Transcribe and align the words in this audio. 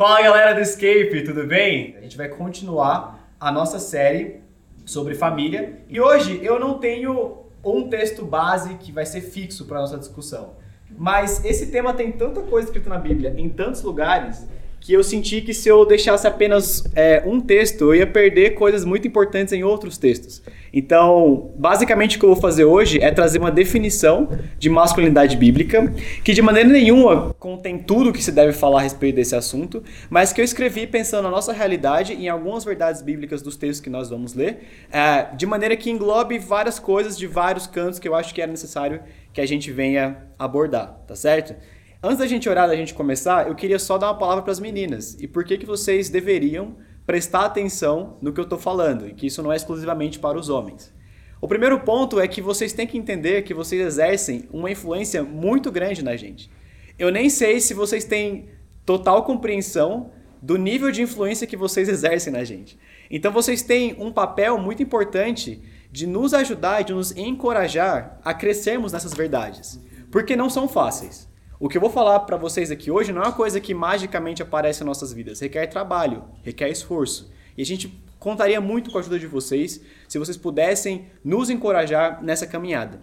Fala 0.00 0.22
galera 0.22 0.54
do 0.54 0.62
Escape, 0.62 1.24
tudo 1.26 1.46
bem? 1.46 1.94
A 1.98 2.00
gente 2.00 2.16
vai 2.16 2.26
continuar 2.26 3.22
a 3.38 3.52
nossa 3.52 3.78
série 3.78 4.40
sobre 4.86 5.14
família 5.14 5.82
e 5.90 6.00
hoje 6.00 6.40
eu 6.42 6.58
não 6.58 6.78
tenho 6.78 7.42
um 7.62 7.86
texto 7.86 8.24
base 8.24 8.76
que 8.76 8.92
vai 8.92 9.04
ser 9.04 9.20
fixo 9.20 9.66
para 9.66 9.78
nossa 9.78 9.98
discussão. 9.98 10.54
Mas 10.96 11.44
esse 11.44 11.70
tema 11.70 11.92
tem 11.92 12.10
tanta 12.12 12.40
coisa 12.40 12.68
escrita 12.68 12.88
na 12.88 12.96
Bíblia 12.96 13.34
em 13.36 13.50
tantos 13.50 13.82
lugares 13.82 14.48
que 14.80 14.94
eu 14.94 15.04
senti 15.04 15.42
que 15.42 15.52
se 15.52 15.68
eu 15.68 15.84
deixasse 15.84 16.26
apenas 16.26 16.82
é, 16.96 17.22
um 17.26 17.38
texto, 17.38 17.82
eu 17.82 17.94
ia 17.94 18.06
perder 18.06 18.54
coisas 18.54 18.84
muito 18.84 19.06
importantes 19.06 19.52
em 19.52 19.62
outros 19.62 19.98
textos. 19.98 20.42
Então, 20.72 21.52
basicamente 21.56 22.16
o 22.16 22.20
que 22.20 22.24
eu 22.24 22.32
vou 22.32 22.40
fazer 22.40 22.64
hoje 22.64 22.98
é 23.00 23.10
trazer 23.10 23.38
uma 23.38 23.50
definição 23.50 24.28
de 24.58 24.70
masculinidade 24.70 25.36
bíblica, 25.36 25.92
que 26.24 26.32
de 26.32 26.40
maneira 26.40 26.68
nenhuma 26.68 27.34
contém 27.38 27.78
tudo 27.78 28.12
que 28.12 28.22
se 28.22 28.32
deve 28.32 28.52
falar 28.52 28.80
a 28.80 28.82
respeito 28.82 29.16
desse 29.16 29.36
assunto, 29.36 29.82
mas 30.08 30.32
que 30.32 30.40
eu 30.40 30.44
escrevi 30.44 30.86
pensando 30.86 31.24
na 31.24 31.30
nossa 31.30 31.52
realidade 31.52 32.14
e 32.14 32.24
em 32.24 32.28
algumas 32.28 32.64
verdades 32.64 33.02
bíblicas 33.02 33.42
dos 33.42 33.56
textos 33.56 33.80
que 33.80 33.90
nós 33.90 34.08
vamos 34.08 34.32
ler, 34.34 34.60
é, 34.90 35.34
de 35.36 35.44
maneira 35.44 35.76
que 35.76 35.90
englobe 35.90 36.38
várias 36.38 36.78
coisas 36.78 37.18
de 37.18 37.26
vários 37.26 37.66
cantos 37.66 37.98
que 37.98 38.08
eu 38.08 38.14
acho 38.14 38.34
que 38.34 38.40
era 38.40 38.50
necessário 38.50 39.00
que 39.32 39.40
a 39.40 39.46
gente 39.46 39.70
venha 39.70 40.16
abordar, 40.38 41.00
tá 41.06 41.14
certo? 41.14 41.54
Antes 42.02 42.18
da 42.18 42.26
gente 42.26 42.48
orar, 42.48 42.66
da 42.66 42.76
gente 42.76 42.94
começar, 42.94 43.48
eu 43.48 43.54
queria 43.54 43.78
só 43.78 43.98
dar 43.98 44.06
uma 44.08 44.18
palavra 44.18 44.42
para 44.42 44.52
as 44.52 44.60
meninas. 44.60 45.18
E 45.20 45.28
por 45.28 45.44
que, 45.44 45.58
que 45.58 45.66
vocês 45.66 46.08
deveriam 46.08 46.76
prestar 47.10 47.44
atenção 47.44 48.16
no 48.22 48.32
que 48.32 48.38
eu 48.38 48.44
estou 48.44 48.58
falando, 48.58 49.08
e 49.08 49.12
que 49.12 49.26
isso 49.26 49.42
não 49.42 49.52
é 49.52 49.56
exclusivamente 49.56 50.18
para 50.18 50.38
os 50.38 50.48
homens. 50.48 50.94
O 51.40 51.48
primeiro 51.48 51.80
ponto 51.80 52.20
é 52.20 52.28
que 52.28 52.40
vocês 52.40 52.72
têm 52.72 52.86
que 52.86 52.96
entender 52.96 53.42
que 53.42 53.52
vocês 53.52 53.80
exercem 53.80 54.48
uma 54.52 54.70
influência 54.70 55.22
muito 55.22 55.72
grande 55.72 56.04
na 56.04 56.16
gente. 56.16 56.50
Eu 56.98 57.10
nem 57.10 57.28
sei 57.28 57.60
se 57.60 57.74
vocês 57.74 58.04
têm 58.04 58.50
total 58.86 59.24
compreensão 59.24 60.12
do 60.40 60.56
nível 60.56 60.90
de 60.90 61.02
influência 61.02 61.46
que 61.46 61.56
vocês 61.56 61.88
exercem 61.88 62.32
na 62.32 62.44
gente. 62.44 62.78
Então 63.10 63.32
vocês 63.32 63.62
têm 63.62 63.96
um 63.98 64.12
papel 64.12 64.56
muito 64.58 64.82
importante 64.82 65.60
de 65.90 66.06
nos 66.06 66.32
ajudar 66.32 66.80
e 66.80 66.84
de 66.84 66.92
nos 66.92 67.14
encorajar 67.16 68.20
a 68.24 68.32
crescermos 68.32 68.92
nessas 68.92 69.12
verdades, 69.12 69.80
porque 70.10 70.36
não 70.36 70.48
são 70.48 70.68
fáceis. 70.68 71.29
O 71.62 71.68
que 71.68 71.76
eu 71.76 71.80
vou 71.82 71.90
falar 71.90 72.20
para 72.20 72.38
vocês 72.38 72.70
aqui 72.70 72.90
hoje 72.90 73.12
não 73.12 73.20
é 73.20 73.26
uma 73.26 73.34
coisa 73.34 73.60
que 73.60 73.74
magicamente 73.74 74.42
aparece 74.42 74.82
em 74.82 74.86
nossas 74.86 75.12
vidas. 75.12 75.40
Requer 75.40 75.66
trabalho, 75.66 76.24
requer 76.42 76.70
esforço. 76.70 77.30
E 77.54 77.60
a 77.60 77.66
gente 77.66 78.02
contaria 78.18 78.58
muito 78.62 78.90
com 78.90 78.96
a 78.96 79.00
ajuda 79.02 79.18
de 79.18 79.26
vocês 79.26 79.78
se 80.08 80.18
vocês 80.18 80.38
pudessem 80.38 81.10
nos 81.22 81.50
encorajar 81.50 82.24
nessa 82.24 82.46
caminhada. 82.46 83.02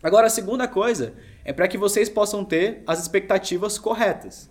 Agora, 0.00 0.28
a 0.28 0.30
segunda 0.30 0.68
coisa 0.68 1.14
é 1.44 1.52
para 1.52 1.66
que 1.66 1.76
vocês 1.76 2.08
possam 2.08 2.44
ter 2.44 2.84
as 2.86 3.02
expectativas 3.02 3.76
corretas. 3.76 4.48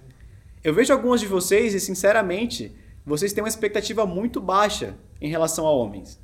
Eu 0.61 0.73
vejo 0.73 0.91
alguns 0.91 1.21
de 1.21 1.25
vocês 1.25 1.73
e, 1.73 1.79
sinceramente, 1.79 2.75
vocês 3.05 3.31
têm 3.31 3.41
uma 3.41 3.49
expectativa 3.49 4.05
muito 4.05 4.41
baixa 4.41 4.97
em 5.21 5.29
relação 5.29 5.65
a 5.65 5.71
homens. 5.71 6.19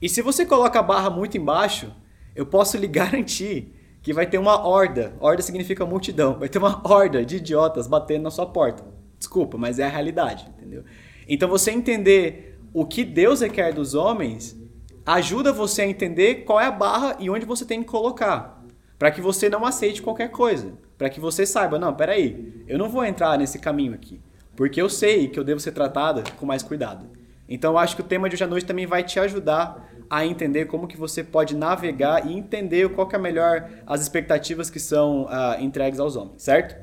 E 0.00 0.08
se 0.08 0.22
você 0.22 0.46
coloca 0.46 0.78
a 0.78 0.82
barra 0.82 1.10
muito 1.10 1.36
embaixo, 1.36 1.92
eu 2.36 2.46
posso 2.46 2.76
lhe 2.76 2.86
garantir 2.86 3.75
que 4.06 4.12
vai 4.12 4.24
ter 4.24 4.38
uma 4.38 4.64
horda, 4.64 5.16
horda 5.18 5.42
significa 5.42 5.84
multidão, 5.84 6.38
vai 6.38 6.48
ter 6.48 6.58
uma 6.58 6.80
horda 6.88 7.24
de 7.24 7.38
idiotas 7.38 7.88
batendo 7.88 8.22
na 8.22 8.30
sua 8.30 8.46
porta. 8.46 8.84
Desculpa, 9.18 9.58
mas 9.58 9.80
é 9.80 9.84
a 9.84 9.88
realidade, 9.88 10.46
entendeu? 10.56 10.84
Então 11.28 11.48
você 11.48 11.72
entender 11.72 12.56
o 12.72 12.86
que 12.86 13.04
Deus 13.04 13.40
requer 13.40 13.72
dos 13.72 13.96
homens 13.96 14.56
ajuda 15.04 15.52
você 15.52 15.82
a 15.82 15.88
entender 15.88 16.44
qual 16.44 16.60
é 16.60 16.66
a 16.66 16.70
barra 16.70 17.16
e 17.18 17.28
onde 17.28 17.44
você 17.44 17.64
tem 17.64 17.82
que 17.82 17.88
colocar, 17.88 18.64
para 18.96 19.10
que 19.10 19.20
você 19.20 19.48
não 19.48 19.66
aceite 19.66 20.00
qualquer 20.00 20.30
coisa, 20.30 20.74
para 20.96 21.10
que 21.10 21.18
você 21.18 21.44
saiba, 21.44 21.76
não, 21.76 21.92
peraí, 21.92 22.62
eu 22.68 22.78
não 22.78 22.88
vou 22.88 23.04
entrar 23.04 23.36
nesse 23.36 23.58
caminho 23.58 23.92
aqui, 23.92 24.20
porque 24.54 24.80
eu 24.80 24.88
sei 24.88 25.26
que 25.26 25.36
eu 25.36 25.42
devo 25.42 25.58
ser 25.58 25.72
tratada 25.72 26.22
com 26.38 26.46
mais 26.46 26.62
cuidado. 26.62 27.06
Então 27.48 27.72
eu 27.72 27.78
acho 27.78 27.96
que 27.96 28.02
o 28.02 28.04
tema 28.04 28.28
de 28.28 28.36
hoje 28.36 28.44
à 28.44 28.46
noite 28.46 28.66
também 28.66 28.86
vai 28.86 29.02
te 29.02 29.18
ajudar 29.18 29.95
a 30.08 30.24
entender 30.24 30.66
como 30.66 30.86
que 30.86 30.96
você 30.96 31.22
pode 31.22 31.56
navegar 31.56 32.26
e 32.26 32.32
entender 32.32 32.88
qual 32.90 33.06
que 33.06 33.16
é 33.16 33.18
melhor 33.18 33.68
as 33.86 34.00
expectativas 34.00 34.70
que 34.70 34.80
são 34.80 35.24
uh, 35.24 35.60
entregues 35.60 36.00
aos 36.00 36.16
homens, 36.16 36.42
certo? 36.42 36.76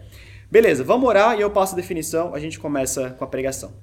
Beleza, 0.49 0.83
vamos 0.83 1.07
orar 1.07 1.37
e 1.37 1.41
eu 1.41 1.49
passo 1.49 1.73
a 1.73 1.75
definição, 1.75 2.35
a 2.35 2.39
gente 2.39 2.59
começa 2.59 3.09
com 3.11 3.23
a 3.23 3.27
pregação. 3.27 3.73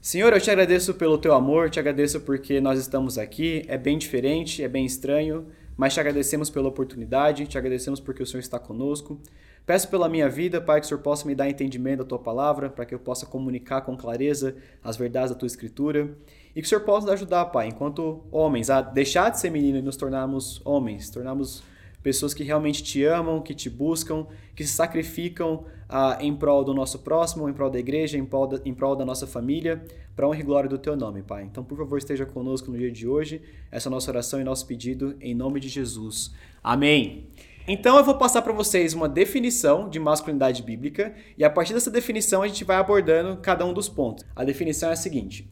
Senhor, 0.00 0.32
eu 0.32 0.40
te 0.40 0.50
agradeço 0.50 0.94
pelo 0.94 1.18
teu 1.18 1.34
amor, 1.34 1.70
te 1.70 1.80
agradeço 1.80 2.20
porque 2.20 2.60
nós 2.60 2.78
estamos 2.78 3.18
aqui, 3.18 3.64
é 3.66 3.76
bem 3.76 3.98
diferente, 3.98 4.62
é 4.62 4.68
bem 4.68 4.86
estranho, 4.86 5.46
mas 5.76 5.94
te 5.94 6.00
agradecemos 6.00 6.50
pela 6.50 6.68
oportunidade, 6.68 7.46
te 7.46 7.58
agradecemos 7.58 7.98
porque 7.98 8.22
o 8.22 8.26
Senhor 8.26 8.40
está 8.40 8.58
conosco. 8.58 9.20
Peço 9.66 9.88
pela 9.88 10.08
minha 10.08 10.28
vida, 10.28 10.60
Pai, 10.60 10.80
que 10.80 10.86
o 10.86 10.88
Senhor 10.88 11.00
possa 11.00 11.26
me 11.26 11.34
dar 11.34 11.48
entendimento 11.48 11.98
da 11.98 12.04
tua 12.04 12.18
palavra, 12.18 12.70
para 12.70 12.86
que 12.86 12.94
eu 12.94 12.98
possa 12.98 13.26
comunicar 13.26 13.82
com 13.82 13.96
clareza 13.96 14.56
as 14.82 14.96
verdades 14.96 15.30
da 15.30 15.36
tua 15.36 15.46
escritura. 15.46 16.16
E 16.58 16.60
que 16.60 16.66
o 16.66 16.68
Senhor 16.68 16.80
possa 16.80 17.06
nos 17.06 17.14
ajudar, 17.14 17.44
Pai, 17.44 17.68
enquanto 17.68 18.20
homens, 18.32 18.68
a 18.68 18.80
deixar 18.80 19.30
de 19.30 19.38
ser 19.38 19.48
menino 19.48 19.78
e 19.78 19.80
nos 19.80 19.96
tornarmos 19.96 20.60
homens, 20.64 21.08
tornarmos 21.08 21.62
pessoas 22.02 22.34
que 22.34 22.42
realmente 22.42 22.82
te 22.82 23.04
amam, 23.04 23.40
que 23.40 23.54
te 23.54 23.70
buscam, 23.70 24.26
que 24.56 24.64
se 24.64 24.72
sacrificam 24.72 25.66
ah, 25.88 26.18
em 26.20 26.34
prol 26.34 26.64
do 26.64 26.74
nosso 26.74 26.98
próximo, 26.98 27.48
em 27.48 27.52
prol 27.52 27.70
da 27.70 27.78
igreja, 27.78 28.18
em 28.18 28.24
prol 28.24 28.48
da, 28.48 28.60
em 28.64 28.74
prol 28.74 28.96
da 28.96 29.04
nossa 29.04 29.24
família, 29.24 29.84
para 30.16 30.26
honra 30.26 30.40
e 30.40 30.42
glória 30.42 30.68
do 30.68 30.78
teu 30.78 30.96
nome, 30.96 31.22
Pai. 31.22 31.44
Então, 31.44 31.62
por 31.62 31.78
favor, 31.78 31.96
esteja 31.96 32.26
conosco 32.26 32.72
no 32.72 32.76
dia 32.76 32.90
de 32.90 33.06
hoje. 33.06 33.40
Essa 33.70 33.88
é 33.88 33.90
a 33.90 33.92
nossa 33.92 34.10
oração 34.10 34.40
e 34.40 34.42
nosso 34.42 34.66
pedido, 34.66 35.14
em 35.20 35.36
nome 35.36 35.60
de 35.60 35.68
Jesus. 35.68 36.34
Amém. 36.60 37.28
Então 37.68 37.96
eu 37.98 38.02
vou 38.02 38.16
passar 38.16 38.42
para 38.42 38.52
vocês 38.52 38.94
uma 38.94 39.08
definição 39.08 39.88
de 39.88 40.00
masculinidade 40.00 40.60
bíblica 40.64 41.14
e 41.36 41.44
a 41.44 41.50
partir 41.50 41.72
dessa 41.72 41.90
definição 41.90 42.42
a 42.42 42.48
gente 42.48 42.64
vai 42.64 42.78
abordando 42.78 43.36
cada 43.36 43.64
um 43.64 43.72
dos 43.72 43.88
pontos. 43.88 44.24
A 44.34 44.42
definição 44.42 44.90
é 44.90 44.94
a 44.94 44.96
seguinte: 44.96 45.48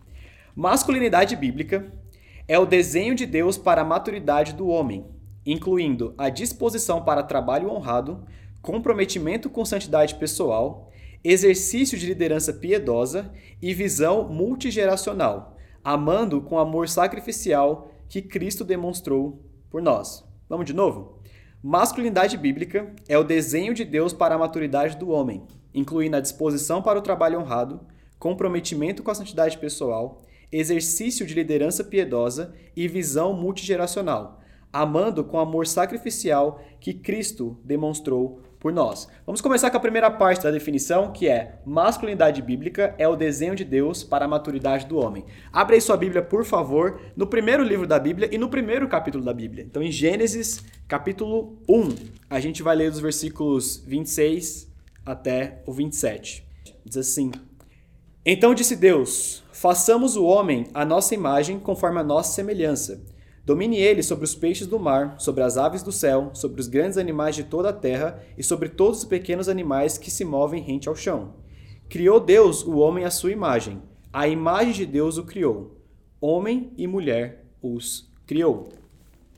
Masculinidade 0.59 1.37
bíblica 1.37 1.93
é 2.49 2.59
o 2.59 2.65
desenho 2.65 3.15
de 3.15 3.27
Deus 3.27 3.59
para 3.59 3.83
a 3.83 3.85
maturidade 3.85 4.55
do 4.55 4.69
homem, 4.69 5.05
incluindo 5.45 6.15
a 6.17 6.31
disposição 6.31 7.05
para 7.05 7.23
trabalho 7.23 7.71
honrado, 7.71 8.25
comprometimento 8.63 9.51
com 9.51 9.67
santidade 9.67 10.15
pessoal, 10.15 10.91
exercício 11.23 11.99
de 11.99 12.07
liderança 12.07 12.55
piedosa 12.55 13.31
e 13.61 13.75
visão 13.75 14.27
multigeracional, 14.31 15.59
amando 15.85 16.41
com 16.41 16.59
amor 16.59 16.89
sacrificial 16.89 17.91
que 18.09 18.23
Cristo 18.23 18.65
demonstrou 18.65 19.45
por 19.69 19.83
nós. 19.83 20.25
Vamos 20.49 20.65
de 20.65 20.73
novo? 20.73 21.21
Masculinidade 21.63 22.39
bíblica 22.39 22.95
é 23.07 23.19
o 23.19 23.25
desenho 23.25 23.75
de 23.75 23.85
Deus 23.85 24.15
para 24.15 24.37
a 24.37 24.39
maturidade 24.39 24.97
do 24.97 25.11
homem, 25.11 25.47
incluindo 25.75 26.17
a 26.17 26.21
disposição 26.21 26.81
para 26.81 26.99
o 26.99 27.03
trabalho 27.03 27.39
honrado, 27.39 27.87
comprometimento 28.19 29.03
com 29.03 29.11
a 29.11 29.15
santidade 29.15 29.59
pessoal, 29.59 30.23
exercício 30.51 31.27
de 31.27 31.35
liderança 31.35 31.85
piedosa 31.85 32.55
e 32.75 32.89
visão 32.89 33.33
multigeracional, 33.33 34.41
amando 34.73 35.25
com 35.25 35.39
amor 35.39 35.67
sacrificial 35.67 36.61
que 36.81 36.95
Cristo 36.95 37.59
demonstrou 37.65 38.41
por 38.59 38.73
nós. 38.73 39.09
Vamos 39.25 39.41
começar 39.41 39.71
com 39.71 39.77
a 39.77 39.81
primeira 39.81 40.11
parte 40.11 40.43
da 40.43 40.51
definição, 40.51 41.13
que 41.13 41.29
é 41.29 41.61
masculinidade 41.65 42.43
bíblica 42.43 42.95
é 42.99 43.07
o 43.07 43.17
desenho 43.17 43.55
de 43.55 43.65
Deus 43.65 44.03
para 44.03 44.25
a 44.25 44.29
maturidade 44.29 44.87
do 44.87 44.99
homem. 44.99 45.25
Abre 45.53 45.77
aí 45.77 45.81
sua 45.81 45.97
Bíblia, 45.97 46.21
por 46.21 46.45
favor, 46.45 47.01
no 47.17 47.27
primeiro 47.27 47.63
livro 47.63 47.87
da 47.87 47.99
Bíblia 47.99 48.29
e 48.33 48.39
no 48.39 48.49
primeiro 48.49 48.89
capítulo 48.89 49.25
da 49.25 49.33
Bíblia. 49.33 49.65
Então, 49.65 49.83
em 49.83 49.93
Gênesis, 49.93 50.65
capítulo 50.89 51.57
1, 51.69 51.95
a 52.29 52.41
gente 52.41 52.63
vai 52.63 52.75
ler 52.75 52.91
dos 52.91 53.01
versículos 53.01 53.85
26 53.87 54.69
até 55.05 55.63
o 55.65 55.73
27. 55.73 56.45
Diz 56.85 56.97
assim: 56.97 57.31
Então 58.25 58.53
disse 58.55 58.75
Deus: 58.75 59.45
Façamos 59.57 60.17
o 60.17 60.25
homem 60.27 60.67
à 60.75 60.85
nossa 60.85 61.15
imagem, 61.15 61.59
conforme 61.59 61.99
a 61.99 62.05
nossa 62.05 62.31
semelhança. 62.31 63.03
Domine 63.43 63.79
ele 63.79 64.03
sobre 64.03 64.27
os 64.27 64.35
peixes 64.35 64.67
do 64.67 64.79
mar, 64.79 65.15
sobre 65.19 65.43
as 65.43 65.57
aves 65.57 65.83
do 65.83 65.91
céu, 65.91 66.29
sobre 66.35 66.61
os 66.61 66.69
grandes 66.69 66.99
animais 66.99 67.35
de 67.35 67.43
toda 67.43 67.71
a 67.71 67.73
terra 67.73 68.23
e 68.37 68.43
sobre 68.43 68.69
todos 68.69 68.99
os 68.99 69.05
pequenos 69.07 69.49
animais 69.49 69.97
que 69.97 70.11
se 70.11 70.27
movem 70.27 70.63
rente 70.63 70.91
ao 70.91 70.95
chão. 70.95 71.37
Criou 71.89 72.21
Deus 72.21 72.63
o 72.63 72.77
homem 72.77 73.07
à 73.07 73.11
sua 73.11 73.33
imagem. 73.33 73.81
A 74.13 74.29
imagem 74.29 74.75
de 74.75 74.85
Deus 74.85 75.17
o 75.17 75.25
criou. 75.25 75.81
Homem 76.21 76.71
e 76.77 76.87
mulher 76.87 77.47
os 77.63 78.13
criou. 78.27 78.69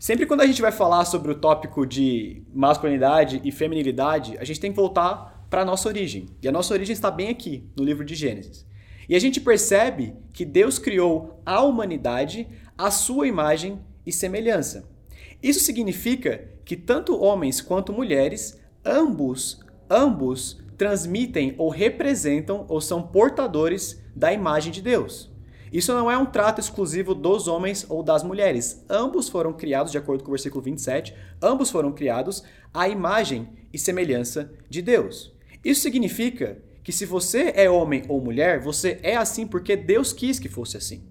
Sempre 0.00 0.26
quando 0.26 0.40
a 0.40 0.46
gente 0.46 0.60
vai 0.60 0.72
falar 0.72 1.04
sobre 1.04 1.30
o 1.30 1.36
tópico 1.36 1.86
de 1.86 2.42
masculinidade 2.52 3.40
e 3.44 3.52
feminilidade, 3.52 4.36
a 4.40 4.44
gente 4.44 4.58
tem 4.58 4.72
que 4.72 4.76
voltar 4.76 5.46
para 5.48 5.62
a 5.62 5.64
nossa 5.64 5.88
origem. 5.88 6.26
E 6.42 6.48
a 6.48 6.52
nossa 6.52 6.74
origem 6.74 6.92
está 6.92 7.08
bem 7.08 7.28
aqui, 7.28 7.70
no 7.76 7.84
livro 7.84 8.04
de 8.04 8.16
Gênesis. 8.16 8.66
E 9.08 9.16
a 9.16 9.18
gente 9.18 9.40
percebe 9.40 10.14
que 10.32 10.44
Deus 10.44 10.78
criou 10.78 11.40
a 11.46 11.62
humanidade 11.62 12.46
à 12.76 12.90
sua 12.90 13.26
imagem 13.26 13.80
e 14.04 14.12
semelhança. 14.12 14.88
Isso 15.42 15.60
significa 15.60 16.48
que 16.64 16.76
tanto 16.76 17.18
homens 17.18 17.60
quanto 17.60 17.92
mulheres, 17.92 18.60
ambos, 18.84 19.60
ambos 19.88 20.60
transmitem 20.76 21.54
ou 21.58 21.70
representam 21.70 22.66
ou 22.68 22.80
são 22.80 23.02
portadores 23.02 24.00
da 24.14 24.32
imagem 24.32 24.72
de 24.72 24.82
Deus. 24.82 25.30
Isso 25.72 25.92
não 25.92 26.10
é 26.10 26.16
um 26.16 26.26
trato 26.26 26.60
exclusivo 26.60 27.14
dos 27.14 27.46
homens 27.46 27.84
ou 27.88 28.02
das 28.02 28.22
mulheres. 28.22 28.84
Ambos 28.88 29.28
foram 29.28 29.52
criados, 29.52 29.92
de 29.92 29.98
acordo 29.98 30.22
com 30.24 30.30
o 30.30 30.32
versículo 30.32 30.62
27, 30.62 31.14
ambos 31.42 31.70
foram 31.70 31.92
criados 31.92 32.42
à 32.72 32.88
imagem 32.88 33.48
e 33.72 33.78
semelhança 33.78 34.50
de 34.68 34.80
Deus. 34.80 35.32
Isso 35.64 35.82
significa 35.82 36.58
que 36.88 36.92
se 36.92 37.04
você 37.04 37.52
é 37.54 37.68
homem 37.68 38.02
ou 38.08 38.18
mulher, 38.18 38.60
você 38.60 38.98
é 39.02 39.14
assim 39.14 39.46
porque 39.46 39.76
Deus 39.76 40.10
quis 40.10 40.38
que 40.38 40.48
fosse 40.48 40.78
assim. 40.78 41.04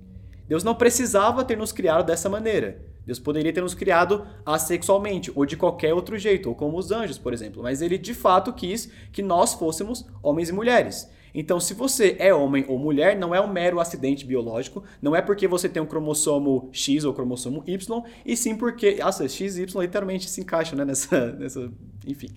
Deus 0.48 0.64
não 0.64 0.74
precisava 0.74 1.46
ter 1.46 1.56
nos 1.56 1.72
criado 1.72 2.04
dessa 2.04 2.28
maneira. 2.28 2.82
Deus 3.06 3.20
poderia 3.20 3.54
ter 3.54 3.62
nos 3.62 3.76
criado 3.76 4.26
assexualmente, 4.44 5.32
ou 5.36 5.46
de 5.46 5.56
qualquer 5.56 5.94
outro 5.94 6.18
jeito, 6.18 6.50
ou 6.50 6.56
como 6.56 6.80
os 6.80 6.92
anjos, 6.92 7.20
por 7.20 7.32
exemplo. 7.32 7.62
Mas 7.62 7.80
ele 7.84 7.96
de 8.00 8.16
fato 8.16 8.52
quis 8.54 8.90
que 9.12 9.22
nós 9.22 9.54
fôssemos 9.54 10.04
homens 10.24 10.50
e 10.50 10.52
mulheres. 10.52 11.08
Então, 11.40 11.60
se 11.60 11.76
você 11.76 12.16
é 12.18 12.34
homem 12.34 12.66
ou 12.68 12.80
mulher, 12.80 13.16
não 13.16 13.34
é 13.34 13.40
um 13.40 13.48
mero 13.48 13.80
acidente 13.80 14.26
biológico, 14.26 14.84
não 15.00 15.16
é 15.16 15.22
porque 15.22 15.48
você 15.48 15.70
tem 15.70 15.80
um 15.80 15.86
cromossomo 15.86 16.68
X 16.72 17.06
ou 17.06 17.14
cromossomo 17.14 17.64
Y, 17.68 18.04
e 18.26 18.36
sim 18.36 18.56
porque. 18.56 18.96
Nossa, 18.96 19.30
X 19.30 19.56
e 19.56 19.62
Y 19.62 19.82
literalmente 19.84 20.28
se 20.28 20.42
encaixam 20.42 20.76
né, 20.76 20.84
nessa. 20.84 21.34
nessa 21.38 21.72
enfim. 22.08 22.30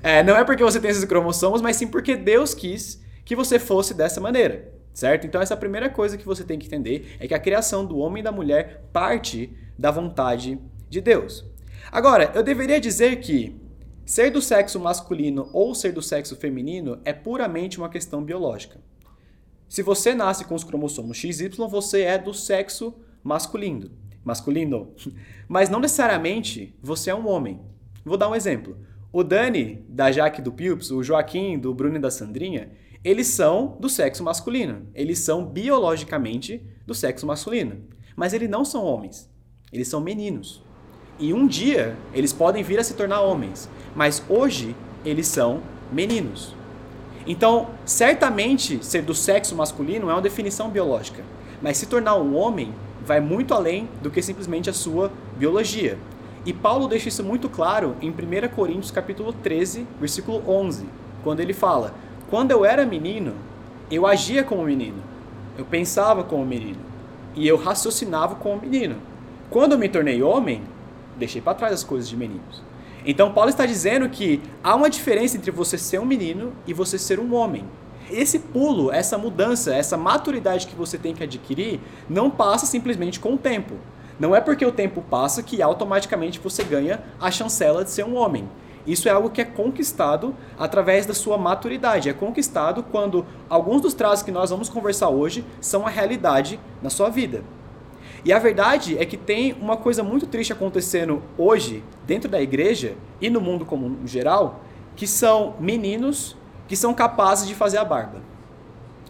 É, 0.00 0.22
não 0.22 0.36
é 0.36 0.44
porque 0.44 0.62
você 0.62 0.78
tem 0.78 0.88
esses 0.88 1.04
cromossomos, 1.04 1.60
mas 1.60 1.74
sim 1.74 1.88
porque 1.88 2.14
Deus 2.14 2.54
quis 2.54 3.02
que 3.24 3.34
você 3.34 3.58
fosse 3.58 3.92
dessa 3.92 4.20
maneira. 4.20 4.72
Certo? 4.92 5.26
Então, 5.26 5.42
essa 5.42 5.54
é 5.54 5.56
primeira 5.56 5.90
coisa 5.90 6.16
que 6.16 6.24
você 6.24 6.44
tem 6.44 6.56
que 6.56 6.66
entender 6.66 7.16
é 7.18 7.26
que 7.26 7.34
a 7.34 7.40
criação 7.40 7.84
do 7.84 7.98
homem 7.98 8.20
e 8.20 8.22
da 8.22 8.30
mulher 8.30 8.84
parte 8.92 9.50
da 9.76 9.90
vontade 9.90 10.60
de 10.88 11.00
Deus. 11.00 11.44
Agora, 11.90 12.30
eu 12.36 12.44
deveria 12.44 12.78
dizer 12.78 13.16
que 13.16 13.60
ser 14.04 14.30
do 14.30 14.42
sexo 14.42 14.78
masculino 14.78 15.48
ou 15.52 15.74
ser 15.74 15.92
do 15.92 16.02
sexo 16.02 16.36
feminino 16.36 17.00
é 17.04 17.12
puramente 17.12 17.78
uma 17.78 17.88
questão 17.88 18.22
biológica. 18.22 18.80
Se 19.68 19.82
você 19.82 20.14
nasce 20.14 20.44
com 20.44 20.54
os 20.54 20.64
cromossomos 20.64 21.16
XY, 21.16 21.50
você 21.68 22.02
é 22.02 22.18
do 22.18 22.34
sexo 22.34 22.94
masculino. 23.22 23.90
Masculino. 24.24 24.92
Mas 25.48 25.68
não 25.68 25.80
necessariamente 25.80 26.74
você 26.82 27.10
é 27.10 27.14
um 27.14 27.28
homem. 27.28 27.60
Vou 28.04 28.16
dar 28.16 28.28
um 28.28 28.34
exemplo. 28.34 28.76
O 29.12 29.22
Dani, 29.22 29.84
da 29.88 30.10
Jaque 30.10 30.42
do 30.42 30.52
Pilps, 30.52 30.90
o 30.90 31.02
Joaquim, 31.02 31.58
do 31.58 31.72
Bruno 31.72 31.96
e 31.96 32.00
da 32.00 32.10
Sandrinha, 32.10 32.72
eles 33.04 33.28
são 33.28 33.76
do 33.78 33.88
sexo 33.88 34.24
masculino. 34.24 34.88
Eles 34.94 35.20
são 35.20 35.46
biologicamente 35.46 36.64
do 36.86 36.94
sexo 36.94 37.26
masculino. 37.26 37.84
Mas 38.16 38.32
eles 38.32 38.48
não 38.50 38.64
são 38.64 38.84
homens. 38.84 39.30
Eles 39.72 39.88
são 39.88 40.00
meninos. 40.00 40.63
E 41.18 41.32
um 41.32 41.46
dia 41.46 41.96
eles 42.12 42.32
podem 42.32 42.62
vir 42.62 42.78
a 42.78 42.84
se 42.84 42.94
tornar 42.94 43.20
homens, 43.20 43.68
mas 43.94 44.22
hoje 44.28 44.74
eles 45.04 45.26
são 45.26 45.60
meninos. 45.92 46.54
Então, 47.26 47.68
certamente 47.84 48.84
ser 48.84 49.02
do 49.02 49.14
sexo 49.14 49.54
masculino 49.54 50.10
é 50.10 50.12
uma 50.12 50.20
definição 50.20 50.68
biológica, 50.68 51.22
mas 51.62 51.76
se 51.76 51.86
tornar 51.86 52.16
um 52.16 52.36
homem 52.36 52.74
vai 53.06 53.20
muito 53.20 53.54
além 53.54 53.88
do 54.02 54.10
que 54.10 54.20
simplesmente 54.20 54.68
a 54.68 54.72
sua 54.72 55.10
biologia. 55.36 55.98
E 56.44 56.52
Paulo 56.52 56.88
deixa 56.88 57.08
isso 57.08 57.24
muito 57.24 57.48
claro 57.48 57.96
em 58.02 58.10
1 58.10 58.48
Coríntios 58.54 58.90
capítulo 58.90 59.32
13, 59.32 59.86
versículo 59.98 60.42
11, 60.46 60.86
quando 61.22 61.40
ele 61.40 61.54
fala: 61.54 61.94
"Quando 62.28 62.50
eu 62.50 62.64
era 62.64 62.84
menino, 62.84 63.34
eu 63.90 64.06
agia 64.06 64.44
como 64.44 64.64
menino, 64.64 65.02
eu 65.56 65.64
pensava 65.64 66.24
como 66.24 66.44
menino, 66.44 66.80
e 67.34 67.46
eu 67.46 67.56
raciocinava 67.56 68.34
como 68.34 68.60
menino. 68.60 68.96
Quando 69.48 69.72
eu 69.72 69.78
me 69.78 69.88
tornei 69.88 70.22
homem, 70.22 70.62
deixei 71.16 71.40
para 71.40 71.54
trás 71.54 71.72
as 71.72 71.84
coisas 71.84 72.08
de 72.08 72.16
meninos. 72.16 72.62
Então 73.06 73.32
Paulo 73.32 73.50
está 73.50 73.66
dizendo 73.66 74.08
que 74.08 74.40
há 74.62 74.74
uma 74.74 74.88
diferença 74.88 75.36
entre 75.36 75.50
você 75.50 75.76
ser 75.76 76.00
um 76.00 76.06
menino 76.06 76.52
e 76.66 76.72
você 76.72 76.98
ser 76.98 77.20
um 77.20 77.34
homem. 77.34 77.64
Esse 78.10 78.38
pulo, 78.38 78.92
essa 78.92 79.16
mudança, 79.16 79.74
essa 79.74 79.96
maturidade 79.96 80.66
que 80.66 80.74
você 80.74 80.98
tem 80.98 81.14
que 81.14 81.22
adquirir 81.22 81.80
não 82.08 82.30
passa 82.30 82.66
simplesmente 82.66 83.20
com 83.20 83.34
o 83.34 83.38
tempo. 83.38 83.74
Não 84.18 84.34
é 84.34 84.40
porque 84.40 84.64
o 84.64 84.72
tempo 84.72 85.02
passa 85.02 85.42
que 85.42 85.60
automaticamente 85.60 86.38
você 86.38 86.62
ganha 86.62 87.02
a 87.20 87.30
chancela 87.30 87.82
de 87.82 87.90
ser 87.90 88.04
um 88.04 88.16
homem. 88.16 88.48
Isso 88.86 89.08
é 89.08 89.12
algo 89.12 89.30
que 89.30 89.40
é 89.40 89.44
conquistado 89.44 90.34
através 90.58 91.06
da 91.06 91.14
sua 91.14 91.38
maturidade. 91.38 92.08
É 92.08 92.12
conquistado 92.12 92.82
quando 92.82 93.24
alguns 93.48 93.80
dos 93.80 93.94
traços 93.94 94.22
que 94.22 94.30
nós 94.30 94.50
vamos 94.50 94.68
conversar 94.68 95.08
hoje 95.08 95.44
são 95.60 95.86
a 95.86 95.90
realidade 95.90 96.60
na 96.82 96.90
sua 96.90 97.08
vida. 97.08 97.42
E 98.24 98.32
a 98.32 98.38
verdade 98.38 98.96
é 98.98 99.04
que 99.04 99.18
tem 99.18 99.52
uma 99.52 99.76
coisa 99.76 100.02
muito 100.02 100.26
triste 100.26 100.52
acontecendo 100.52 101.22
hoje, 101.36 101.84
dentro 102.06 102.30
da 102.30 102.40
igreja 102.40 102.94
e 103.20 103.28
no 103.28 103.40
mundo 103.40 103.66
como 103.66 104.06
geral, 104.06 104.60
que 104.96 105.06
são 105.06 105.54
meninos 105.60 106.36
que 106.66 106.76
são 106.76 106.94
capazes 106.94 107.46
de 107.46 107.54
fazer 107.54 107.76
a 107.76 107.84
barba. 107.84 108.22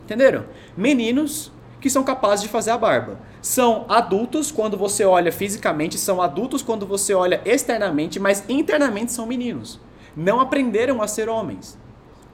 Entenderam? 0.03 0.45
Meninos 0.77 1.53
que 1.81 1.89
são 1.89 2.03
capazes 2.03 2.43
de 2.43 2.49
fazer 2.49 2.71
a 2.71 2.79
barba. 2.79 3.19
São 3.41 3.85
adultos 3.89 4.51
quando 4.51 4.77
você 4.77 5.05
olha 5.05 5.31
fisicamente, 5.31 5.99
são 5.99 6.21
adultos 6.21 6.63
quando 6.63 6.87
você 6.87 7.15
olha 7.15 7.41
externamente, 7.45 8.19
mas 8.19 8.43
internamente 8.49 9.13
são 9.13 9.27
meninos. 9.27 9.79
Não 10.17 10.41
aprenderam 10.41 11.03
a 11.03 11.07
ser 11.07 11.29
homens, 11.29 11.79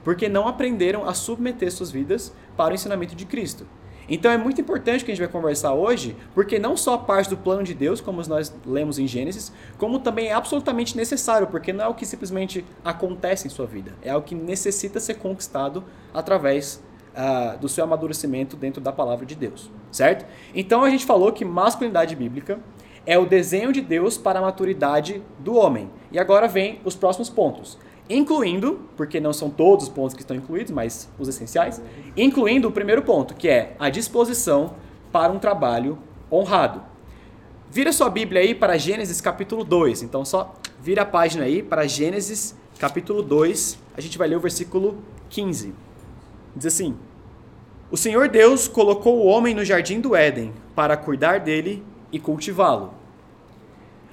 porque 0.03 0.29
não 0.29 0.47
aprenderam 0.47 1.07
a 1.07 1.13
submeter 1.13 1.71
suas 1.71 1.91
vidas 1.91 2.33
para 2.57 2.71
o 2.71 2.75
ensinamento 2.75 3.15
de 3.15 3.25
Cristo. 3.25 3.67
Então 4.11 4.29
é 4.29 4.37
muito 4.37 4.59
importante 4.59 5.05
que 5.05 5.11
a 5.11 5.15
gente 5.15 5.23
vai 5.23 5.31
conversar 5.31 5.73
hoje, 5.73 6.17
porque 6.35 6.59
não 6.59 6.75
só 6.75 6.97
parte 6.97 7.29
do 7.29 7.37
plano 7.37 7.63
de 7.63 7.73
Deus, 7.73 8.01
como 8.01 8.21
nós 8.27 8.53
lemos 8.65 8.99
em 8.99 9.07
Gênesis, 9.07 9.53
como 9.77 9.99
também 9.99 10.27
é 10.27 10.33
absolutamente 10.33 10.97
necessário, 10.97 11.47
porque 11.47 11.71
não 11.71 11.85
é 11.85 11.87
o 11.87 11.93
que 11.93 12.05
simplesmente 12.05 12.65
acontece 12.83 13.47
em 13.47 13.49
sua 13.49 13.65
vida, 13.65 13.93
é 14.01 14.09
algo 14.09 14.27
que 14.27 14.35
necessita 14.35 14.99
ser 14.99 15.13
conquistado 15.13 15.81
através 16.13 16.83
uh, 17.15 17.57
do 17.57 17.69
seu 17.69 17.85
amadurecimento 17.85 18.57
dentro 18.57 18.81
da 18.81 18.91
palavra 18.91 19.25
de 19.25 19.33
Deus, 19.33 19.71
certo? 19.89 20.25
Então 20.53 20.83
a 20.83 20.89
gente 20.89 21.05
falou 21.05 21.31
que 21.31 21.45
masculinidade 21.45 22.13
bíblica 22.13 22.59
é 23.05 23.17
o 23.17 23.25
desenho 23.25 23.71
de 23.71 23.79
Deus 23.79 24.17
para 24.17 24.39
a 24.39 24.41
maturidade 24.41 25.23
do 25.39 25.55
homem. 25.55 25.89
E 26.11 26.19
agora 26.19 26.49
vem 26.49 26.81
os 26.83 26.95
próximos 26.95 27.29
pontos 27.29 27.77
incluindo, 28.15 28.79
porque 28.97 29.19
não 29.19 29.33
são 29.33 29.49
todos 29.49 29.85
os 29.85 29.89
pontos 29.89 30.13
que 30.13 30.21
estão 30.21 30.35
incluídos, 30.35 30.71
mas 30.71 31.09
os 31.17 31.27
essenciais, 31.27 31.81
incluindo 32.15 32.67
o 32.67 32.71
primeiro 32.71 33.01
ponto, 33.01 33.33
que 33.33 33.47
é 33.47 33.75
a 33.79 33.89
disposição 33.89 34.75
para 35.11 35.31
um 35.31 35.39
trabalho 35.39 35.97
honrado. 36.31 36.81
Vira 37.69 37.93
sua 37.93 38.09
Bíblia 38.09 38.41
aí 38.41 38.53
para 38.53 38.77
Gênesis 38.77 39.21
capítulo 39.21 39.63
2. 39.63 40.03
Então 40.03 40.25
só 40.25 40.55
vira 40.81 41.03
a 41.03 41.05
página 41.05 41.45
aí 41.45 41.63
para 41.63 41.87
Gênesis 41.87 42.55
capítulo 42.77 43.21
2. 43.21 43.77
A 43.95 44.01
gente 44.01 44.17
vai 44.17 44.27
ler 44.27 44.35
o 44.35 44.41
versículo 44.41 44.97
15. 45.29 45.73
Diz 46.55 46.65
assim: 46.65 46.97
O 47.89 47.95
Senhor 47.95 48.27
Deus 48.27 48.67
colocou 48.67 49.19
o 49.19 49.25
homem 49.25 49.55
no 49.55 49.63
jardim 49.63 50.01
do 50.01 50.15
Éden 50.15 50.53
para 50.75 50.97
cuidar 50.97 51.39
dele 51.39 51.83
e 52.11 52.19
cultivá-lo. 52.19 52.93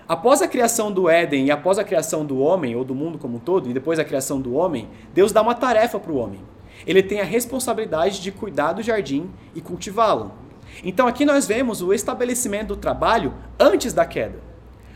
Após 0.08 0.40
a 0.40 0.48
criação 0.48 0.90
do 0.90 1.06
Éden 1.06 1.44
e 1.44 1.50
após 1.50 1.78
a 1.78 1.84
criação 1.84 2.24
do 2.24 2.38
homem, 2.38 2.74
ou 2.74 2.82
do 2.82 2.94
mundo 2.94 3.18
como 3.18 3.36
um 3.36 3.40
todo, 3.40 3.68
e 3.68 3.74
depois 3.74 3.98
a 3.98 4.04
criação 4.04 4.40
do 4.40 4.54
homem, 4.54 4.88
Deus 5.12 5.32
dá 5.32 5.42
uma 5.42 5.54
tarefa 5.54 6.00
para 6.00 6.10
o 6.10 6.16
homem. 6.16 6.40
Ele 6.86 7.02
tem 7.02 7.20
a 7.20 7.24
responsabilidade 7.24 8.22
de 8.22 8.32
cuidar 8.32 8.72
do 8.72 8.82
jardim 8.82 9.28
e 9.54 9.60
cultivá-lo. 9.60 10.32
Então 10.82 11.06
aqui 11.06 11.26
nós 11.26 11.46
vemos 11.46 11.82
o 11.82 11.92
estabelecimento 11.92 12.68
do 12.68 12.76
trabalho 12.76 13.34
antes 13.60 13.92
da 13.92 14.06
queda. 14.06 14.40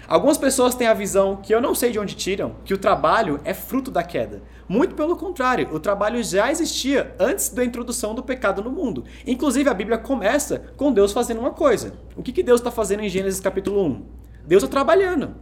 Algumas 0.08 0.38
pessoas 0.38 0.74
têm 0.74 0.86
a 0.86 0.94
visão, 0.94 1.36
que 1.36 1.54
eu 1.54 1.60
não 1.60 1.74
sei 1.74 1.90
de 1.90 1.98
onde 1.98 2.14
tiram, 2.14 2.56
que 2.64 2.72
o 2.72 2.78
trabalho 2.78 3.38
é 3.44 3.52
fruto 3.52 3.90
da 3.90 4.02
queda. 4.02 4.42
Muito 4.66 4.94
pelo 4.94 5.16
contrário, 5.16 5.68
o 5.74 5.78
trabalho 5.78 6.24
já 6.24 6.50
existia 6.50 7.14
antes 7.18 7.50
da 7.50 7.62
introdução 7.62 8.14
do 8.14 8.22
pecado 8.22 8.62
no 8.62 8.70
mundo. 8.70 9.04
Inclusive, 9.26 9.68
a 9.68 9.74
Bíblia 9.74 9.98
começa 9.98 10.72
com 10.74 10.90
Deus 10.90 11.12
fazendo 11.12 11.40
uma 11.40 11.50
coisa. 11.50 11.98
O 12.16 12.22
que, 12.22 12.32
que 12.32 12.42
Deus 12.42 12.60
está 12.60 12.70
fazendo 12.70 13.02
em 13.02 13.10
Gênesis 13.10 13.40
capítulo 13.40 13.84
1? 13.84 14.22
Deus 14.46 14.62
está 14.62 14.72
trabalhando. 14.72 15.34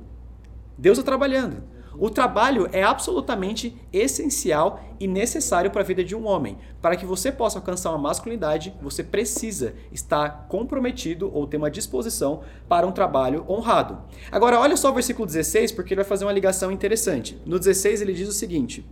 Deus 0.76 0.99
está 0.99 1.11
trabalhando. 1.11 1.62
O 1.99 2.09
trabalho 2.09 2.69
é 2.73 2.83
absolutamente 2.83 3.76
essencial 3.92 4.80
e 4.99 5.07
necessário 5.07 5.71
para 5.71 5.83
a 5.83 5.85
vida 5.85 6.04
de 6.04 6.14
um 6.14 6.26
homem. 6.26 6.57
Para 6.80 6.97
que 6.97 7.04
você 7.04 7.33
possa 7.33 7.59
alcançar 7.59 7.90
uma 7.90 7.99
masculinidade, 7.99 8.73
você 8.80 9.02
precisa 9.02 9.75
estar 9.92 10.47
comprometido 10.49 11.30
ou 11.35 11.47
ter 11.47 11.57
uma 11.57 11.71
disposição 11.71 12.40
para 12.69 12.87
um 12.87 12.92
trabalho 12.92 13.45
honrado. 13.49 13.99
Agora, 14.30 14.59
olha 14.59 14.76
só 14.76 14.90
o 14.90 14.95
versículo 14.95 15.26
16, 15.26 15.73
porque 15.73 15.92
ele 15.92 16.00
vai 16.00 16.09
fazer 16.09 16.25
uma 16.25 16.33
ligação 16.33 16.71
interessante. 16.71 17.40
No 17.45 17.59
16, 17.59 18.00
ele 18.00 18.14
diz 18.14 18.28
o 18.28 18.33
seguinte: 18.33 18.87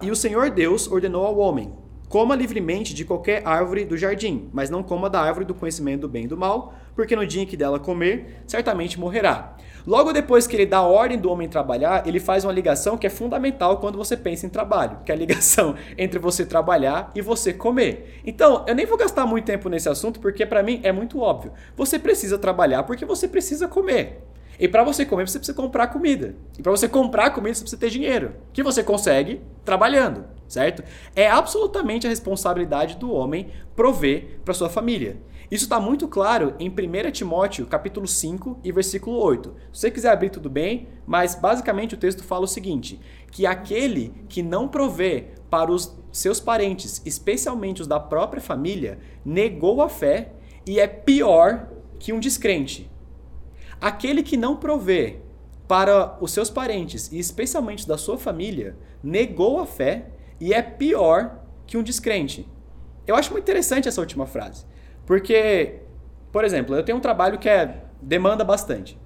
E 0.00 0.10
o 0.10 0.16
Senhor 0.16 0.50
Deus 0.50 0.90
ordenou 0.90 1.26
ao 1.26 1.36
homem: 1.36 1.72
Coma 2.08 2.36
livremente 2.36 2.94
de 2.94 3.04
qualquer 3.04 3.42
árvore 3.44 3.84
do 3.84 3.96
jardim, 3.96 4.48
mas 4.52 4.70
não 4.70 4.82
coma 4.82 5.10
da 5.10 5.20
árvore 5.20 5.44
do 5.44 5.54
conhecimento 5.54 6.02
do 6.02 6.08
bem 6.08 6.24
e 6.24 6.28
do 6.28 6.36
mal, 6.36 6.72
porque 6.94 7.16
no 7.16 7.26
dia 7.26 7.42
em 7.42 7.46
que 7.46 7.56
dela 7.56 7.78
comer, 7.78 8.42
certamente 8.46 8.98
morrerá. 8.98 9.56
Logo 9.86 10.12
depois 10.12 10.46
que 10.46 10.56
ele 10.56 10.64
dá 10.64 10.78
a 10.78 10.86
ordem 10.86 11.18
do 11.18 11.30
homem 11.30 11.46
trabalhar, 11.46 12.06
ele 12.06 12.18
faz 12.18 12.44
uma 12.44 12.52
ligação 12.52 12.96
que 12.96 13.06
é 13.06 13.10
fundamental 13.10 13.78
quando 13.78 13.98
você 13.98 14.16
pensa 14.16 14.46
em 14.46 14.48
trabalho, 14.48 14.98
que 15.04 15.12
é 15.12 15.14
a 15.14 15.18
ligação 15.18 15.74
entre 15.98 16.18
você 16.18 16.46
trabalhar 16.46 17.12
e 17.14 17.20
você 17.20 17.52
comer. 17.52 18.22
Então, 18.24 18.64
eu 18.66 18.74
nem 18.74 18.86
vou 18.86 18.96
gastar 18.96 19.26
muito 19.26 19.44
tempo 19.44 19.68
nesse 19.68 19.88
assunto, 19.88 20.20
porque 20.20 20.46
para 20.46 20.62
mim 20.62 20.80
é 20.82 20.90
muito 20.90 21.20
óbvio. 21.20 21.52
Você 21.76 21.98
precisa 21.98 22.38
trabalhar 22.38 22.84
porque 22.84 23.04
você 23.04 23.28
precisa 23.28 23.68
comer. 23.68 24.22
E 24.58 24.68
para 24.68 24.84
você 24.84 25.04
comer, 25.04 25.28
você 25.28 25.38
precisa 25.38 25.56
comprar 25.56 25.88
comida. 25.88 26.34
E 26.58 26.62
para 26.62 26.70
você 26.70 26.88
comprar 26.88 27.30
comida, 27.30 27.54
você 27.54 27.62
precisa 27.62 27.80
ter 27.80 27.90
dinheiro, 27.90 28.34
que 28.52 28.62
você 28.62 28.82
consegue 28.82 29.42
trabalhando, 29.64 30.24
certo? 30.48 30.82
É 31.14 31.28
absolutamente 31.28 32.06
a 32.06 32.10
responsabilidade 32.10 32.96
do 32.96 33.12
homem 33.12 33.50
prover 33.74 34.38
para 34.44 34.54
sua 34.54 34.70
família. 34.70 35.18
Isso 35.50 35.64
está 35.64 35.78
muito 35.78 36.08
claro 36.08 36.54
em 36.58 36.70
1 36.70 37.10
Timóteo, 37.12 37.66
capítulo 37.66 38.06
5 38.06 38.60
e 38.64 38.72
versículo 38.72 39.18
8. 39.18 39.54
Se 39.72 39.80
você 39.80 39.90
quiser 39.90 40.10
abrir 40.10 40.30
tudo 40.30 40.48
bem, 40.48 40.88
mas 41.06 41.34
basicamente 41.34 41.94
o 41.94 41.98
texto 41.98 42.24
fala 42.24 42.44
o 42.44 42.48
seguinte: 42.48 42.98
que 43.30 43.46
aquele 43.46 44.14
que 44.28 44.42
não 44.42 44.68
provê 44.68 45.28
para 45.50 45.70
os 45.70 45.96
seus 46.10 46.40
parentes, 46.40 47.02
especialmente 47.04 47.82
os 47.82 47.86
da 47.86 48.00
própria 48.00 48.40
família, 48.40 48.98
negou 49.24 49.82
a 49.82 49.88
fé 49.88 50.32
e 50.66 50.80
é 50.80 50.86
pior 50.86 51.68
que 51.98 52.12
um 52.12 52.20
descrente. 52.20 52.90
Aquele 53.80 54.22
que 54.22 54.36
não 54.36 54.56
provê 54.56 55.20
para 55.68 56.16
os 56.20 56.30
seus 56.30 56.50
parentes, 56.50 57.10
e 57.12 57.18
especialmente 57.18 57.86
da 57.86 57.98
sua 57.98 58.18
família, 58.18 58.76
negou 59.02 59.58
a 59.60 59.66
fé 59.66 60.10
e 60.40 60.52
é 60.52 60.62
pior 60.62 61.38
que 61.66 61.76
um 61.76 61.82
descrente. 61.82 62.48
Eu 63.06 63.14
acho 63.14 63.30
muito 63.30 63.44
interessante 63.44 63.88
essa 63.88 64.00
última 64.00 64.26
frase, 64.26 64.64
porque, 65.06 65.80
por 66.32 66.44
exemplo, 66.44 66.74
eu 66.74 66.82
tenho 66.82 66.98
um 66.98 67.00
trabalho 67.00 67.38
que 67.38 67.48
é 67.48 67.84
demanda 68.00 68.44
bastante. 68.44 68.98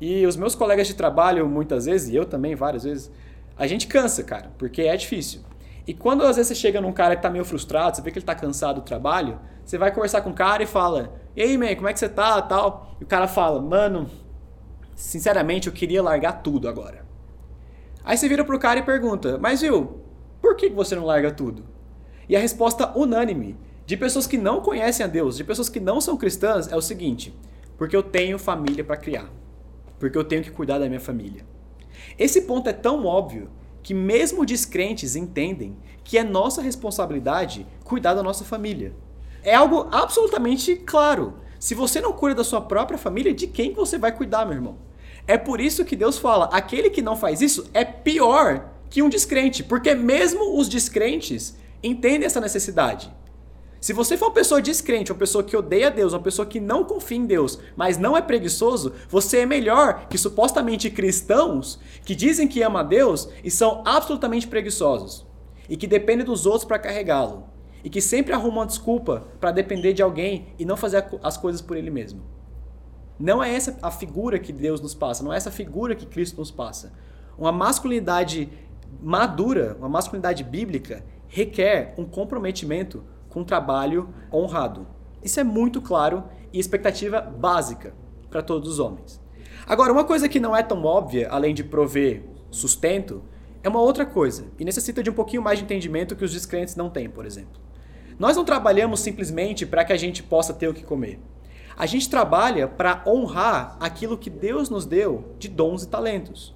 E 0.00 0.26
os 0.26 0.36
meus 0.36 0.54
colegas 0.54 0.86
de 0.86 0.94
trabalho, 0.94 1.48
muitas 1.48 1.86
vezes, 1.86 2.08
e 2.08 2.16
eu 2.16 2.24
também 2.24 2.54
várias 2.54 2.84
vezes, 2.84 3.10
a 3.56 3.66
gente 3.66 3.86
cansa, 3.86 4.22
cara, 4.24 4.50
porque 4.58 4.82
é 4.82 4.96
difícil. 4.96 5.42
E 5.86 5.92
quando 5.92 6.22
às 6.22 6.36
vezes 6.36 6.48
você 6.48 6.54
chega 6.54 6.80
num 6.80 6.92
cara 6.92 7.16
que 7.16 7.22
tá 7.22 7.30
meio 7.30 7.44
frustrado, 7.44 7.96
você 7.96 8.02
vê 8.02 8.10
que 8.10 8.18
ele 8.18 8.26
tá 8.26 8.34
cansado 8.34 8.80
do 8.80 8.84
trabalho, 8.84 9.38
você 9.64 9.76
vai 9.76 9.92
conversar 9.92 10.22
com 10.22 10.30
o 10.30 10.34
cara 10.34 10.62
e 10.62 10.66
fala: 10.66 11.14
E 11.36 11.42
aí, 11.42 11.58
man, 11.58 11.74
como 11.74 11.88
é 11.88 11.92
que 11.92 11.98
você 11.98 12.08
tá? 12.08 12.40
Tal. 12.42 12.96
E 13.00 13.04
o 13.04 13.06
cara 13.06 13.26
fala: 13.26 13.60
Mano, 13.60 14.08
sinceramente 14.94 15.66
eu 15.66 15.72
queria 15.72 16.02
largar 16.02 16.42
tudo 16.42 16.68
agora. 16.68 17.04
Aí 18.04 18.16
você 18.16 18.28
vira 18.28 18.44
pro 18.44 18.58
cara 18.58 18.80
e 18.80 18.82
pergunta: 18.82 19.38
Mas 19.38 19.60
viu, 19.60 20.00
por 20.40 20.56
que 20.56 20.68
você 20.68 20.94
não 20.94 21.04
larga 21.04 21.32
tudo? 21.32 21.64
E 22.28 22.36
a 22.36 22.40
resposta 22.40 22.96
unânime 22.96 23.56
de 23.84 23.96
pessoas 23.96 24.26
que 24.26 24.38
não 24.38 24.60
conhecem 24.60 25.04
a 25.04 25.08
Deus, 25.08 25.36
de 25.36 25.44
pessoas 25.44 25.68
que 25.68 25.80
não 25.80 26.00
são 26.00 26.16
cristãs, 26.16 26.70
é 26.70 26.76
o 26.76 26.80
seguinte: 26.80 27.34
Porque 27.76 27.96
eu 27.96 28.02
tenho 28.02 28.38
família 28.38 28.84
para 28.84 28.96
criar. 28.96 29.30
Porque 29.98 30.16
eu 30.16 30.24
tenho 30.24 30.42
que 30.42 30.50
cuidar 30.50 30.78
da 30.78 30.88
minha 30.88 31.00
família. 31.00 31.44
Esse 32.18 32.42
ponto 32.42 32.68
é 32.68 32.72
tão 32.72 33.04
óbvio 33.04 33.50
que 33.82 33.94
mesmo 33.94 34.46
descrentes 34.46 35.16
entendem 35.16 35.76
que 36.04 36.18
é 36.18 36.24
nossa 36.24 36.62
responsabilidade 36.62 37.66
cuidar 37.84 38.14
da 38.14 38.22
nossa 38.22 38.44
família. 38.44 38.94
É 39.42 39.54
algo 39.54 39.88
absolutamente 39.90 40.76
claro. 40.76 41.34
Se 41.58 41.74
você 41.74 42.00
não 42.00 42.12
cuida 42.12 42.36
da 42.36 42.44
sua 42.44 42.60
própria 42.60 42.98
família, 42.98 43.34
de 43.34 43.46
quem 43.46 43.72
você 43.72 43.98
vai 43.98 44.12
cuidar, 44.12 44.44
meu 44.44 44.54
irmão? 44.54 44.78
É 45.26 45.36
por 45.36 45.60
isso 45.60 45.84
que 45.84 45.96
Deus 45.96 46.18
fala: 46.18 46.46
aquele 46.46 46.90
que 46.90 47.02
não 47.02 47.16
faz 47.16 47.40
isso 47.40 47.68
é 47.72 47.84
pior 47.84 48.68
que 48.90 49.02
um 49.02 49.08
descrente, 49.08 49.62
porque 49.62 49.94
mesmo 49.94 50.58
os 50.58 50.68
descrentes 50.68 51.56
entendem 51.82 52.26
essa 52.26 52.40
necessidade. 52.40 53.12
Se 53.82 53.92
você 53.92 54.16
for 54.16 54.26
uma 54.26 54.34
pessoa 54.34 54.62
descrente, 54.62 55.10
uma 55.10 55.18
pessoa 55.18 55.42
que 55.42 55.56
odeia 55.56 55.90
Deus, 55.90 56.12
uma 56.12 56.20
pessoa 56.20 56.46
que 56.46 56.60
não 56.60 56.84
confia 56.84 57.18
em 57.18 57.26
Deus, 57.26 57.58
mas 57.74 57.98
não 57.98 58.16
é 58.16 58.22
preguiçoso, 58.22 58.92
você 59.08 59.38
é 59.38 59.46
melhor 59.46 60.06
que 60.08 60.16
supostamente 60.16 60.88
cristãos 60.88 61.80
que 62.04 62.14
dizem 62.14 62.46
que 62.46 62.62
amam 62.62 62.78
a 62.78 62.84
Deus 62.84 63.28
e 63.42 63.50
são 63.50 63.82
absolutamente 63.84 64.46
preguiçosos 64.46 65.26
e 65.68 65.76
que 65.76 65.88
dependem 65.88 66.24
dos 66.24 66.46
outros 66.46 66.64
para 66.64 66.78
carregá-lo 66.78 67.48
e 67.82 67.90
que 67.90 68.00
sempre 68.00 68.32
arrumam 68.32 68.58
uma 68.58 68.66
desculpa 68.66 69.26
para 69.40 69.50
depender 69.50 69.92
de 69.92 70.00
alguém 70.00 70.54
e 70.60 70.64
não 70.64 70.76
fazer 70.76 71.04
as 71.20 71.36
coisas 71.36 71.60
por 71.60 71.76
ele 71.76 71.90
mesmo. 71.90 72.22
Não 73.18 73.42
é 73.42 73.52
essa 73.52 73.76
a 73.82 73.90
figura 73.90 74.38
que 74.38 74.52
Deus 74.52 74.80
nos 74.80 74.94
passa, 74.94 75.24
não 75.24 75.32
é 75.32 75.36
essa 75.36 75.50
figura 75.50 75.96
que 75.96 76.06
Cristo 76.06 76.38
nos 76.38 76.52
passa. 76.52 76.92
Uma 77.36 77.50
masculinidade 77.50 78.48
madura, 79.02 79.76
uma 79.76 79.88
masculinidade 79.88 80.44
bíblica, 80.44 81.04
requer 81.26 81.94
um 81.98 82.04
comprometimento 82.04 83.02
com 83.32 83.42
trabalho 83.42 84.10
honrado. 84.32 84.86
Isso 85.22 85.40
é 85.40 85.44
muito 85.44 85.80
claro 85.80 86.24
e 86.52 86.60
expectativa 86.60 87.20
básica 87.20 87.94
para 88.30 88.42
todos 88.42 88.68
os 88.68 88.78
homens. 88.78 89.20
Agora, 89.66 89.92
uma 89.92 90.04
coisa 90.04 90.28
que 90.28 90.38
não 90.38 90.54
é 90.54 90.62
tão 90.62 90.84
óbvia, 90.84 91.28
além 91.30 91.54
de 91.54 91.64
prover 91.64 92.24
sustento, 92.50 93.22
é 93.62 93.68
uma 93.68 93.80
outra 93.80 94.04
coisa 94.04 94.46
e 94.58 94.64
necessita 94.64 95.02
de 95.02 95.08
um 95.08 95.14
pouquinho 95.14 95.40
mais 95.40 95.58
de 95.58 95.64
entendimento 95.64 96.14
que 96.14 96.24
os 96.24 96.32
descrentes 96.32 96.76
não 96.76 96.90
têm, 96.90 97.08
por 97.08 97.24
exemplo. 97.24 97.60
Nós 98.18 98.36
não 98.36 98.44
trabalhamos 98.44 99.00
simplesmente 99.00 99.64
para 99.64 99.84
que 99.84 99.92
a 99.92 99.96
gente 99.96 100.22
possa 100.22 100.52
ter 100.52 100.68
o 100.68 100.74
que 100.74 100.84
comer. 100.84 101.18
A 101.74 101.86
gente 101.86 102.10
trabalha 102.10 102.68
para 102.68 103.02
honrar 103.06 103.78
aquilo 103.80 104.18
que 104.18 104.28
Deus 104.28 104.68
nos 104.68 104.84
deu 104.84 105.34
de 105.38 105.48
dons 105.48 105.84
e 105.84 105.88
talentos. 105.88 106.54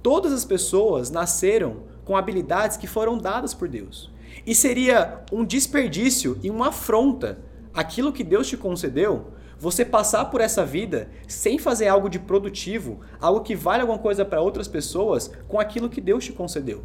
Todas 0.00 0.32
as 0.32 0.44
pessoas 0.44 1.10
nasceram 1.10 1.82
com 2.04 2.16
habilidades 2.16 2.76
que 2.76 2.86
foram 2.86 3.18
dadas 3.18 3.52
por 3.52 3.68
Deus. 3.68 4.13
E 4.46 4.54
seria 4.54 5.24
um 5.32 5.44
desperdício 5.44 6.38
e 6.42 6.50
uma 6.50 6.68
afronta 6.68 7.38
aquilo 7.72 8.12
que 8.12 8.22
Deus 8.22 8.46
te 8.46 8.56
concedeu, 8.56 9.32
você 9.58 9.84
passar 9.84 10.26
por 10.26 10.40
essa 10.40 10.64
vida 10.64 11.08
sem 11.26 11.58
fazer 11.58 11.88
algo 11.88 12.08
de 12.08 12.18
produtivo, 12.18 13.00
algo 13.20 13.40
que 13.40 13.56
vale 13.56 13.80
alguma 13.80 13.98
coisa 13.98 14.24
para 14.24 14.40
outras 14.40 14.68
pessoas 14.68 15.30
com 15.48 15.58
aquilo 15.58 15.88
que 15.88 16.00
Deus 16.00 16.24
te 16.24 16.32
concedeu. 16.32 16.84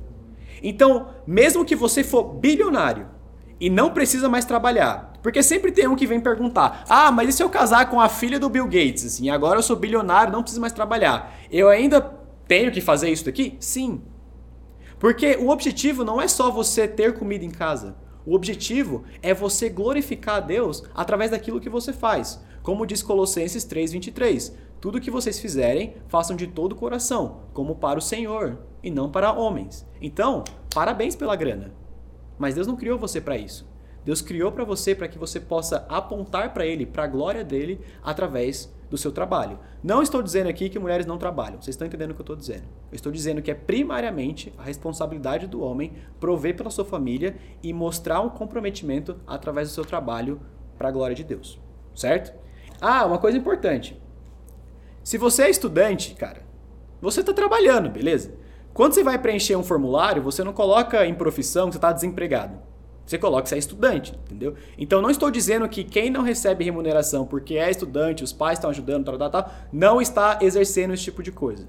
Então, 0.63 1.09
mesmo 1.25 1.65
que 1.65 1.75
você 1.75 2.03
for 2.03 2.23
bilionário 2.23 3.07
e 3.59 3.69
não 3.69 3.91
precisa 3.91 4.29
mais 4.29 4.45
trabalhar, 4.45 5.13
porque 5.21 5.43
sempre 5.43 5.71
tem 5.71 5.87
um 5.87 5.95
que 5.95 6.07
vem 6.07 6.19
perguntar: 6.19 6.85
"Ah, 6.87 7.11
mas 7.11 7.29
e 7.29 7.33
se 7.33 7.43
eu 7.43 7.49
casar 7.49 7.89
com 7.89 7.99
a 7.99 8.07
filha 8.07 8.39
do 8.39 8.49
Bill 8.49 8.65
Gates, 8.65 9.05
assim, 9.05 9.29
agora 9.29 9.59
eu 9.59 9.63
sou 9.63 9.75
bilionário, 9.75 10.31
não 10.31 10.41
preciso 10.41 10.61
mais 10.61 10.73
trabalhar. 10.73 11.37
Eu 11.51 11.69
ainda 11.69 12.01
tenho 12.47 12.71
que 12.71 12.81
fazer 12.81 13.09
isso 13.09 13.27
aqui?" 13.27 13.57
Sim, 13.59 14.01
porque 14.99 15.37
o 15.37 15.49
objetivo 15.49 16.03
não 16.03 16.21
é 16.21 16.27
só 16.27 16.51
você 16.51 16.87
ter 16.87 17.13
comida 17.13 17.45
em 17.45 17.49
casa. 17.49 17.95
O 18.25 18.35
objetivo 18.35 19.05
é 19.21 19.33
você 19.33 19.69
glorificar 19.69 20.35
a 20.35 20.39
Deus 20.41 20.83
através 20.93 21.31
daquilo 21.31 21.61
que 21.61 21.69
você 21.69 21.93
faz. 21.93 22.39
Como 22.61 22.85
diz 22.85 23.01
Colossenses 23.01 23.65
3:23, 23.65 24.53
tudo 24.81 24.99
que 24.99 25.09
vocês 25.09 25.39
fizerem, 25.39 25.95
façam 26.07 26.35
de 26.35 26.47
todo 26.47 26.73
o 26.73 26.75
coração, 26.75 27.43
como 27.53 27.75
para 27.75 27.97
o 27.97 28.01
Senhor 28.01 28.59
e 28.83 28.91
não 28.91 29.09
para 29.09 29.31
homens. 29.31 29.85
Então, 30.01 30.43
parabéns 30.73 31.15
pela 31.15 31.35
grana. 31.35 31.73
Mas 32.37 32.55
Deus 32.55 32.67
não 32.67 32.75
criou 32.75 32.99
você 32.99 33.19
para 33.19 33.37
isso. 33.37 33.67
Deus 34.05 34.21
criou 34.21 34.51
para 34.51 34.63
você 34.63 34.93
para 34.93 35.07
que 35.07 35.17
você 35.17 35.39
possa 35.39 35.85
apontar 35.89 36.53
para 36.53 36.65
ele, 36.65 36.85
para 36.85 37.03
a 37.03 37.07
glória 37.07 37.43
dele 37.43 37.79
através 38.03 38.73
do 38.89 38.97
seu 38.97 39.11
trabalho. 39.11 39.59
Não 39.83 40.01
estou 40.01 40.21
dizendo 40.21 40.49
aqui 40.49 40.69
que 40.69 40.79
mulheres 40.79 41.05
não 41.05 41.17
trabalham, 41.17 41.61
vocês 41.61 41.75
estão 41.75 41.87
entendendo 41.87 42.11
o 42.11 42.13
que 42.13 42.21
eu 42.21 42.23
estou 42.23 42.35
dizendo. 42.35 42.63
Eu 42.91 42.95
estou 42.95 43.11
dizendo 43.11 43.41
que 43.41 43.51
é 43.51 43.53
primariamente 43.53 44.53
a 44.57 44.63
responsabilidade 44.63 45.47
do 45.47 45.61
homem 45.61 45.93
prover 46.19 46.55
pela 46.55 46.69
sua 46.69 46.85
família 46.85 47.35
e 47.61 47.71
mostrar 47.71 48.21
um 48.21 48.29
comprometimento 48.29 49.17
através 49.27 49.69
do 49.69 49.73
seu 49.73 49.85
trabalho 49.85 50.39
para 50.77 50.89
a 50.89 50.91
glória 50.91 51.15
de 51.15 51.23
Deus, 51.23 51.59
certo? 51.93 52.33
Ah, 52.81 53.05
uma 53.05 53.17
coisa 53.17 53.37
importante. 53.37 54.01
Se 55.03 55.17
você 55.17 55.43
é 55.43 55.49
estudante, 55.49 56.15
cara, 56.15 56.41
você 57.01 57.21
está 57.21 57.33
trabalhando, 57.33 57.89
beleza? 57.89 58.33
Quando 58.73 58.93
você 58.93 59.03
vai 59.03 59.17
preencher 59.19 59.55
um 59.55 59.63
formulário, 59.63 60.21
você 60.21 60.43
não 60.43 60.53
coloca 60.53 61.05
em 61.05 61.13
profissão 61.13 61.67
que 61.67 61.73
você 61.73 61.77
está 61.77 61.91
desempregado. 61.91 62.68
Você 63.09 63.17
coloca 63.17 63.41
que 63.41 63.49
você 63.49 63.55
é 63.55 63.57
estudante, 63.57 64.13
entendeu? 64.25 64.53
Então 64.77 65.01
não 65.01 65.09
estou 65.09 65.31
dizendo 65.31 65.67
que 65.67 65.83
quem 65.83 66.11
não 66.11 66.21
recebe 66.21 66.63
remuneração 66.63 67.25
porque 67.25 67.55
é 67.55 67.71
estudante, 67.71 68.23
os 68.23 68.31
pais 68.31 68.59
estão 68.59 68.69
ajudando, 68.69 69.03
tal, 69.03 69.17
tal, 69.17 69.29
tal, 69.31 69.51
não 69.73 69.99
está 69.99 70.37
exercendo 70.39 70.93
esse 70.93 71.05
tipo 71.05 71.23
de 71.23 71.31
coisa. 71.31 71.67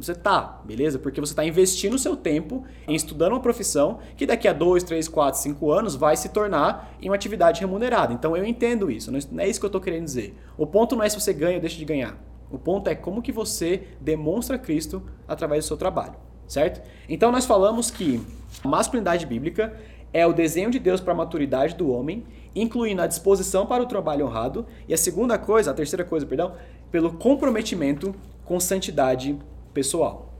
Você 0.00 0.14
tá, 0.14 0.62
beleza? 0.64 0.98
Porque 0.98 1.20
você 1.20 1.32
está 1.32 1.44
investindo 1.44 1.92
o 1.92 1.98
seu 1.98 2.16
tempo 2.16 2.64
em 2.86 2.94
estudando 2.94 3.32
uma 3.32 3.40
profissão 3.40 3.98
que 4.16 4.24
daqui 4.24 4.48
a 4.48 4.52
2, 4.54 4.82
3, 4.82 5.08
4, 5.08 5.38
5 5.38 5.70
anos 5.70 5.94
vai 5.94 6.16
se 6.16 6.30
tornar 6.30 6.96
em 7.02 7.10
uma 7.10 7.16
atividade 7.16 7.60
remunerada. 7.60 8.14
Então 8.14 8.34
eu 8.34 8.46
entendo 8.46 8.90
isso, 8.90 9.12
não 9.12 9.42
é 9.42 9.46
isso 9.46 9.60
que 9.60 9.66
eu 9.66 9.68
estou 9.68 9.82
querendo 9.82 10.04
dizer. 10.04 10.38
O 10.56 10.66
ponto 10.66 10.96
não 10.96 11.04
é 11.04 11.08
se 11.10 11.20
você 11.20 11.34
ganha 11.34 11.56
ou 11.56 11.60
deixa 11.60 11.76
de 11.76 11.84
ganhar. 11.84 12.16
O 12.50 12.58
ponto 12.58 12.88
é 12.88 12.94
como 12.94 13.20
que 13.20 13.30
você 13.30 13.88
demonstra 14.00 14.56
Cristo 14.56 15.02
através 15.26 15.66
do 15.66 15.68
seu 15.68 15.76
trabalho, 15.76 16.14
certo? 16.46 16.80
Então 17.06 17.30
nós 17.30 17.44
falamos 17.44 17.90
que 17.90 18.22
a 18.64 18.68
masculinidade 18.68 19.26
bíblica 19.26 19.76
é 20.12 20.26
o 20.26 20.32
desenho 20.32 20.70
de 20.70 20.78
Deus 20.78 21.00
para 21.00 21.12
a 21.12 21.16
maturidade 21.16 21.74
do 21.74 21.90
homem, 21.90 22.26
incluindo 22.54 23.02
a 23.02 23.06
disposição 23.06 23.66
para 23.66 23.82
o 23.82 23.86
trabalho 23.86 24.26
honrado, 24.26 24.66
e 24.86 24.94
a 24.94 24.98
segunda 24.98 25.38
coisa, 25.38 25.70
a 25.70 25.74
terceira 25.74 26.04
coisa, 26.04 26.26
perdão, 26.26 26.54
pelo 26.90 27.12
comprometimento 27.12 28.14
com 28.44 28.58
santidade 28.58 29.38
pessoal. 29.74 30.32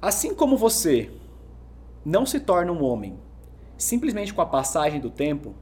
Assim 0.00 0.34
como 0.34 0.56
você 0.56 1.10
não 2.04 2.24
se 2.24 2.40
torna 2.40 2.72
um 2.72 2.82
homem 2.82 3.18
simplesmente 3.76 4.32
com 4.32 4.42
a 4.42 4.46
passagem 4.46 5.00
do 5.00 5.10
tempo, 5.10 5.54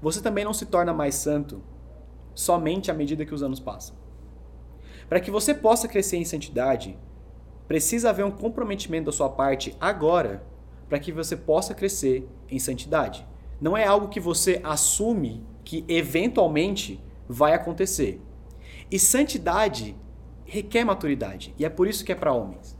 você 0.00 0.20
também 0.20 0.44
não 0.44 0.52
se 0.52 0.66
torna 0.66 0.92
mais 0.92 1.14
santo 1.14 1.62
somente 2.34 2.90
à 2.90 2.94
medida 2.94 3.24
que 3.24 3.34
os 3.34 3.42
anos 3.42 3.60
passam. 3.60 3.96
Para 5.08 5.20
que 5.20 5.30
você 5.30 5.54
possa 5.54 5.88
crescer 5.88 6.18
em 6.18 6.24
santidade, 6.24 6.96
precisa 7.66 8.10
haver 8.10 8.24
um 8.24 8.30
comprometimento 8.30 9.06
da 9.06 9.12
sua 9.12 9.28
parte 9.28 9.76
agora 9.80 10.42
para 10.88 10.98
que 10.98 11.12
você 11.12 11.36
possa 11.36 11.74
crescer 11.74 12.28
em 12.50 12.58
santidade. 12.58 13.26
Não 13.60 13.76
é 13.76 13.86
algo 13.86 14.08
que 14.08 14.18
você 14.18 14.60
assume 14.64 15.44
que 15.64 15.84
eventualmente 15.86 17.00
vai 17.28 17.52
acontecer. 17.52 18.20
E 18.90 18.98
santidade 18.98 19.96
requer 20.44 20.84
maturidade. 20.84 21.54
E 21.58 21.64
é 21.64 21.68
por 21.68 21.86
isso 21.86 22.04
que 22.04 22.10
é 22.10 22.14
para 22.14 22.32
homens. 22.32 22.76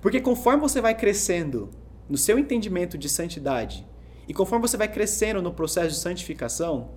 Porque 0.00 0.20
conforme 0.20 0.60
você 0.60 0.80
vai 0.80 0.94
crescendo 0.94 1.70
no 2.08 2.18
seu 2.18 2.38
entendimento 2.38 2.98
de 2.98 3.08
santidade 3.08 3.86
e 4.28 4.34
conforme 4.34 4.66
você 4.66 4.76
vai 4.76 4.88
crescendo 4.88 5.40
no 5.40 5.52
processo 5.52 5.88
de 5.88 5.96
santificação, 5.96 6.90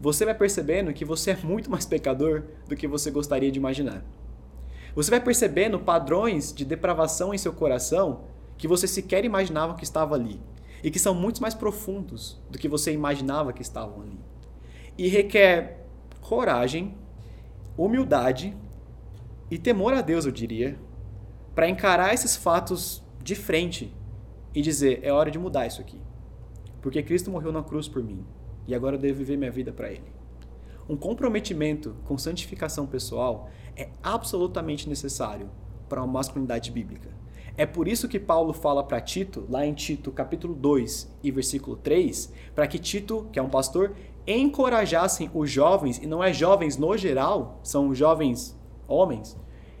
você 0.00 0.24
vai 0.24 0.34
percebendo 0.34 0.92
que 0.92 1.04
você 1.04 1.32
é 1.32 1.36
muito 1.36 1.70
mais 1.70 1.86
pecador 1.86 2.44
do 2.68 2.76
que 2.76 2.86
você 2.86 3.10
gostaria 3.10 3.50
de 3.50 3.58
imaginar. 3.58 4.04
Você 4.94 5.10
vai 5.10 5.20
percebendo 5.20 5.78
padrões 5.80 6.52
de 6.52 6.64
depravação 6.64 7.34
em 7.34 7.38
seu 7.38 7.52
coração 7.52 8.24
que 8.56 8.68
você 8.68 8.86
sequer 8.86 9.24
imaginava 9.24 9.74
que 9.74 9.82
estava 9.82 10.14
ali 10.14 10.40
e 10.84 10.90
que 10.90 10.98
são 10.98 11.14
muito 11.14 11.40
mais 11.40 11.54
profundos 11.54 12.38
do 12.50 12.58
que 12.58 12.68
você 12.68 12.92
imaginava 12.92 13.54
que 13.54 13.62
estavam 13.62 14.02
ali. 14.02 14.20
E 14.98 15.08
requer 15.08 15.88
coragem, 16.20 16.94
humildade 17.74 18.54
e 19.50 19.56
temor 19.56 19.94
a 19.94 20.02
Deus, 20.02 20.26
eu 20.26 20.30
diria, 20.30 20.78
para 21.54 21.70
encarar 21.70 22.12
esses 22.12 22.36
fatos 22.36 23.02
de 23.22 23.34
frente 23.34 23.96
e 24.54 24.60
dizer: 24.60 25.00
é 25.02 25.10
hora 25.10 25.30
de 25.30 25.38
mudar 25.38 25.66
isso 25.66 25.80
aqui. 25.80 25.98
Porque 26.82 27.02
Cristo 27.02 27.30
morreu 27.30 27.50
na 27.50 27.62
cruz 27.62 27.88
por 27.88 28.04
mim 28.04 28.22
e 28.68 28.74
agora 28.74 28.96
eu 28.96 29.00
devo 29.00 29.18
viver 29.18 29.38
minha 29.38 29.50
vida 29.50 29.72
para 29.72 29.90
Ele. 29.90 30.12
Um 30.86 30.98
comprometimento 30.98 31.96
com 32.04 32.18
santificação 32.18 32.86
pessoal 32.86 33.48
é 33.74 33.88
absolutamente 34.02 34.86
necessário 34.86 35.48
para 35.88 36.02
uma 36.02 36.12
masculinidade 36.12 36.70
bíblica. 36.70 37.08
É 37.56 37.64
por 37.64 37.86
isso 37.86 38.08
que 38.08 38.18
Paulo 38.18 38.52
fala 38.52 38.82
para 38.82 39.00
Tito, 39.00 39.46
lá 39.48 39.64
em 39.64 39.72
Tito 39.72 40.10
capítulo 40.10 40.54
2 40.54 41.18
e 41.22 41.30
versículo 41.30 41.76
3, 41.76 42.32
para 42.52 42.66
que 42.66 42.80
Tito, 42.80 43.28
que 43.32 43.38
é 43.38 43.42
um 43.42 43.48
pastor, 43.48 43.94
encorajassem 44.26 45.30
os 45.32 45.48
jovens, 45.50 45.98
e 45.98 46.06
não 46.06 46.22
é 46.22 46.32
jovens 46.32 46.76
no 46.76 46.96
geral, 46.96 47.60
são 47.62 47.94
jovens 47.94 48.58
homens, 48.88 49.36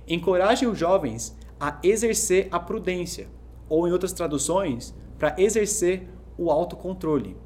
encorajem 0.06 0.68
os 0.68 0.78
jovens 0.78 1.36
a 1.58 1.80
exercer 1.82 2.46
a 2.52 2.60
prudência, 2.60 3.26
ou 3.68 3.88
em 3.88 3.92
outras 3.92 4.12
traduções, 4.12 4.94
para 5.18 5.34
exercer 5.36 6.08
o 6.38 6.52
autocontrole. 6.52 7.36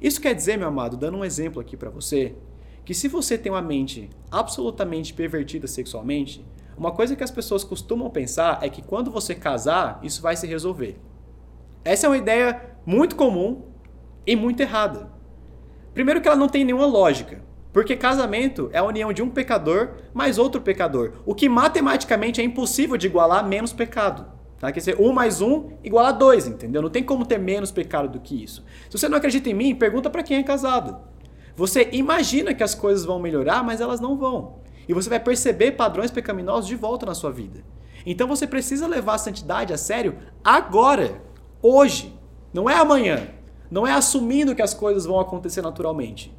Isso 0.00 0.22
quer 0.22 0.34
dizer, 0.34 0.56
meu 0.56 0.68
amado, 0.68 0.96
dando 0.96 1.18
um 1.18 1.24
exemplo 1.24 1.60
aqui 1.60 1.76
para 1.76 1.90
você, 1.90 2.34
que 2.82 2.94
se 2.94 3.08
você 3.08 3.36
tem 3.36 3.52
uma 3.52 3.62
mente 3.62 4.08
absolutamente 4.30 5.12
pervertida 5.12 5.66
sexualmente, 5.66 6.44
uma 6.76 6.92
coisa 6.92 7.14
que 7.14 7.24
as 7.24 7.30
pessoas 7.30 7.64
costumam 7.64 8.10
pensar 8.10 8.58
é 8.62 8.68
que 8.68 8.82
quando 8.82 9.10
você 9.10 9.34
casar, 9.34 10.00
isso 10.02 10.20
vai 10.20 10.36
se 10.36 10.46
resolver. 10.46 10.98
Essa 11.84 12.06
é 12.06 12.10
uma 12.10 12.16
ideia 12.16 12.76
muito 12.84 13.14
comum 13.14 13.62
e 14.26 14.34
muito 14.34 14.60
errada. 14.60 15.10
Primeiro 15.92 16.20
que 16.20 16.26
ela 16.26 16.36
não 16.36 16.48
tem 16.48 16.64
nenhuma 16.64 16.86
lógica, 16.86 17.42
porque 17.72 17.96
casamento 17.96 18.70
é 18.72 18.78
a 18.78 18.84
união 18.84 19.12
de 19.12 19.22
um 19.22 19.28
pecador 19.28 19.90
mais 20.12 20.38
outro 20.38 20.60
pecador, 20.60 21.12
o 21.24 21.34
que 21.34 21.48
matematicamente 21.48 22.40
é 22.40 22.44
impossível 22.44 22.96
de 22.96 23.06
igualar 23.06 23.46
menos 23.46 23.72
pecado. 23.72 24.26
Tá? 24.58 24.72
Quer 24.72 24.78
dizer, 24.78 24.96
um 24.98 25.12
mais 25.12 25.40
um 25.40 25.70
igual 25.84 26.06
a 26.06 26.12
dois, 26.12 26.46
entendeu? 26.46 26.80
Não 26.80 26.88
tem 26.88 27.02
como 27.02 27.26
ter 27.26 27.38
menos 27.38 27.70
pecado 27.70 28.08
do 28.08 28.20
que 28.20 28.42
isso. 28.42 28.64
Se 28.88 28.98
você 28.98 29.08
não 29.08 29.18
acredita 29.18 29.50
em 29.50 29.54
mim, 29.54 29.74
pergunta 29.74 30.08
para 30.08 30.22
quem 30.22 30.38
é 30.38 30.42
casado. 30.42 30.98
Você 31.56 31.88
imagina 31.92 32.54
que 32.54 32.62
as 32.62 32.74
coisas 32.74 33.04
vão 33.04 33.18
melhorar, 33.18 33.62
mas 33.62 33.80
elas 33.80 34.00
não 34.00 34.16
vão. 34.16 34.63
E 34.88 34.94
você 34.94 35.08
vai 35.08 35.20
perceber 35.20 35.72
padrões 35.72 36.10
pecaminosos 36.10 36.66
de 36.66 36.76
volta 36.76 37.06
na 37.06 37.14
sua 37.14 37.30
vida. 37.30 37.64
Então 38.06 38.28
você 38.28 38.46
precisa 38.46 38.86
levar 38.86 39.14
a 39.14 39.18
santidade 39.18 39.72
a 39.72 39.78
sério 39.78 40.16
agora, 40.42 41.22
hoje. 41.62 42.18
Não 42.52 42.68
é 42.68 42.74
amanhã. 42.74 43.28
Não 43.70 43.86
é 43.86 43.92
assumindo 43.92 44.54
que 44.54 44.62
as 44.62 44.74
coisas 44.74 45.06
vão 45.06 45.18
acontecer 45.18 45.62
naturalmente. 45.62 46.32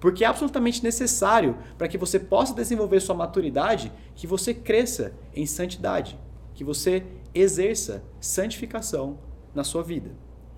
Porque 0.00 0.24
é 0.24 0.26
absolutamente 0.26 0.82
necessário 0.82 1.56
para 1.78 1.86
que 1.86 1.96
você 1.96 2.18
possa 2.18 2.52
desenvolver 2.52 3.00
sua 3.00 3.14
maturidade 3.14 3.92
que 4.16 4.26
você 4.26 4.52
cresça 4.52 5.14
em 5.34 5.46
santidade, 5.46 6.18
que 6.54 6.64
você 6.64 7.04
exerça 7.32 8.02
santificação 8.20 9.18
na 9.54 9.62
sua 9.62 9.82
vida. 9.82 10.10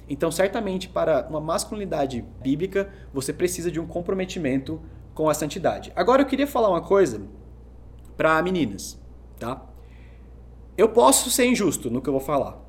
Então, 0.09 0.31
certamente, 0.31 0.89
para 0.89 1.27
uma 1.29 1.41
masculinidade 1.41 2.25
bíblica, 2.43 2.91
você 3.13 3.33
precisa 3.33 3.71
de 3.71 3.81
um 3.81 3.87
comprometimento 3.87 4.81
com 5.14 5.28
a 5.28 5.35
santidade. 5.35 5.92
Agora 5.94 6.23
eu 6.23 6.26
queria 6.26 6.47
falar 6.47 6.68
uma 6.68 6.83
coisa 6.83 7.23
para 8.16 8.42
meninas, 8.42 9.00
tá? 9.38 9.64
Eu 10.76 10.88
posso 10.88 11.30
ser 11.30 11.47
injusto 11.47 11.90
no 11.90 12.02
que 12.02 12.09
eu 12.09 12.12
vou 12.12 12.21
falar, 12.21 12.61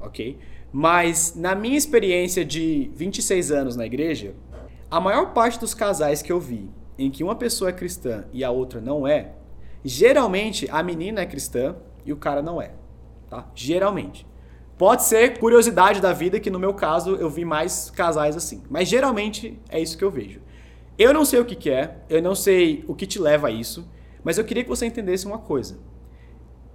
ok? 0.00 0.38
Mas 0.72 1.34
na 1.36 1.54
minha 1.54 1.78
experiência 1.78 2.44
de 2.44 2.90
26 2.94 3.52
anos 3.52 3.76
na 3.76 3.86
igreja, 3.86 4.34
a 4.90 5.00
maior 5.00 5.32
parte 5.32 5.58
dos 5.58 5.72
casais 5.72 6.20
que 6.20 6.32
eu 6.32 6.40
vi 6.40 6.68
em 6.98 7.10
que 7.10 7.22
uma 7.22 7.36
pessoa 7.36 7.70
é 7.70 7.72
cristã 7.72 8.24
e 8.32 8.42
a 8.42 8.50
outra 8.50 8.80
não 8.80 9.06
é, 9.06 9.34
geralmente 9.84 10.68
a 10.70 10.82
menina 10.82 11.20
é 11.20 11.26
cristã 11.26 11.76
e 12.04 12.12
o 12.12 12.16
cara 12.16 12.42
não 12.42 12.60
é, 12.60 12.72
tá? 13.30 13.46
Geralmente. 13.54 14.26
Pode 14.76 15.02
ser 15.04 15.38
curiosidade 15.38 16.00
da 16.00 16.12
vida 16.12 16.38
que 16.38 16.50
no 16.50 16.58
meu 16.58 16.72
caso 16.72 17.16
eu 17.16 17.28
vi 17.28 17.44
mais 17.44 17.90
casais 17.90 18.36
assim, 18.36 18.62
mas 18.70 18.88
geralmente 18.88 19.60
é 19.68 19.80
isso 19.80 19.98
que 19.98 20.04
eu 20.04 20.10
vejo. 20.10 20.40
Eu 20.98 21.14
não 21.14 21.24
sei 21.24 21.38
o 21.38 21.44
que, 21.44 21.54
que 21.54 21.70
é, 21.70 21.98
eu 22.10 22.20
não 22.20 22.34
sei 22.34 22.84
o 22.88 22.94
que 22.94 23.06
te 23.06 23.20
leva 23.20 23.46
a 23.46 23.50
isso, 23.52 23.88
mas 24.24 24.36
eu 24.36 24.44
queria 24.44 24.64
que 24.64 24.68
você 24.68 24.84
entendesse 24.84 25.26
uma 25.26 25.38
coisa. 25.38 25.78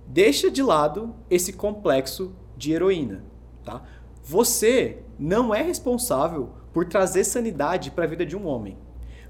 Deixa 0.07 0.49
de 0.49 0.63
lado 0.63 1.13
esse 1.29 1.51
complexo 1.51 2.33
de 2.55 2.71
heroína, 2.71 3.25
tá? 3.65 3.83
Você 4.23 4.99
não 5.19 5.53
é 5.53 5.61
responsável 5.61 6.51
por 6.71 6.85
trazer 6.85 7.25
sanidade 7.25 7.91
para 7.91 8.05
a 8.05 8.07
vida 8.07 8.25
de 8.25 8.37
um 8.37 8.47
homem. 8.47 8.77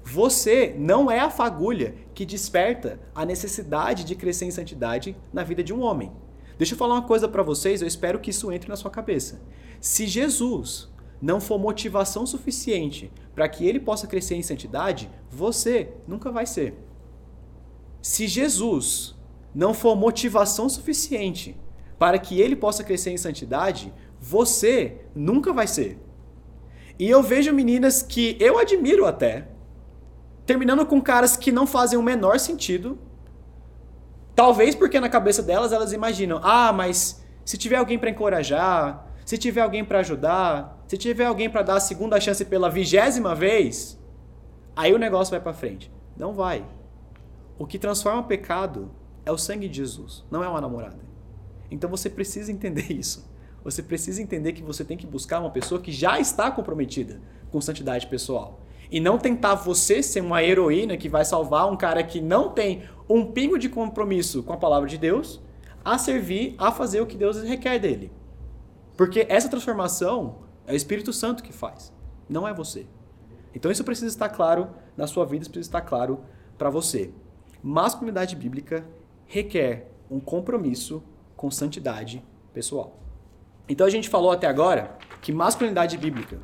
Você 0.04 0.74
não 0.78 1.10
é 1.10 1.18
a 1.18 1.30
fagulha 1.30 1.96
que 2.14 2.24
desperta 2.24 3.00
a 3.14 3.24
necessidade 3.24 4.04
de 4.04 4.14
crescer 4.14 4.44
em 4.44 4.50
santidade 4.52 5.16
na 5.32 5.42
vida 5.42 5.64
de 5.64 5.72
um 5.72 5.80
homem. 5.80 6.12
Deixa 6.56 6.74
eu 6.74 6.78
falar 6.78 6.94
uma 6.94 7.06
coisa 7.06 7.26
para 7.26 7.42
vocês, 7.42 7.82
eu 7.82 7.88
espero 7.88 8.20
que 8.20 8.30
isso 8.30 8.52
entre 8.52 8.68
na 8.68 8.76
sua 8.76 8.90
cabeça. 8.90 9.42
Se 9.80 10.06
Jesus 10.06 10.88
não 11.20 11.40
for 11.40 11.58
motivação 11.58 12.26
suficiente 12.26 13.10
para 13.34 13.48
que 13.48 13.66
ele 13.66 13.80
possa 13.80 14.06
crescer 14.06 14.36
em 14.36 14.42
santidade, 14.42 15.10
você 15.30 15.92
nunca 16.06 16.30
vai 16.30 16.46
ser. 16.46 16.74
Se 18.00 18.26
Jesus 18.26 19.14
não 19.54 19.72
for 19.74 19.96
motivação 19.96 20.68
suficiente 20.68 21.56
para 21.98 22.18
que 22.18 22.40
ele 22.40 22.54
possa 22.54 22.84
crescer 22.84 23.10
em 23.10 23.16
santidade, 23.16 23.92
você 24.20 25.00
nunca 25.14 25.52
vai 25.52 25.66
ser. 25.66 25.98
E 26.98 27.08
eu 27.08 27.22
vejo 27.22 27.52
meninas 27.52 28.02
que 28.02 28.36
eu 28.40 28.58
admiro 28.58 29.04
até, 29.04 29.48
terminando 30.46 30.86
com 30.86 31.00
caras 31.00 31.36
que 31.36 31.50
não 31.50 31.66
fazem 31.66 31.98
o 31.98 32.02
menor 32.02 32.38
sentido. 32.38 32.98
Talvez 34.34 34.74
porque 34.74 35.00
na 35.00 35.08
cabeça 35.08 35.42
delas 35.42 35.72
elas 35.72 35.92
imaginam: 35.92 36.40
ah, 36.42 36.72
mas 36.72 37.24
se 37.44 37.58
tiver 37.58 37.76
alguém 37.76 37.98
para 37.98 38.10
encorajar, 38.10 39.06
se 39.24 39.38
tiver 39.38 39.62
alguém 39.62 39.84
para 39.84 40.00
ajudar, 40.00 40.84
se 40.86 40.98
tiver 40.98 41.24
alguém 41.24 41.48
para 41.48 41.62
dar 41.62 41.76
a 41.76 41.80
segunda 41.80 42.20
chance 42.20 42.44
pela 42.44 42.68
vigésima 42.68 43.34
vez, 43.34 43.98
aí 44.76 44.92
o 44.92 44.98
negócio 44.98 45.30
vai 45.30 45.40
para 45.40 45.52
frente. 45.52 45.90
Não 46.16 46.34
vai. 46.34 46.64
O 47.58 47.66
que 47.66 47.78
transforma 47.78 48.20
o 48.20 48.24
pecado 48.24 48.90
é 49.24 49.32
o 49.32 49.38
sangue 49.38 49.68
de 49.68 49.76
Jesus, 49.76 50.24
não 50.30 50.44
é 50.44 50.48
uma 50.48 50.60
namorada. 50.60 50.98
Então 51.70 51.88
você 51.88 52.10
precisa 52.10 52.52
entender 52.52 52.90
isso. 52.92 53.32
Você 53.64 53.82
precisa 53.82 54.20
entender 54.20 54.52
que 54.52 54.62
você 54.62 54.84
tem 54.84 54.96
que 54.96 55.06
buscar 55.06 55.40
uma 55.40 55.50
pessoa 55.50 55.80
que 55.80 55.90
já 55.90 56.20
está 56.20 56.50
comprometida 56.50 57.18
com 57.50 57.60
santidade 57.60 58.06
pessoal. 58.06 58.60
E 58.90 59.00
não 59.00 59.16
tentar 59.16 59.54
você 59.54 60.02
ser 60.02 60.20
uma 60.20 60.42
heroína 60.42 60.98
que 60.98 61.08
vai 61.08 61.24
salvar 61.24 61.70
um 61.72 61.76
cara 61.76 62.02
que 62.02 62.20
não 62.20 62.50
tem 62.50 62.82
um 63.08 63.24
pingo 63.24 63.58
de 63.58 63.70
compromisso 63.70 64.42
com 64.42 64.52
a 64.52 64.58
palavra 64.58 64.86
de 64.86 64.98
Deus 64.98 65.40
a 65.82 65.96
servir, 65.96 66.54
a 66.58 66.70
fazer 66.70 67.00
o 67.00 67.06
que 67.06 67.16
Deus 67.16 67.42
requer 67.42 67.78
dele. 67.78 68.12
Porque 68.96 69.26
essa 69.28 69.48
transformação 69.48 70.38
é 70.66 70.72
o 70.72 70.76
Espírito 70.76 71.12
Santo 71.12 71.42
que 71.42 71.52
faz, 71.52 71.92
não 72.28 72.46
é 72.46 72.54
você. 72.54 72.86
Então 73.54 73.70
isso 73.70 73.84
precisa 73.84 74.08
estar 74.08 74.28
claro 74.28 74.70
na 74.96 75.06
sua 75.06 75.24
vida, 75.24 75.42
isso 75.42 75.50
precisa 75.50 75.68
estar 75.68 75.82
claro 75.82 76.20
para 76.56 76.70
você. 76.70 77.12
Masculinidade 77.62 78.36
bíblica 78.36 78.86
requer 79.26 79.90
um 80.10 80.20
compromisso 80.20 81.02
com 81.36 81.50
santidade 81.50 82.24
pessoal. 82.52 83.00
Então 83.68 83.86
a 83.86 83.90
gente 83.90 84.08
falou 84.08 84.30
até 84.30 84.46
agora 84.46 84.96
que 85.22 85.32
masculinidade 85.32 85.96
bíblica 85.96 86.38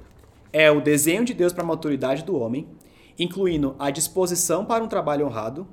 é 0.53 0.71
o 0.71 0.81
desenho 0.81 1.25
de 1.25 1.35
Deus 1.35 1.53
para 1.53 1.63
a 1.63 1.67
maturidade 1.67 2.25
do 2.25 2.37
homem, 2.37 2.69
incluindo 3.19 3.77
a 3.79 3.91
disposição 3.91 4.65
para 4.65 4.83
um 4.83 4.89
trabalho 4.89 5.27
honrado, 5.27 5.67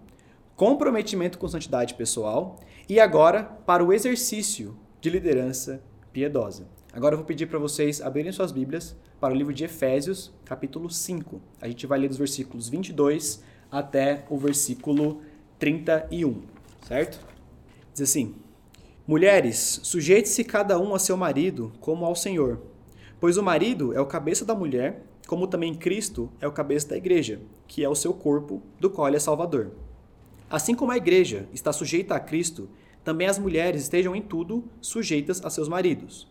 comprometimento 0.56 1.38
com 1.38 1.48
santidade 1.48 1.94
pessoal 1.94 2.60
e 2.90 3.00
agora 3.00 3.44
para 3.44 3.84
o 3.84 3.94
exercício 3.94 4.78
de 5.00 5.10
liderança 5.10 5.82
piedosa. 6.18 6.68
Agora 6.92 7.14
eu 7.14 7.20
vou 7.20 7.28
pedir 7.28 7.46
para 7.46 7.60
vocês 7.60 8.02
abrirem 8.02 8.32
suas 8.32 8.52
Bíblias 8.52 8.98
para 9.20 9.32
o 9.32 9.38
livro 9.38 9.54
de 9.54 9.66
Efésios, 9.66 10.34
capítulo 10.44 10.90
5. 10.90 11.40
A 11.62 11.68
gente 11.68 11.86
vai 11.86 12.00
ler 12.00 12.08
dos 12.08 12.18
versículos 12.18 12.68
22 12.68 13.44
até 13.70 14.26
o 14.28 14.36
versículo 14.36 15.22
31, 15.60 16.42
certo? 16.88 17.24
Diz 17.94 18.02
assim: 18.02 18.34
Mulheres, 19.06 19.80
sujeite-se 19.84 20.44
cada 20.44 20.80
um 20.80 20.96
a 20.96 20.98
seu 20.98 21.16
marido 21.16 21.72
como 21.80 22.04
ao 22.04 22.16
Senhor, 22.16 22.64
pois 23.20 23.38
o 23.38 23.44
marido 23.44 23.94
é 23.94 24.02
o 24.02 24.08
cabeça 24.08 24.44
da 24.44 24.56
mulher, 24.56 25.04
como 25.28 25.46
também 25.46 25.76
Cristo 25.76 26.32
é 26.42 26.48
o 26.48 26.52
cabeça 26.52 26.90
da 26.90 26.98
igreja, 26.98 27.40
que 27.68 27.84
é 27.84 27.90
o 27.90 27.94
seu 27.94 28.12
corpo, 28.12 28.64
do 28.80 28.90
qual 28.90 29.08
ele 29.08 29.18
é 29.18 29.20
Salvador. 29.20 29.70
Assim 30.50 30.74
como 30.74 30.92
a 30.92 30.98
igreja 30.98 31.48
está 31.54 31.72
sujeita 31.72 32.16
a 32.16 32.20
Cristo, 32.20 32.68
também 33.08 33.28
as 33.28 33.40
mulheres 33.40 33.84
estejam 33.84 34.14
em 34.14 34.22
tudo 34.22 34.66
sujeitas 34.82 35.42
a 35.42 35.50
seus 35.50 35.70
maridos. 35.70 36.28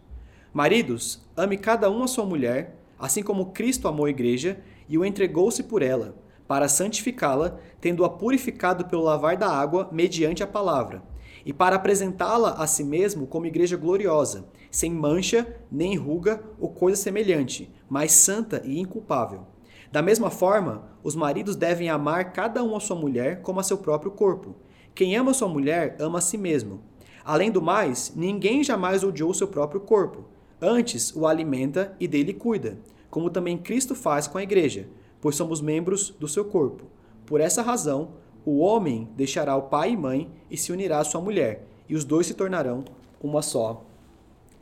Maridos, 0.52 1.26
ame 1.34 1.56
cada 1.56 1.90
um 1.90 2.02
a 2.02 2.06
sua 2.06 2.26
mulher, 2.26 2.76
assim 2.98 3.22
como 3.22 3.46
Cristo 3.46 3.88
amou 3.88 4.04
a 4.04 4.10
igreja 4.10 4.60
e 4.86 4.98
o 4.98 5.02
entregou-se 5.02 5.62
por 5.62 5.80
ela, 5.80 6.14
para 6.46 6.68
santificá-la, 6.68 7.58
tendo-a 7.80 8.10
purificado 8.10 8.84
pelo 8.84 9.04
lavar 9.04 9.38
da 9.38 9.48
água 9.48 9.88
mediante 9.90 10.42
a 10.42 10.46
palavra, 10.46 11.02
e 11.46 11.50
para 11.50 11.76
apresentá-la 11.76 12.50
a 12.50 12.66
si 12.66 12.84
mesmo 12.84 13.26
como 13.26 13.46
igreja 13.46 13.78
gloriosa, 13.78 14.46
sem 14.70 14.92
mancha, 14.92 15.46
nem 15.72 15.96
ruga 15.96 16.42
ou 16.60 16.68
coisa 16.68 17.00
semelhante, 17.00 17.72
mas 17.88 18.12
santa 18.12 18.60
e 18.66 18.78
inculpável. 18.78 19.46
Da 19.90 20.02
mesma 20.02 20.28
forma, 20.28 20.90
os 21.02 21.16
maridos 21.16 21.56
devem 21.56 21.88
amar 21.88 22.34
cada 22.34 22.62
um 22.62 22.76
a 22.76 22.80
sua 22.80 22.96
mulher 22.96 23.40
como 23.40 23.60
a 23.60 23.62
seu 23.62 23.78
próprio 23.78 24.10
corpo. 24.10 24.56
Quem 24.96 25.14
ama 25.14 25.34
sua 25.34 25.46
mulher 25.46 25.94
ama 26.00 26.16
a 26.20 26.22
si 26.22 26.38
mesmo. 26.38 26.80
Além 27.22 27.50
do 27.50 27.60
mais, 27.60 28.14
ninguém 28.16 28.64
jamais 28.64 29.04
odiou 29.04 29.34
seu 29.34 29.46
próprio 29.46 29.82
corpo. 29.82 30.24
Antes 30.58 31.14
o 31.14 31.26
alimenta 31.26 31.94
e 32.00 32.08
dele 32.08 32.32
cuida, 32.32 32.78
como 33.10 33.28
também 33.28 33.58
Cristo 33.58 33.94
faz 33.94 34.26
com 34.26 34.38
a 34.38 34.42
igreja, 34.42 34.88
pois 35.20 35.36
somos 35.36 35.60
membros 35.60 36.08
do 36.18 36.26
seu 36.26 36.46
corpo. 36.46 36.84
Por 37.26 37.42
essa 37.42 37.60
razão, 37.60 38.12
o 38.42 38.60
homem 38.60 39.10
deixará 39.14 39.54
o 39.54 39.64
pai 39.64 39.90
e 39.90 39.96
mãe 39.98 40.30
e 40.50 40.56
se 40.56 40.72
unirá 40.72 41.00
à 41.00 41.04
sua 41.04 41.20
mulher, 41.20 41.66
e 41.86 41.94
os 41.94 42.02
dois 42.02 42.26
se 42.26 42.32
tornarão 42.32 42.82
uma 43.22 43.42
só 43.42 43.84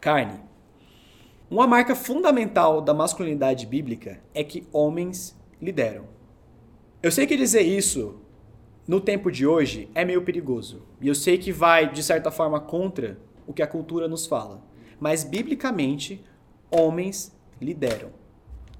carne. 0.00 0.40
Uma 1.48 1.68
marca 1.68 1.94
fundamental 1.94 2.80
da 2.80 2.92
masculinidade 2.92 3.66
bíblica 3.66 4.20
é 4.34 4.42
que 4.42 4.66
homens 4.72 5.38
lideram. 5.62 6.06
Eu 7.00 7.12
sei 7.12 7.24
que 7.24 7.36
dizer 7.36 7.62
isso 7.62 8.16
no 8.86 9.00
tempo 9.00 9.30
de 9.30 9.46
hoje 9.46 9.88
é 9.94 10.04
meio 10.04 10.22
perigoso, 10.22 10.82
e 11.00 11.08
eu 11.08 11.14
sei 11.14 11.38
que 11.38 11.50
vai, 11.50 11.90
de 11.90 12.02
certa 12.02 12.30
forma, 12.30 12.60
contra 12.60 13.18
o 13.46 13.52
que 13.52 13.62
a 13.62 13.66
cultura 13.66 14.06
nos 14.06 14.26
fala. 14.26 14.62
Mas, 15.00 15.24
biblicamente, 15.24 16.22
homens 16.70 17.34
lideram. 17.60 18.10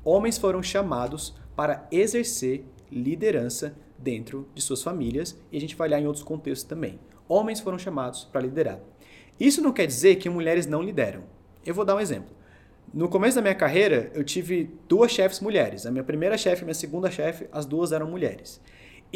Homens 0.04 0.36
foram 0.36 0.62
chamados 0.62 1.34
para 1.56 1.88
exercer 1.90 2.66
liderança 2.92 3.74
dentro 3.98 4.46
de 4.54 4.60
suas 4.60 4.82
famílias, 4.82 5.38
e 5.50 5.56
a 5.56 5.60
gente 5.60 5.74
vai 5.74 5.88
olhar 5.88 6.00
em 6.00 6.06
outros 6.06 6.24
contextos 6.24 6.68
também. 6.68 7.00
Homens 7.26 7.60
foram 7.60 7.78
chamados 7.78 8.24
para 8.24 8.42
liderar. 8.42 8.80
Isso 9.40 9.62
não 9.62 9.72
quer 9.72 9.86
dizer 9.86 10.16
que 10.16 10.28
mulheres 10.28 10.66
não 10.66 10.82
lideram. 10.82 11.22
Eu 11.64 11.74
vou 11.74 11.84
dar 11.84 11.96
um 11.96 12.00
exemplo. 12.00 12.30
No 12.92 13.08
começo 13.08 13.36
da 13.36 13.42
minha 13.42 13.54
carreira, 13.54 14.10
eu 14.14 14.22
tive 14.22 14.70
duas 14.86 15.10
chefes 15.10 15.40
mulheres. 15.40 15.86
A 15.86 15.90
minha 15.90 16.04
primeira 16.04 16.36
chefe 16.36 16.60
e 16.60 16.64
a 16.64 16.66
minha 16.66 16.74
segunda 16.74 17.10
chefe, 17.10 17.48
as 17.50 17.64
duas 17.64 17.90
eram 17.90 18.08
mulheres. 18.08 18.60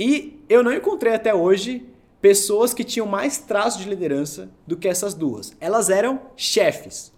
E 0.00 0.44
eu 0.48 0.62
não 0.62 0.72
encontrei 0.72 1.12
até 1.12 1.34
hoje 1.34 1.84
pessoas 2.20 2.72
que 2.72 2.84
tinham 2.84 3.04
mais 3.04 3.38
traços 3.38 3.82
de 3.82 3.88
liderança 3.88 4.48
do 4.64 4.76
que 4.76 4.86
essas 4.86 5.12
duas. 5.12 5.56
Elas 5.60 5.90
eram 5.90 6.22
chefes. 6.36 7.12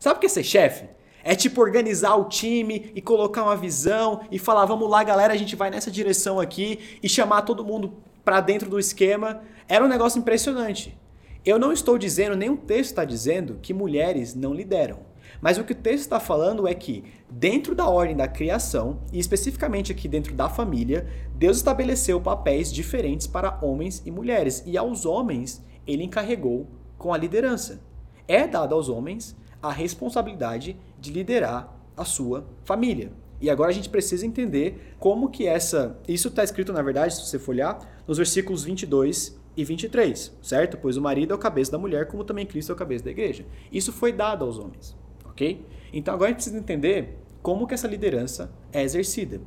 Sabe 0.00 0.16
o 0.16 0.20
que 0.20 0.26
é 0.26 0.28
ser 0.28 0.42
chefe? 0.42 0.88
É 1.22 1.36
tipo 1.36 1.60
organizar 1.60 2.16
o 2.16 2.24
time 2.24 2.90
e 2.92 3.00
colocar 3.00 3.44
uma 3.44 3.54
visão 3.54 4.22
e 4.32 4.38
falar: 4.40 4.64
vamos 4.64 4.90
lá, 4.90 5.04
galera, 5.04 5.32
a 5.32 5.36
gente 5.36 5.54
vai 5.54 5.70
nessa 5.70 5.92
direção 5.92 6.40
aqui 6.40 6.98
e 7.00 7.08
chamar 7.08 7.42
todo 7.42 7.64
mundo 7.64 7.94
para 8.24 8.40
dentro 8.40 8.68
do 8.68 8.80
esquema. 8.80 9.40
Era 9.68 9.84
um 9.84 9.88
negócio 9.88 10.18
impressionante. 10.18 10.98
Eu 11.46 11.56
não 11.56 11.72
estou 11.72 11.96
dizendo, 11.96 12.34
o 12.52 12.56
texto 12.56 12.90
está 12.90 13.04
dizendo, 13.04 13.60
que 13.62 13.72
mulheres 13.72 14.34
não 14.34 14.52
lideram. 14.52 14.98
Mas 15.40 15.58
o 15.58 15.64
que 15.64 15.72
o 15.72 15.76
texto 15.76 16.04
está 16.04 16.20
falando 16.20 16.66
é 16.66 16.74
que, 16.74 17.04
dentro 17.30 17.74
da 17.74 17.88
ordem 17.88 18.16
da 18.16 18.28
criação, 18.28 19.00
e 19.12 19.18
especificamente 19.18 19.92
aqui 19.92 20.08
dentro 20.08 20.34
da 20.34 20.48
família, 20.48 21.06
Deus 21.34 21.58
estabeleceu 21.58 22.20
papéis 22.20 22.72
diferentes 22.72 23.26
para 23.26 23.58
homens 23.62 24.02
e 24.04 24.10
mulheres. 24.10 24.62
E 24.66 24.76
aos 24.76 25.04
homens, 25.04 25.62
ele 25.86 26.04
encarregou 26.04 26.66
com 26.98 27.12
a 27.12 27.18
liderança. 27.18 27.80
É 28.26 28.46
dada 28.46 28.74
aos 28.74 28.88
homens 28.88 29.36
a 29.62 29.70
responsabilidade 29.70 30.76
de 30.98 31.12
liderar 31.12 31.74
a 31.96 32.04
sua 32.04 32.46
família. 32.64 33.12
E 33.40 33.50
agora 33.50 33.70
a 33.70 33.74
gente 33.74 33.88
precisa 33.88 34.26
entender 34.26 34.94
como 34.98 35.28
que 35.28 35.46
essa. 35.46 35.98
Isso 36.08 36.28
está 36.28 36.42
escrito, 36.42 36.72
na 36.72 36.82
verdade, 36.82 37.14
se 37.14 37.26
você 37.26 37.38
for 37.38 37.52
olhar, 37.52 37.78
nos 38.06 38.16
versículos 38.16 38.64
22 38.64 39.38
e 39.56 39.64
23, 39.64 40.32
certo? 40.42 40.78
Pois 40.78 40.96
o 40.96 41.02
marido 41.02 41.32
é 41.32 41.34
o 41.34 41.38
cabeça 41.38 41.72
da 41.72 41.78
mulher, 41.78 42.06
como 42.06 42.24
também 42.24 42.46
Cristo 42.46 42.72
é 42.72 42.74
o 42.74 42.78
cabeça 42.78 43.04
da 43.04 43.10
igreja. 43.10 43.44
Isso 43.70 43.92
foi 43.92 44.12
dado 44.12 44.44
aos 44.44 44.58
homens 44.58 44.96
ok? 45.34 45.66
Então 45.92 46.14
agora 46.14 46.30
a 46.30 46.32
gente 46.32 46.42
precisa 46.42 46.58
entender 46.58 47.18
como 47.42 47.66
que 47.66 47.74
essa 47.74 47.86
liderança 47.86 48.50
é 48.72 48.82
exercida. 48.82 49.40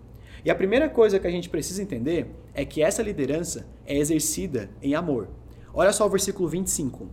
E 0.45 0.51
a 0.51 0.55
primeira 0.55 0.87
coisa 0.87 1.19
que 1.19 1.25
a 1.25 1.31
gente 1.31 1.49
precisa 1.49 1.81
entender 1.81 2.27
é 2.53 2.63
que 2.63 2.83
essa 2.83 3.01
liderança 3.01 3.67
é 3.85 3.97
exercida 3.97 4.69
em 4.81 4.93
amor. 4.93 5.29
Olha 5.73 5.91
só 5.91 6.05
o 6.05 6.09
versículo 6.09 6.47
25. 6.47 7.07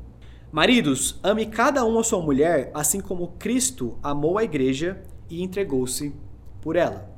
Maridos, 0.53 1.19
ame 1.23 1.47
cada 1.47 1.85
um 1.85 1.99
a 1.99 2.05
sua 2.05 2.21
mulher, 2.21 2.71
assim 2.75 3.01
como 3.01 3.33
Cristo 3.39 3.99
amou 4.03 4.39
a 4.39 4.45
igreja 4.45 5.03
e 5.29 5.43
entregou-se 5.43 6.15
por 6.61 6.77
ela. 6.77 7.11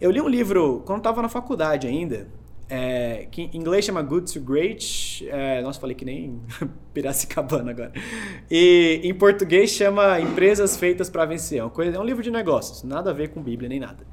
Eu 0.00 0.10
li 0.10 0.20
um 0.20 0.28
livro 0.28 0.82
quando 0.84 0.98
estava 0.98 1.22
na 1.22 1.28
faculdade 1.28 1.86
ainda, 1.86 2.28
é, 2.68 3.28
que 3.30 3.42
em 3.42 3.56
inglês 3.56 3.84
chama 3.84 4.02
Good 4.02 4.32
to 4.32 4.40
Great. 4.40 5.26
É, 5.28 5.62
nossa, 5.62 5.80
falei 5.80 5.94
que 5.94 6.04
nem 6.04 6.40
Piracicabana 6.92 7.70
agora. 7.70 7.92
E 8.50 9.00
em 9.04 9.14
português 9.14 9.70
chama 9.70 10.20
Empresas 10.20 10.76
Feitas 10.76 11.08
para 11.08 11.24
Vencer. 11.24 11.60
É, 11.60 11.62
uma 11.62 11.70
coisa, 11.70 11.96
é 11.96 12.00
um 12.00 12.04
livro 12.04 12.22
de 12.22 12.30
negócios, 12.30 12.82
nada 12.82 13.10
a 13.10 13.12
ver 13.12 13.28
com 13.28 13.42
Bíblia 13.42 13.68
nem 13.68 13.78
nada. 13.78 14.04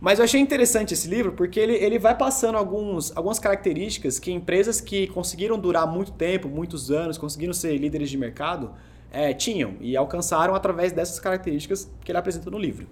Mas 0.00 0.20
eu 0.20 0.24
achei 0.24 0.40
interessante 0.40 0.94
esse 0.94 1.08
livro 1.08 1.32
porque 1.32 1.58
ele, 1.58 1.74
ele 1.74 1.98
vai 1.98 2.16
passando 2.16 2.56
alguns, 2.56 3.16
algumas 3.16 3.40
características 3.40 4.20
que 4.20 4.30
empresas 4.30 4.80
que 4.80 5.08
conseguiram 5.08 5.58
durar 5.58 5.88
muito 5.88 6.12
tempo, 6.12 6.48
muitos 6.48 6.92
anos, 6.92 7.18
conseguiram 7.18 7.52
ser 7.52 7.76
líderes 7.76 8.08
de 8.08 8.16
mercado, 8.16 8.70
é, 9.10 9.32
tinham 9.32 9.74
e 9.80 9.96
alcançaram 9.96 10.54
através 10.54 10.92
dessas 10.92 11.18
características 11.18 11.90
que 12.04 12.12
ele 12.12 12.18
apresenta 12.18 12.48
no 12.48 12.58
livro. 12.58 12.86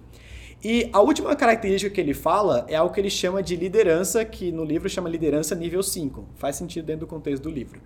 E 0.63 0.89
a 0.91 1.01
última 1.01 1.35
característica 1.35 1.93
que 1.93 2.01
ele 2.01 2.13
fala 2.13 2.65
é 2.67 2.75
algo 2.75 2.93
que 2.93 2.99
ele 2.99 3.09
chama 3.09 3.43
de 3.43 3.55
liderança, 3.55 4.25
que 4.25 4.51
no 4.51 4.63
livro 4.63 4.89
chama 4.89 5.07
liderança 5.07 5.53
nível 5.53 5.83
5. 5.83 6.25
Faz 6.35 6.55
sentido 6.55 6.85
dentro 6.85 7.01
do 7.01 7.07
contexto 7.07 7.43
do 7.43 7.49
livro. 7.49 7.79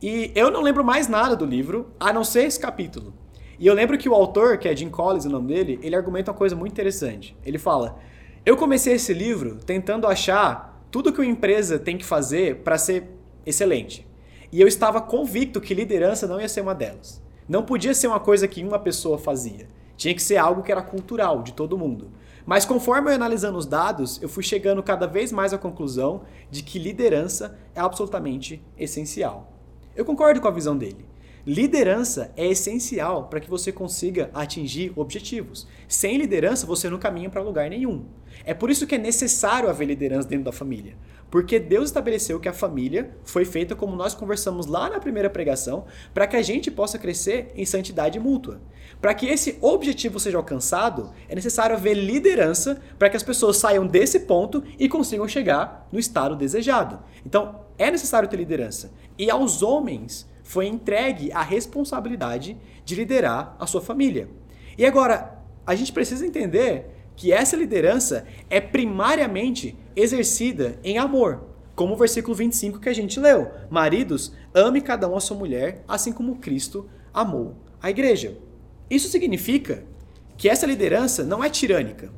E 0.00 0.30
eu 0.34 0.50
não 0.50 0.60
lembro 0.60 0.84
mais 0.84 1.08
nada 1.08 1.34
do 1.34 1.44
livro, 1.44 1.90
a 1.98 2.12
não 2.12 2.22
ser 2.22 2.44
esse 2.44 2.60
capítulo. 2.60 3.12
E 3.58 3.66
eu 3.66 3.74
lembro 3.74 3.96
que 3.98 4.08
o 4.08 4.14
autor, 4.14 4.58
que 4.58 4.68
é 4.68 4.76
Jim 4.76 4.90
Collins, 4.90 5.24
o 5.24 5.30
nome 5.30 5.48
dele, 5.48 5.80
ele 5.82 5.96
argumenta 5.96 6.30
uma 6.30 6.36
coisa 6.36 6.54
muito 6.54 6.72
interessante. 6.72 7.36
Ele 7.44 7.58
fala: 7.58 7.98
Eu 8.44 8.56
comecei 8.56 8.94
esse 8.94 9.12
livro 9.12 9.56
tentando 9.64 10.06
achar 10.06 10.86
tudo 10.90 11.12
que 11.12 11.20
uma 11.20 11.26
empresa 11.26 11.78
tem 11.78 11.96
que 11.96 12.04
fazer 12.04 12.56
para 12.56 12.78
ser 12.78 13.08
excelente. 13.44 14.06
E 14.52 14.60
eu 14.60 14.68
estava 14.68 15.00
convicto 15.00 15.60
que 15.60 15.74
liderança 15.74 16.26
não 16.26 16.40
ia 16.40 16.48
ser 16.48 16.60
uma 16.60 16.74
delas. 16.74 17.22
Não 17.48 17.62
podia 17.62 17.94
ser 17.94 18.06
uma 18.06 18.20
coisa 18.20 18.46
que 18.46 18.62
uma 18.62 18.78
pessoa 18.78 19.18
fazia. 19.18 19.66
Tinha 19.96 20.14
que 20.14 20.22
ser 20.22 20.36
algo 20.36 20.62
que 20.62 20.70
era 20.70 20.82
cultural, 20.82 21.42
de 21.42 21.52
todo 21.52 21.78
mundo. 21.78 22.10
Mas 22.44 22.64
conforme 22.64 23.10
eu 23.10 23.14
analisando 23.14 23.58
os 23.58 23.66
dados, 23.66 24.20
eu 24.22 24.28
fui 24.28 24.42
chegando 24.42 24.82
cada 24.82 25.06
vez 25.06 25.32
mais 25.32 25.52
à 25.52 25.58
conclusão 25.58 26.22
de 26.50 26.62
que 26.62 26.78
liderança 26.78 27.58
é 27.74 27.80
absolutamente 27.80 28.62
essencial. 28.78 29.52
Eu 29.96 30.04
concordo 30.04 30.40
com 30.40 30.46
a 30.46 30.52
visão 30.52 30.76
dele. 30.76 31.04
Liderança 31.46 32.32
é 32.36 32.44
essencial 32.46 33.28
para 33.28 33.38
que 33.38 33.48
você 33.48 33.70
consiga 33.70 34.30
atingir 34.34 34.92
objetivos. 34.96 35.66
Sem 35.86 36.18
liderança, 36.18 36.66
você 36.66 36.90
não 36.90 36.98
caminha 36.98 37.30
para 37.30 37.40
lugar 37.40 37.70
nenhum. 37.70 38.04
É 38.44 38.52
por 38.52 38.68
isso 38.68 38.86
que 38.86 38.96
é 38.96 38.98
necessário 38.98 39.70
haver 39.70 39.86
liderança 39.86 40.28
dentro 40.28 40.44
da 40.46 40.52
família. 40.52 40.96
Porque 41.30 41.60
Deus 41.60 41.86
estabeleceu 41.86 42.40
que 42.40 42.48
a 42.48 42.52
família 42.52 43.16
foi 43.24 43.44
feita 43.44 43.76
como 43.76 43.94
nós 43.94 44.14
conversamos 44.14 44.66
lá 44.66 44.90
na 44.90 44.98
primeira 44.98 45.30
pregação, 45.30 45.84
para 46.12 46.26
que 46.26 46.36
a 46.36 46.42
gente 46.42 46.70
possa 46.70 46.98
crescer 46.98 47.52
em 47.54 47.64
santidade 47.64 48.18
mútua. 48.18 48.60
Para 49.00 49.14
que 49.14 49.26
esse 49.26 49.58
objetivo 49.60 50.18
seja 50.18 50.38
alcançado, 50.38 51.12
é 51.28 51.34
necessário 51.34 51.76
haver 51.76 51.94
liderança 51.94 52.80
para 52.98 53.10
que 53.10 53.16
as 53.16 53.22
pessoas 53.22 53.56
saiam 53.56 53.86
desse 53.86 54.20
ponto 54.20 54.62
e 54.78 54.88
consigam 54.88 55.28
chegar 55.28 55.86
no 55.92 55.98
estado 55.98 56.34
desejado. 56.34 57.00
Então, 57.24 57.60
é 57.78 57.90
necessário 57.90 58.28
ter 58.28 58.36
liderança. 58.36 58.92
E 59.18 59.30
aos 59.30 59.62
homens 59.62 60.26
foi 60.42 60.66
entregue 60.66 61.30
a 61.32 61.42
responsabilidade 61.42 62.56
de 62.84 62.94
liderar 62.94 63.56
a 63.58 63.66
sua 63.66 63.80
família. 63.80 64.28
E 64.78 64.86
agora, 64.86 65.42
a 65.66 65.74
gente 65.74 65.92
precisa 65.92 66.26
entender 66.26 66.90
que 67.16 67.32
essa 67.32 67.56
liderança 67.56 68.26
é 68.48 68.60
primariamente 68.60 69.76
exercida 69.94 70.78
em 70.84 70.98
amor, 70.98 71.44
como 71.74 71.94
o 71.94 71.96
versículo 71.96 72.34
25 72.34 72.78
que 72.78 72.88
a 72.88 72.94
gente 72.94 73.18
leu. 73.18 73.50
Maridos, 73.70 74.32
ame 74.54 74.80
cada 74.80 75.08
um 75.08 75.16
a 75.16 75.20
sua 75.20 75.36
mulher, 75.36 75.82
assim 75.88 76.12
como 76.12 76.36
Cristo 76.36 76.88
amou 77.12 77.56
a 77.80 77.90
igreja. 77.90 78.36
Isso 78.88 79.08
significa 79.08 79.84
que 80.36 80.48
essa 80.48 80.66
liderança 80.66 81.24
não 81.24 81.42
é 81.42 81.48
tirânica. 81.48 82.10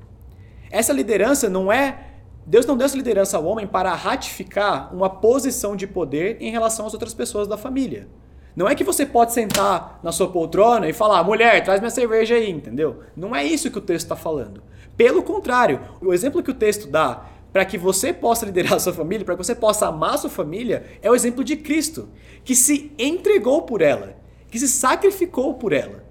Essa 0.71 0.93
liderança 0.93 1.49
não 1.49 1.73
é. 1.73 2.07
Deus 2.47 2.67
não 2.67 2.77
deu 2.77 2.87
essa 2.87 2.97
liderança 2.97 3.37
ao 3.37 3.45
homem 3.45 3.67
para 3.67 3.95
ratificar 3.95 4.95
uma 4.95 5.09
posição 5.09 5.77
de 5.77 5.87
poder 5.87 6.39
em 6.41 6.51
relação 6.51 6.87
às 6.87 6.95
outras 6.95 7.15
pessoas 7.15 7.47
da 7.47 7.57
família. 7.57 8.09
Não 8.57 8.69
é 8.69 8.75
que 8.75 8.83
você 8.83 9.07
pode 9.07 9.33
sentar 9.33 10.01
na 10.03 10.11
sua 10.11 10.29
poltrona 10.29 10.89
e 10.89 10.93
falar, 10.93 11.23
mulher, 11.23 11.63
traz 11.63 11.81
minha 11.81 11.91
cerveja 11.91 12.35
aí, 12.35 12.51
entendeu? 12.51 13.03
Não 13.17 13.37
é 13.37 13.45
isso 13.45 13.71
que 13.71 13.79
o 13.79 13.83
texto 13.83 14.07
está 14.07 14.17
falando. 14.17 14.63
Pelo 14.97 15.23
contrário, 15.23 15.81
o 16.01 16.13
exemplo 16.13 16.43
que 16.43 16.51
o 16.51 16.55
texto 16.55 16.89
dá 16.89 17.27
para 17.53 17.65
que 17.65 17.79
você 17.79 18.13
possa 18.13 18.45
liderar 18.45 18.75
a 18.75 18.79
sua 18.81 18.93
família, 18.93 19.25
para 19.25 19.37
que 19.37 19.45
você 19.45 19.55
possa 19.55 19.87
amar 19.87 20.15
a 20.15 20.19
sua 20.19 20.31
família, 20.31 20.85
é 21.01 21.11
o 21.11 21.15
exemplo 21.15 21.45
de 21.45 21.57
Cristo, 21.57 22.09
que 22.45 22.57
se 22.57 22.93
entregou 22.99 23.63
por 23.63 23.81
ela, 23.81 24.17
que 24.51 24.59
se 24.59 24.69
sacrificou 24.69 25.55
por 25.55 25.73
ela. 25.73 26.08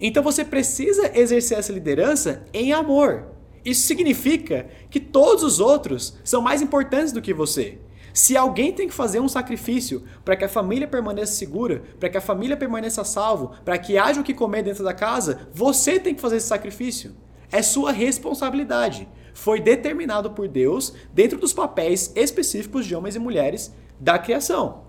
Então 0.00 0.22
você 0.22 0.44
precisa 0.44 1.10
exercer 1.18 1.58
essa 1.58 1.72
liderança 1.72 2.44
em 2.52 2.72
amor. 2.72 3.26
Isso 3.64 3.86
significa 3.86 4.68
que 4.88 5.00
todos 5.00 5.42
os 5.42 5.60
outros 5.60 6.16
são 6.24 6.40
mais 6.40 6.62
importantes 6.62 7.12
do 7.12 7.20
que 7.20 7.34
você. 7.34 7.78
Se 8.12 8.36
alguém 8.36 8.72
tem 8.72 8.88
que 8.88 8.94
fazer 8.94 9.20
um 9.20 9.28
sacrifício 9.28 10.02
para 10.24 10.36
que 10.36 10.44
a 10.44 10.48
família 10.48 10.88
permaneça 10.88 11.34
segura, 11.34 11.82
para 12.00 12.08
que 12.08 12.16
a 12.16 12.20
família 12.20 12.56
permaneça 12.56 13.04
salvo, 13.04 13.52
para 13.64 13.78
que 13.78 13.98
haja 13.98 14.20
o 14.20 14.24
que 14.24 14.34
comer 14.34 14.62
dentro 14.62 14.82
da 14.82 14.94
casa, 14.94 15.48
você 15.52 16.00
tem 16.00 16.14
que 16.14 16.20
fazer 16.20 16.36
esse 16.36 16.46
sacrifício. 16.46 17.14
É 17.50 17.62
sua 17.62 17.92
responsabilidade. 17.92 19.08
Foi 19.32 19.60
determinado 19.60 20.30
por 20.30 20.48
Deus 20.48 20.94
dentro 21.12 21.38
dos 21.38 21.52
papéis 21.52 22.12
específicos 22.16 22.86
de 22.86 22.94
homens 22.94 23.14
e 23.14 23.20
mulheres 23.20 23.72
da 24.00 24.18
criação. 24.18 24.84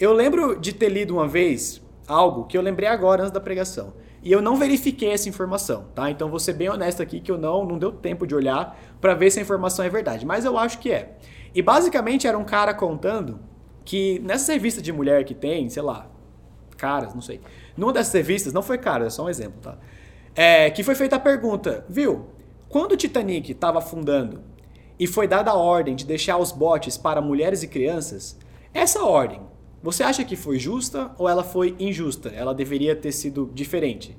Eu 0.00 0.12
lembro 0.12 0.58
de 0.58 0.72
ter 0.72 0.88
lido 0.88 1.14
uma 1.14 1.28
vez 1.28 1.82
algo 2.06 2.44
que 2.44 2.56
eu 2.56 2.62
lembrei 2.62 2.88
agora 2.88 3.22
antes 3.22 3.32
da 3.32 3.40
pregação. 3.40 3.92
E 4.24 4.32
eu 4.32 4.40
não 4.40 4.56
verifiquei 4.56 5.10
essa 5.10 5.28
informação, 5.28 5.84
tá? 5.94 6.10
Então 6.10 6.30
vou 6.30 6.40
ser 6.40 6.54
bem 6.54 6.70
honesto 6.70 7.02
aqui 7.02 7.20
que 7.20 7.30
eu 7.30 7.36
não, 7.36 7.62
não 7.62 7.78
deu 7.78 7.92
tempo 7.92 8.26
de 8.26 8.34
olhar 8.34 8.80
para 8.98 9.12
ver 9.12 9.30
se 9.30 9.38
a 9.38 9.42
informação 9.42 9.84
é 9.84 9.90
verdade, 9.90 10.24
mas 10.24 10.46
eu 10.46 10.56
acho 10.56 10.78
que 10.78 10.90
é. 10.90 11.18
E 11.54 11.60
basicamente 11.60 12.26
era 12.26 12.38
um 12.38 12.44
cara 12.44 12.72
contando 12.72 13.38
que 13.84 14.18
nessas 14.20 14.48
revistas 14.48 14.82
de 14.82 14.90
mulher 14.90 15.24
que 15.24 15.34
tem, 15.34 15.68
sei 15.68 15.82
lá, 15.82 16.10
caras, 16.78 17.14
não 17.14 17.20
sei. 17.20 17.38
Numa 17.76 17.92
dessas 17.92 18.14
revistas, 18.14 18.54
não 18.54 18.62
foi 18.62 18.78
cara, 18.78 19.06
é 19.06 19.10
só 19.10 19.26
um 19.26 19.28
exemplo, 19.28 19.60
tá? 19.60 19.76
É, 20.34 20.70
que 20.70 20.82
foi 20.82 20.94
feita 20.94 21.16
a 21.16 21.20
pergunta, 21.20 21.84
viu? 21.86 22.30
Quando 22.66 22.92
o 22.92 22.96
Titanic 22.96 23.52
estava 23.52 23.78
afundando 23.78 24.40
e 24.98 25.06
foi 25.06 25.28
dada 25.28 25.50
a 25.50 25.54
ordem 25.54 25.94
de 25.94 26.06
deixar 26.06 26.38
os 26.38 26.50
botes 26.50 26.96
para 26.96 27.20
mulheres 27.20 27.62
e 27.62 27.68
crianças, 27.68 28.38
essa 28.72 29.04
ordem 29.04 29.42
você 29.84 30.02
acha 30.02 30.24
que 30.24 30.34
foi 30.34 30.58
justa 30.58 31.14
ou 31.18 31.28
ela 31.28 31.44
foi 31.44 31.76
injusta? 31.78 32.30
Ela 32.30 32.54
deveria 32.54 32.96
ter 32.96 33.12
sido 33.12 33.50
diferente? 33.52 34.16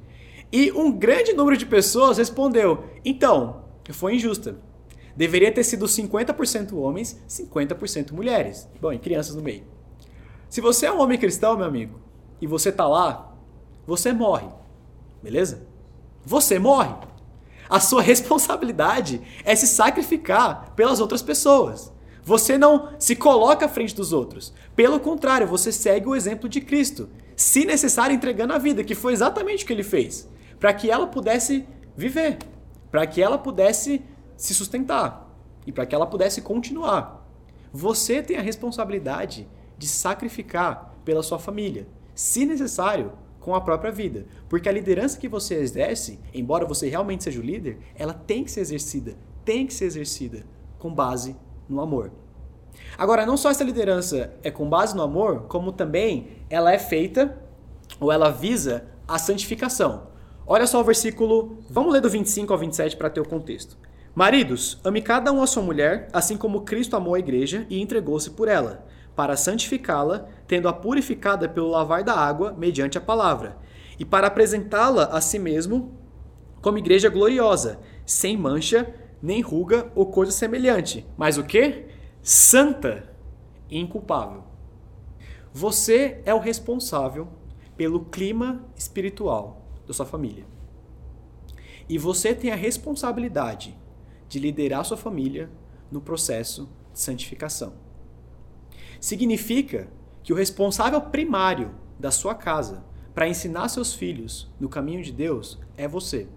E 0.51 0.71
um 0.71 0.91
grande 0.91 1.33
número 1.33 1.57
de 1.57 1.65
pessoas 1.65 2.19
respondeu: 2.19 2.83
então, 3.03 3.63
foi 3.89 4.13
injusta. 4.13 4.59
Deveria 5.17 5.51
ter 5.51 5.63
sido 5.63 5.87
50% 5.87 6.77
homens, 6.77 7.19
50% 7.27 8.11
mulheres. 8.11 8.69
Bom, 8.79 8.93
e 8.93 8.99
crianças 8.99 9.33
no 9.33 9.41
meio. 9.41 9.63
Se 10.47 10.61
você 10.61 10.85
é 10.85 10.91
um 10.91 11.01
homem 11.01 11.17
cristão, 11.17 11.57
meu 11.57 11.65
amigo, 11.65 11.99
e 12.39 12.45
você 12.45 12.71
tá 12.71 12.87
lá, 12.87 13.35
você 13.87 14.13
morre. 14.13 14.47
Beleza? 15.23 15.65
Você 16.23 16.59
morre. 16.59 16.93
A 17.67 17.79
sua 17.79 18.03
responsabilidade 18.03 19.19
é 19.43 19.55
se 19.55 19.65
sacrificar 19.65 20.73
pelas 20.75 20.99
outras 20.99 21.23
pessoas. 21.23 21.91
Você 22.25 22.57
não 22.57 22.89
se 22.97 23.15
coloca 23.15 23.67
à 23.67 23.69
frente 23.69 23.95
dos 23.95 24.11
outros. 24.11 24.51
Pelo 24.75 24.99
contrário, 24.99 25.45
você 25.45 25.71
segue 25.71 26.07
o 26.07 26.15
exemplo 26.15 26.49
de 26.49 26.59
Cristo, 26.59 27.07
se 27.35 27.65
necessário 27.65 28.15
entregando 28.15 28.51
a 28.51 28.57
vida, 28.57 28.83
que 28.83 28.95
foi 28.95 29.13
exatamente 29.13 29.63
o 29.63 29.67
que 29.67 29.73
ele 29.73 29.83
fez, 29.83 30.27
para 30.59 30.73
que 30.73 30.89
ela 30.89 31.05
pudesse 31.05 31.67
viver, 31.95 32.39
para 32.89 33.05
que 33.05 33.21
ela 33.21 33.37
pudesse 33.37 34.01
se 34.35 34.55
sustentar 34.55 35.31
e 35.67 35.71
para 35.71 35.85
que 35.85 35.93
ela 35.93 36.07
pudesse 36.07 36.41
continuar. 36.41 37.23
Você 37.71 38.23
tem 38.23 38.37
a 38.37 38.41
responsabilidade 38.41 39.47
de 39.77 39.87
sacrificar 39.87 40.95
pela 41.05 41.21
sua 41.21 41.37
família, 41.37 41.87
se 42.15 42.43
necessário, 42.43 43.11
com 43.39 43.53
a 43.53 43.61
própria 43.61 43.91
vida. 43.91 44.25
Porque 44.49 44.67
a 44.67 44.71
liderança 44.71 45.19
que 45.19 45.27
você 45.27 45.53
exerce, 45.53 46.19
embora 46.33 46.65
você 46.65 46.89
realmente 46.89 47.23
seja 47.23 47.39
o 47.39 47.43
líder, 47.43 47.77
ela 47.95 48.15
tem 48.15 48.43
que 48.43 48.49
ser 48.49 48.61
exercida, 48.61 49.15
tem 49.43 49.67
que 49.67 49.73
ser 49.75 49.85
exercida 49.85 50.43
com 50.79 50.91
base 50.91 51.35
no 51.67 51.81
amor. 51.81 52.11
Agora, 52.97 53.25
não 53.25 53.37
só 53.37 53.49
essa 53.49 53.63
liderança 53.63 54.33
é 54.43 54.51
com 54.51 54.69
base 54.69 54.95
no 54.95 55.01
amor, 55.01 55.43
como 55.47 55.71
também 55.71 56.27
ela 56.49 56.73
é 56.73 56.79
feita 56.79 57.37
ou 57.99 58.11
ela 58.11 58.29
visa 58.29 58.85
a 59.07 59.17
santificação. 59.17 60.07
Olha 60.47 60.67
só 60.67 60.79
o 60.79 60.83
versículo, 60.83 61.57
vamos 61.69 61.93
ler 61.93 62.01
do 62.01 62.09
25 62.09 62.53
ao 62.53 62.59
27 62.59 62.97
para 62.97 63.09
ter 63.09 63.19
o 63.19 63.27
contexto. 63.27 63.77
Maridos, 64.13 64.79
ame 64.83 65.01
cada 65.01 65.31
um 65.31 65.41
a 65.41 65.47
sua 65.47 65.63
mulher, 65.63 66.07
assim 66.13 66.37
como 66.37 66.61
Cristo 66.61 66.95
amou 66.95 67.15
a 67.15 67.19
igreja 67.19 67.65
e 67.69 67.81
entregou-se 67.81 68.29
por 68.29 68.47
ela, 68.47 68.85
para 69.15 69.35
santificá-la, 69.35 70.27
tendo-a 70.47 70.71
purificada 70.73 71.49
pelo 71.49 71.69
lavar 71.69 72.03
da 72.03 72.13
água 72.13 72.53
mediante 72.57 72.97
a 72.97 73.01
palavra, 73.01 73.57
e 73.99 74.05
para 74.05 74.27
apresentá-la 74.27 75.05
a 75.05 75.19
si 75.19 75.39
mesmo 75.39 75.99
como 76.61 76.77
igreja 76.77 77.09
gloriosa, 77.09 77.79
sem 78.05 78.37
mancha, 78.37 78.87
nem 79.25 79.41
ruga 79.41 79.91
ou 79.95 80.05
coisa 80.05 80.31
semelhante. 80.31 81.05
Mas 81.17 81.37
o 81.37 81.43
que? 81.43 81.85
Santa 82.21 83.11
e 83.69 83.79
inculpável. 83.79 84.43
Você 85.51 86.21
é 86.25 86.33
o 86.33 86.39
responsável 86.39 87.27
pelo 87.75 88.05
clima 88.05 88.63
espiritual 88.75 89.65
da 89.87 89.93
sua 89.93 90.05
família. 90.05 90.45
E 91.89 91.97
você 91.97 92.35
tem 92.35 92.51
a 92.51 92.55
responsabilidade 92.55 93.75
de 94.29 94.39
liderar 94.39 94.85
sua 94.85 94.97
família 94.97 95.49
no 95.91 96.01
processo 96.01 96.69
de 96.93 96.99
santificação. 96.99 97.73
Significa 98.99 99.87
que 100.23 100.33
o 100.33 100.35
responsável 100.35 101.01
primário 101.01 101.73
da 101.99 102.11
sua 102.11 102.35
casa 102.35 102.83
para 103.13 103.27
ensinar 103.27 103.69
seus 103.69 103.93
filhos 103.93 104.51
no 104.59 104.69
caminho 104.69 105.03
de 105.03 105.11
Deus 105.11 105.59
é 105.77 105.87
você 105.87 106.27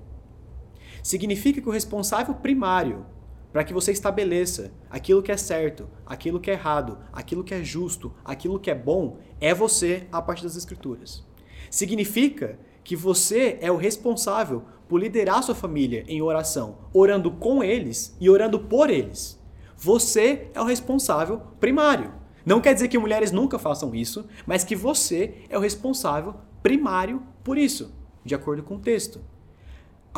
significa 1.02 1.60
que 1.60 1.68
o 1.68 1.72
responsável 1.72 2.34
primário 2.34 3.06
para 3.52 3.64
que 3.64 3.72
você 3.72 3.92
estabeleça 3.92 4.72
aquilo 4.90 5.22
que 5.22 5.32
é 5.32 5.36
certo, 5.36 5.88
aquilo 6.06 6.40
que 6.40 6.50
é 6.50 6.54
errado, 6.54 6.98
aquilo 7.12 7.42
que 7.42 7.54
é 7.54 7.64
justo, 7.64 8.12
aquilo 8.24 8.60
que 8.60 8.70
é 8.70 8.74
bom, 8.74 9.18
é 9.40 9.54
você 9.54 10.06
a 10.12 10.20
partir 10.20 10.42
das 10.42 10.56
Escrituras. 10.56 11.24
Significa 11.70 12.58
que 12.84 12.96
você 12.96 13.58
é 13.60 13.70
o 13.70 13.76
responsável 13.76 14.64
por 14.88 15.00
liderar 15.00 15.42
sua 15.42 15.54
família 15.54 16.04
em 16.08 16.22
oração, 16.22 16.78
orando 16.92 17.30
com 17.30 17.62
eles 17.62 18.16
e 18.20 18.30
orando 18.30 18.58
por 18.58 18.90
eles. 18.90 19.38
Você 19.76 20.50
é 20.54 20.60
o 20.60 20.64
responsável 20.64 21.40
primário. 21.60 22.14
Não 22.44 22.60
quer 22.60 22.72
dizer 22.72 22.88
que 22.88 22.98
mulheres 22.98 23.30
nunca 23.30 23.58
façam 23.58 23.94
isso, 23.94 24.26
mas 24.46 24.64
que 24.64 24.74
você 24.74 25.34
é 25.50 25.58
o 25.58 25.60
responsável 25.60 26.34
primário 26.62 27.22
por 27.44 27.58
isso, 27.58 27.94
de 28.24 28.34
acordo 28.34 28.62
com 28.62 28.76
o 28.76 28.80
texto. 28.80 29.20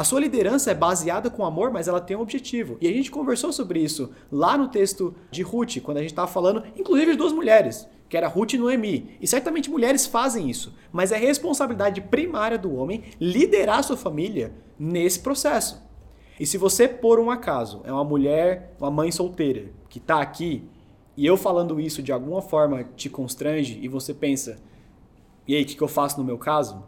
A 0.00 0.04
sua 0.04 0.18
liderança 0.18 0.70
é 0.70 0.74
baseada 0.74 1.28
com 1.28 1.44
amor, 1.44 1.70
mas 1.70 1.86
ela 1.86 2.00
tem 2.00 2.16
um 2.16 2.22
objetivo. 2.22 2.78
E 2.80 2.88
a 2.88 2.90
gente 2.90 3.10
conversou 3.10 3.52
sobre 3.52 3.80
isso 3.80 4.10
lá 4.32 4.56
no 4.56 4.68
texto 4.68 5.14
de 5.30 5.42
Ruth, 5.42 5.76
quando 5.82 5.98
a 5.98 6.00
gente 6.00 6.12
estava 6.12 6.26
falando, 6.26 6.62
inclusive 6.74 7.10
de 7.10 7.18
duas 7.18 7.34
mulheres, 7.34 7.86
que 8.08 8.16
era 8.16 8.26
Ruth 8.26 8.54
e 8.54 8.58
Noemi. 8.58 9.18
E 9.20 9.26
certamente 9.26 9.68
mulheres 9.68 10.06
fazem 10.06 10.48
isso, 10.48 10.74
mas 10.90 11.12
é 11.12 11.18
responsabilidade 11.18 12.00
primária 12.00 12.56
do 12.56 12.74
homem 12.74 13.04
liderar 13.20 13.84
sua 13.84 13.94
família 13.94 14.54
nesse 14.78 15.20
processo. 15.20 15.86
E 16.40 16.46
se 16.46 16.56
você, 16.56 16.88
por 16.88 17.20
um 17.20 17.30
acaso, 17.30 17.82
é 17.84 17.92
uma 17.92 18.02
mulher, 18.02 18.74
uma 18.80 18.90
mãe 18.90 19.12
solteira, 19.12 19.70
que 19.90 19.98
está 19.98 20.22
aqui, 20.22 20.66
e 21.14 21.26
eu 21.26 21.36
falando 21.36 21.78
isso 21.78 22.02
de 22.02 22.10
alguma 22.10 22.40
forma 22.40 22.84
te 22.96 23.10
constrange, 23.10 23.78
e 23.82 23.86
você 23.86 24.14
pensa, 24.14 24.62
e 25.46 25.54
aí, 25.54 25.62
o 25.62 25.66
que, 25.66 25.76
que 25.76 25.82
eu 25.82 25.88
faço 25.88 26.18
no 26.18 26.24
meu 26.24 26.38
caso? 26.38 26.82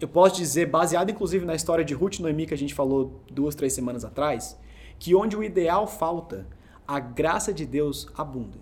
Eu 0.00 0.08
posso 0.08 0.36
dizer, 0.36 0.66
baseado 0.66 1.10
inclusive 1.10 1.44
na 1.44 1.54
história 1.54 1.84
de 1.84 1.94
Ruth 1.94 2.16
e 2.16 2.22
Noemi 2.22 2.46
que 2.46 2.54
a 2.54 2.58
gente 2.58 2.74
falou 2.74 3.20
duas, 3.30 3.54
três 3.54 3.72
semanas 3.72 4.04
atrás, 4.04 4.58
que 4.98 5.14
onde 5.14 5.36
o 5.36 5.42
ideal 5.42 5.86
falta, 5.86 6.46
a 6.86 7.00
graça 7.00 7.52
de 7.52 7.64
Deus 7.64 8.08
abunda. 8.16 8.58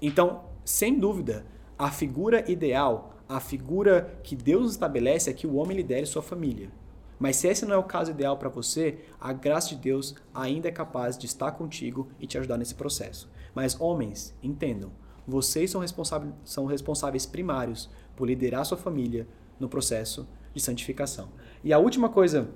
Então, 0.00 0.44
sem 0.64 0.98
dúvida, 0.98 1.46
a 1.78 1.90
figura 1.90 2.50
ideal, 2.50 3.14
a 3.28 3.40
figura 3.40 4.18
que 4.22 4.36
Deus 4.36 4.72
estabelece 4.72 5.30
é 5.30 5.32
que 5.32 5.46
o 5.46 5.56
homem 5.56 5.76
lidere 5.76 6.06
sua 6.06 6.22
família. 6.22 6.70
Mas 7.18 7.36
se 7.36 7.48
esse 7.48 7.64
não 7.64 7.74
é 7.74 7.78
o 7.78 7.84
caso 7.84 8.10
ideal 8.10 8.36
para 8.36 8.48
você, 8.48 8.98
a 9.18 9.32
graça 9.32 9.70
de 9.70 9.76
Deus 9.76 10.14
ainda 10.34 10.68
é 10.68 10.72
capaz 10.72 11.16
de 11.16 11.26
estar 11.26 11.52
contigo 11.52 12.08
e 12.20 12.26
te 12.26 12.36
ajudar 12.36 12.58
nesse 12.58 12.74
processo. 12.74 13.30
Mas 13.54 13.80
homens, 13.80 14.34
entendam, 14.42 14.90
vocês 15.26 15.70
são 15.70 15.80
responsáveis, 15.80 16.34
são 16.44 16.66
responsáveis 16.66 17.24
primários 17.24 17.88
por 18.14 18.26
liderar 18.26 18.66
sua 18.66 18.76
família, 18.76 19.26
no 19.58 19.68
processo 19.68 20.26
de 20.54 20.60
santificação. 20.60 21.28
E 21.62 21.72
a 21.72 21.78
última 21.78 22.08
coisa 22.08 22.48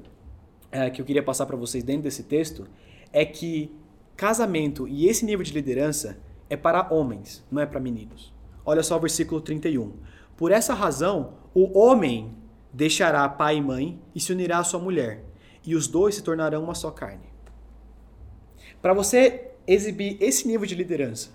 é, 0.70 0.88
que 0.90 1.00
eu 1.00 1.04
queria 1.04 1.22
passar 1.22 1.46
para 1.46 1.56
vocês 1.56 1.82
dentro 1.82 2.02
desse 2.02 2.22
texto 2.22 2.66
é 3.12 3.24
que 3.24 3.74
casamento 4.16 4.86
e 4.86 5.06
esse 5.06 5.24
nível 5.24 5.44
de 5.44 5.52
liderança 5.52 6.18
é 6.48 6.56
para 6.56 6.92
homens, 6.92 7.44
não 7.50 7.60
é 7.60 7.66
para 7.66 7.80
meninos. 7.80 8.32
Olha 8.64 8.82
só 8.82 8.96
o 8.96 9.00
versículo 9.00 9.40
31. 9.40 9.94
Por 10.36 10.52
essa 10.52 10.74
razão, 10.74 11.34
o 11.54 11.78
homem 11.78 12.34
deixará 12.72 13.28
pai 13.28 13.56
e 13.56 13.60
mãe 13.60 14.00
e 14.14 14.20
se 14.20 14.32
unirá 14.32 14.58
à 14.58 14.64
sua 14.64 14.80
mulher, 14.80 15.24
e 15.64 15.74
os 15.74 15.88
dois 15.88 16.14
se 16.14 16.22
tornarão 16.22 16.62
uma 16.62 16.74
só 16.74 16.90
carne. 16.90 17.30
Para 18.80 18.94
você 18.94 19.50
exibir 19.66 20.16
esse 20.20 20.46
nível 20.46 20.66
de 20.66 20.74
liderança, 20.74 21.30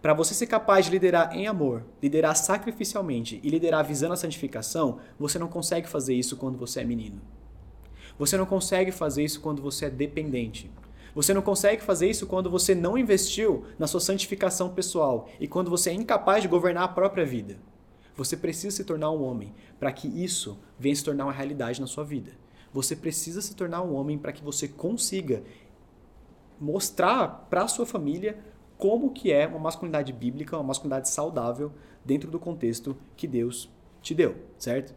para 0.00 0.14
você 0.14 0.32
ser 0.32 0.46
capaz 0.46 0.86
de 0.86 0.92
liderar 0.92 1.34
em 1.34 1.46
amor, 1.46 1.84
liderar 2.02 2.36
sacrificialmente 2.36 3.40
e 3.42 3.50
liderar 3.50 3.84
visando 3.84 4.14
a 4.14 4.16
santificação, 4.16 5.00
você 5.18 5.38
não 5.38 5.48
consegue 5.48 5.88
fazer 5.88 6.14
isso 6.14 6.36
quando 6.36 6.56
você 6.56 6.80
é 6.80 6.84
menino. 6.84 7.20
Você 8.18 8.36
não 8.36 8.46
consegue 8.46 8.92
fazer 8.92 9.24
isso 9.24 9.40
quando 9.40 9.60
você 9.60 9.86
é 9.86 9.90
dependente. 9.90 10.70
Você 11.14 11.34
não 11.34 11.42
consegue 11.42 11.82
fazer 11.82 12.08
isso 12.08 12.26
quando 12.26 12.48
você 12.48 12.74
não 12.74 12.96
investiu 12.96 13.64
na 13.78 13.86
sua 13.86 14.00
santificação 14.00 14.70
pessoal 14.70 15.28
e 15.40 15.48
quando 15.48 15.70
você 15.70 15.90
é 15.90 15.94
incapaz 15.94 16.42
de 16.42 16.48
governar 16.48 16.84
a 16.84 16.88
própria 16.88 17.24
vida. 17.24 17.58
Você 18.16 18.36
precisa 18.36 18.76
se 18.76 18.84
tornar 18.84 19.10
um 19.10 19.22
homem 19.22 19.52
para 19.78 19.92
que 19.92 20.06
isso 20.06 20.58
venha 20.78 20.94
se 20.94 21.04
tornar 21.04 21.24
uma 21.24 21.32
realidade 21.32 21.80
na 21.80 21.86
sua 21.86 22.04
vida. 22.04 22.32
Você 22.72 22.94
precisa 22.94 23.40
se 23.40 23.54
tornar 23.54 23.82
um 23.82 23.94
homem 23.94 24.18
para 24.18 24.32
que 24.32 24.44
você 24.44 24.68
consiga 24.68 25.42
mostrar 26.60 27.46
para 27.48 27.62
a 27.62 27.68
sua 27.68 27.86
família 27.86 28.38
como 28.78 29.10
que 29.10 29.32
é 29.32 29.46
uma 29.46 29.58
masculinidade 29.58 30.12
bíblica, 30.12 30.56
uma 30.56 30.62
masculinidade 30.62 31.08
saudável 31.08 31.72
dentro 32.04 32.30
do 32.30 32.38
contexto 32.38 32.96
que 33.16 33.26
Deus 33.26 33.68
te 34.00 34.14
deu, 34.14 34.36
certo? 34.56 34.94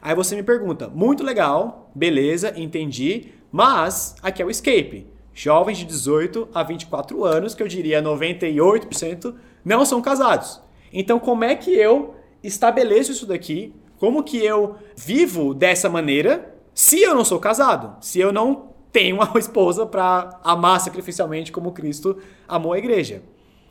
Aí 0.00 0.14
você 0.14 0.36
me 0.36 0.42
pergunta, 0.42 0.88
muito 0.88 1.24
legal, 1.24 1.90
beleza, 1.94 2.54
entendi, 2.56 3.32
mas 3.50 4.14
aqui 4.22 4.40
é 4.40 4.46
o 4.46 4.50
escape. 4.50 5.06
Jovens 5.34 5.78
de 5.78 5.84
18 5.84 6.48
a 6.54 6.62
24 6.62 7.24
anos, 7.24 7.54
que 7.54 7.62
eu 7.62 7.68
diria 7.68 8.00
98%, 8.00 9.34
não 9.64 9.84
são 9.84 10.00
casados. 10.00 10.60
Então, 10.92 11.18
como 11.18 11.44
é 11.44 11.54
que 11.54 11.74
eu 11.74 12.14
estabeleço 12.42 13.12
isso 13.12 13.26
daqui? 13.26 13.74
Como 13.98 14.22
que 14.22 14.38
eu 14.38 14.76
vivo 14.96 15.52
dessa 15.52 15.90
maneira 15.90 16.54
se 16.72 17.02
eu 17.02 17.14
não 17.14 17.24
sou 17.24 17.40
casado? 17.40 17.96
Se 18.00 18.20
eu 18.20 18.32
não 18.32 18.75
tenho 18.96 19.16
uma 19.16 19.30
esposa 19.38 19.84
para 19.84 20.40
amar 20.42 20.80
sacrificialmente 20.80 21.52
como 21.52 21.72
Cristo 21.72 22.16
amou 22.48 22.72
a 22.72 22.78
igreja? 22.78 23.22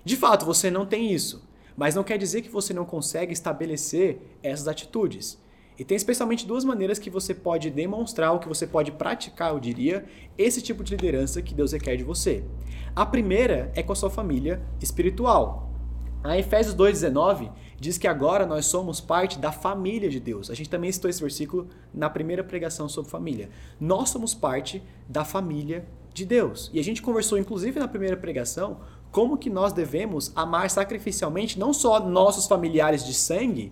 De 0.03 0.15
fato, 0.15 0.45
você 0.45 0.69
não 0.69 0.85
tem 0.85 1.11
isso. 1.11 1.43
Mas 1.75 1.95
não 1.95 2.03
quer 2.03 2.19
dizer 2.19 2.43
que 2.43 2.49
você 2.49 2.75
não 2.75 2.85
consegue 2.85 3.33
estabelecer 3.33 4.19
essas 4.43 4.67
atitudes. 4.67 5.41
E 5.79 5.83
tem 5.83 5.97
especialmente 5.97 6.45
duas 6.45 6.63
maneiras 6.63 6.99
que 6.99 7.09
você 7.09 7.33
pode 7.33 7.71
demonstrar, 7.71 8.33
ou 8.33 8.39
que 8.39 8.47
você 8.47 8.67
pode 8.67 8.91
praticar, 8.91 9.51
eu 9.51 9.59
diria, 9.59 10.05
esse 10.37 10.61
tipo 10.61 10.83
de 10.83 10.91
liderança 10.95 11.41
que 11.41 11.55
Deus 11.55 11.71
requer 11.71 11.97
de 11.97 12.03
você. 12.03 12.43
A 12.95 13.03
primeira 13.03 13.71
é 13.73 13.81
com 13.81 13.93
a 13.93 13.95
sua 13.95 14.11
família 14.11 14.61
espiritual. 14.79 15.71
A 16.23 16.37
Efésios 16.37 16.75
2,19 16.75 17.51
diz 17.79 17.97
que 17.97 18.07
agora 18.07 18.45
nós 18.45 18.65
somos 18.65 19.01
parte 19.01 19.37
da 19.37 19.51
família 19.51 20.09
de 20.09 20.19
Deus. 20.19 20.49
A 20.49 20.53
gente 20.53 20.69
também 20.69 20.91
citou 20.91 21.09
esse 21.09 21.21
versículo 21.21 21.67
na 21.93 22.09
primeira 22.09 22.43
pregação 22.43 22.87
sobre 22.87 23.11
família. 23.11 23.49
Nós 23.79 24.09
somos 24.09 24.33
parte 24.33 24.81
da 25.07 25.25
família 25.25 25.85
de 26.13 26.25
Deus. 26.25 26.69
E 26.73 26.79
a 26.79 26.83
gente 26.83 27.01
conversou, 27.01 27.37
inclusive, 27.37 27.79
na 27.79 27.87
primeira 27.87 28.15
pregação, 28.15 28.77
como 29.11 29.37
que 29.37 29.49
nós 29.49 29.73
devemos 29.73 30.31
amar 30.35 30.69
sacrificialmente 30.69 31.59
não 31.59 31.73
só 31.73 31.99
nossos 31.99 32.47
familiares 32.47 33.05
de 33.05 33.13
sangue, 33.13 33.71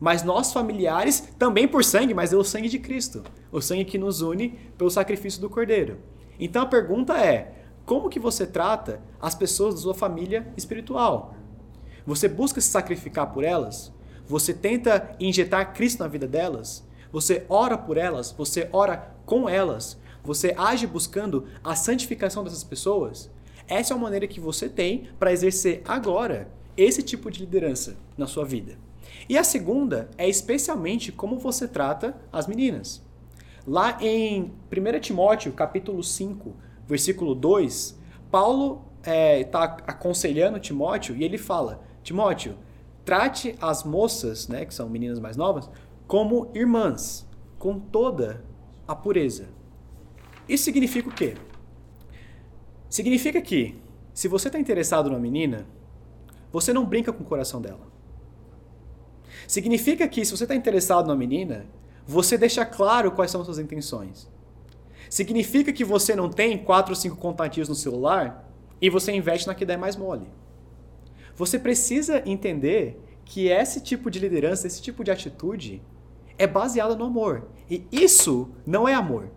mas 0.00 0.22
nossos 0.22 0.52
familiares 0.52 1.28
também 1.38 1.68
por 1.68 1.84
sangue, 1.84 2.14
mas 2.14 2.32
é 2.32 2.36
o 2.36 2.42
sangue 2.42 2.68
de 2.68 2.78
Cristo, 2.78 3.22
o 3.52 3.60
sangue 3.60 3.84
que 3.84 3.98
nos 3.98 4.22
une 4.22 4.58
pelo 4.78 4.90
sacrifício 4.90 5.40
do 5.40 5.50
Cordeiro. 5.50 5.98
Então 6.38 6.62
a 6.62 6.66
pergunta 6.66 7.18
é: 7.18 7.54
como 7.84 8.08
que 8.08 8.18
você 8.18 8.46
trata 8.46 9.02
as 9.20 9.34
pessoas 9.34 9.74
da 9.74 9.80
sua 9.80 9.94
família 9.94 10.52
espiritual? 10.56 11.34
Você 12.06 12.28
busca 12.28 12.60
se 12.60 12.68
sacrificar 12.68 13.32
por 13.32 13.44
elas? 13.44 13.92
Você 14.26 14.54
tenta 14.54 15.16
injetar 15.18 15.72
Cristo 15.74 16.00
na 16.00 16.08
vida 16.08 16.26
delas? 16.26 16.84
Você 17.12 17.44
ora 17.48 17.76
por 17.76 17.96
elas? 17.96 18.32
Você 18.32 18.68
ora 18.72 19.12
com 19.26 19.48
elas? 19.48 19.98
Você 20.22 20.54
age 20.56 20.86
buscando 20.86 21.46
a 21.64 21.74
santificação 21.74 22.44
dessas 22.44 22.62
pessoas? 22.62 23.30
Essa 23.66 23.94
é 23.94 23.96
a 23.96 24.00
maneira 24.00 24.26
que 24.26 24.40
você 24.40 24.68
tem 24.68 25.08
para 25.18 25.32
exercer 25.32 25.82
agora 25.84 26.48
esse 26.76 27.02
tipo 27.02 27.30
de 27.30 27.40
liderança 27.40 27.96
na 28.16 28.26
sua 28.26 28.44
vida. 28.44 28.78
E 29.28 29.36
a 29.36 29.44
segunda 29.44 30.08
é 30.16 30.28
especialmente 30.28 31.12
como 31.12 31.38
você 31.38 31.66
trata 31.66 32.16
as 32.32 32.46
meninas. 32.46 33.02
Lá 33.66 33.98
em 34.00 34.52
1 34.70 35.00
Timóteo, 35.00 35.52
capítulo 35.52 36.02
5, 36.02 36.54
versículo 36.86 37.34
2, 37.34 37.98
Paulo 38.30 38.84
está 38.98 39.12
é, 39.12 39.44
tá 39.44 39.76
aconselhando 39.86 40.58
Timóteo 40.58 41.14
e 41.16 41.24
ele 41.24 41.38
fala: 41.38 41.82
Timóteo, 42.02 42.56
trate 43.04 43.56
as 43.60 43.84
moças, 43.84 44.48
né, 44.48 44.64
que 44.64 44.74
são 44.74 44.88
meninas 44.88 45.18
mais 45.18 45.36
novas, 45.36 45.68
como 46.06 46.50
irmãs, 46.54 47.26
com 47.58 47.78
toda 47.78 48.44
a 48.86 48.94
pureza. 48.94 49.48
Isso 50.48 50.64
significa 50.64 51.08
o 51.08 51.12
quê? 51.12 51.34
Significa 52.88 53.40
que, 53.40 53.80
se 54.12 54.26
você 54.26 54.48
está 54.48 54.58
interessado 54.58 55.08
numa 55.08 55.20
menina, 55.20 55.66
você 56.52 56.72
não 56.72 56.84
brinca 56.84 57.12
com 57.12 57.22
o 57.22 57.26
coração 57.26 57.60
dela. 57.60 57.88
Significa 59.46 60.08
que 60.08 60.24
se 60.24 60.36
você 60.36 60.44
está 60.44 60.54
interessado 60.54 61.06
numa 61.06 61.16
menina, 61.16 61.66
você 62.06 62.36
deixa 62.36 62.64
claro 62.64 63.12
quais 63.12 63.30
são 63.30 63.44
suas 63.44 63.58
intenções. 63.58 64.28
Significa 65.08 65.72
que 65.72 65.84
você 65.84 66.14
não 66.14 66.28
tem 66.28 66.58
quatro 66.58 66.92
ou 66.92 66.96
cinco 66.96 67.16
contatinhos 67.16 67.68
no 67.68 67.74
celular 67.74 68.48
e 68.80 68.90
você 68.90 69.12
investe 69.12 69.46
na 69.46 69.54
que 69.54 69.64
der 69.64 69.78
mais 69.78 69.96
mole. 69.96 70.26
Você 71.40 71.58
precisa 71.58 72.22
entender 72.28 73.00
que 73.24 73.48
esse 73.48 73.80
tipo 73.80 74.10
de 74.10 74.18
liderança, 74.18 74.66
esse 74.66 74.82
tipo 74.82 75.02
de 75.02 75.10
atitude 75.10 75.82
é 76.36 76.46
baseada 76.46 76.94
no 76.94 77.06
amor. 77.06 77.48
E 77.70 77.86
isso 77.90 78.50
não 78.66 78.86
é 78.86 78.92
amor. 78.92 79.30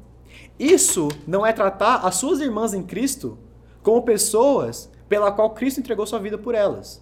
Isso 0.60 1.08
não 1.26 1.46
é 1.46 1.54
tratar 1.54 2.00
as 2.00 2.16
suas 2.16 2.42
irmãs 2.42 2.74
em 2.74 2.84
Cristo 2.84 3.40
como 3.82 4.02
pessoas 4.02 4.92
pela 5.08 5.32
qual 5.32 5.52
Cristo 5.52 5.80
entregou 5.80 6.06
sua 6.06 6.20
vida 6.20 6.38
por 6.38 6.54
elas. 6.54 7.02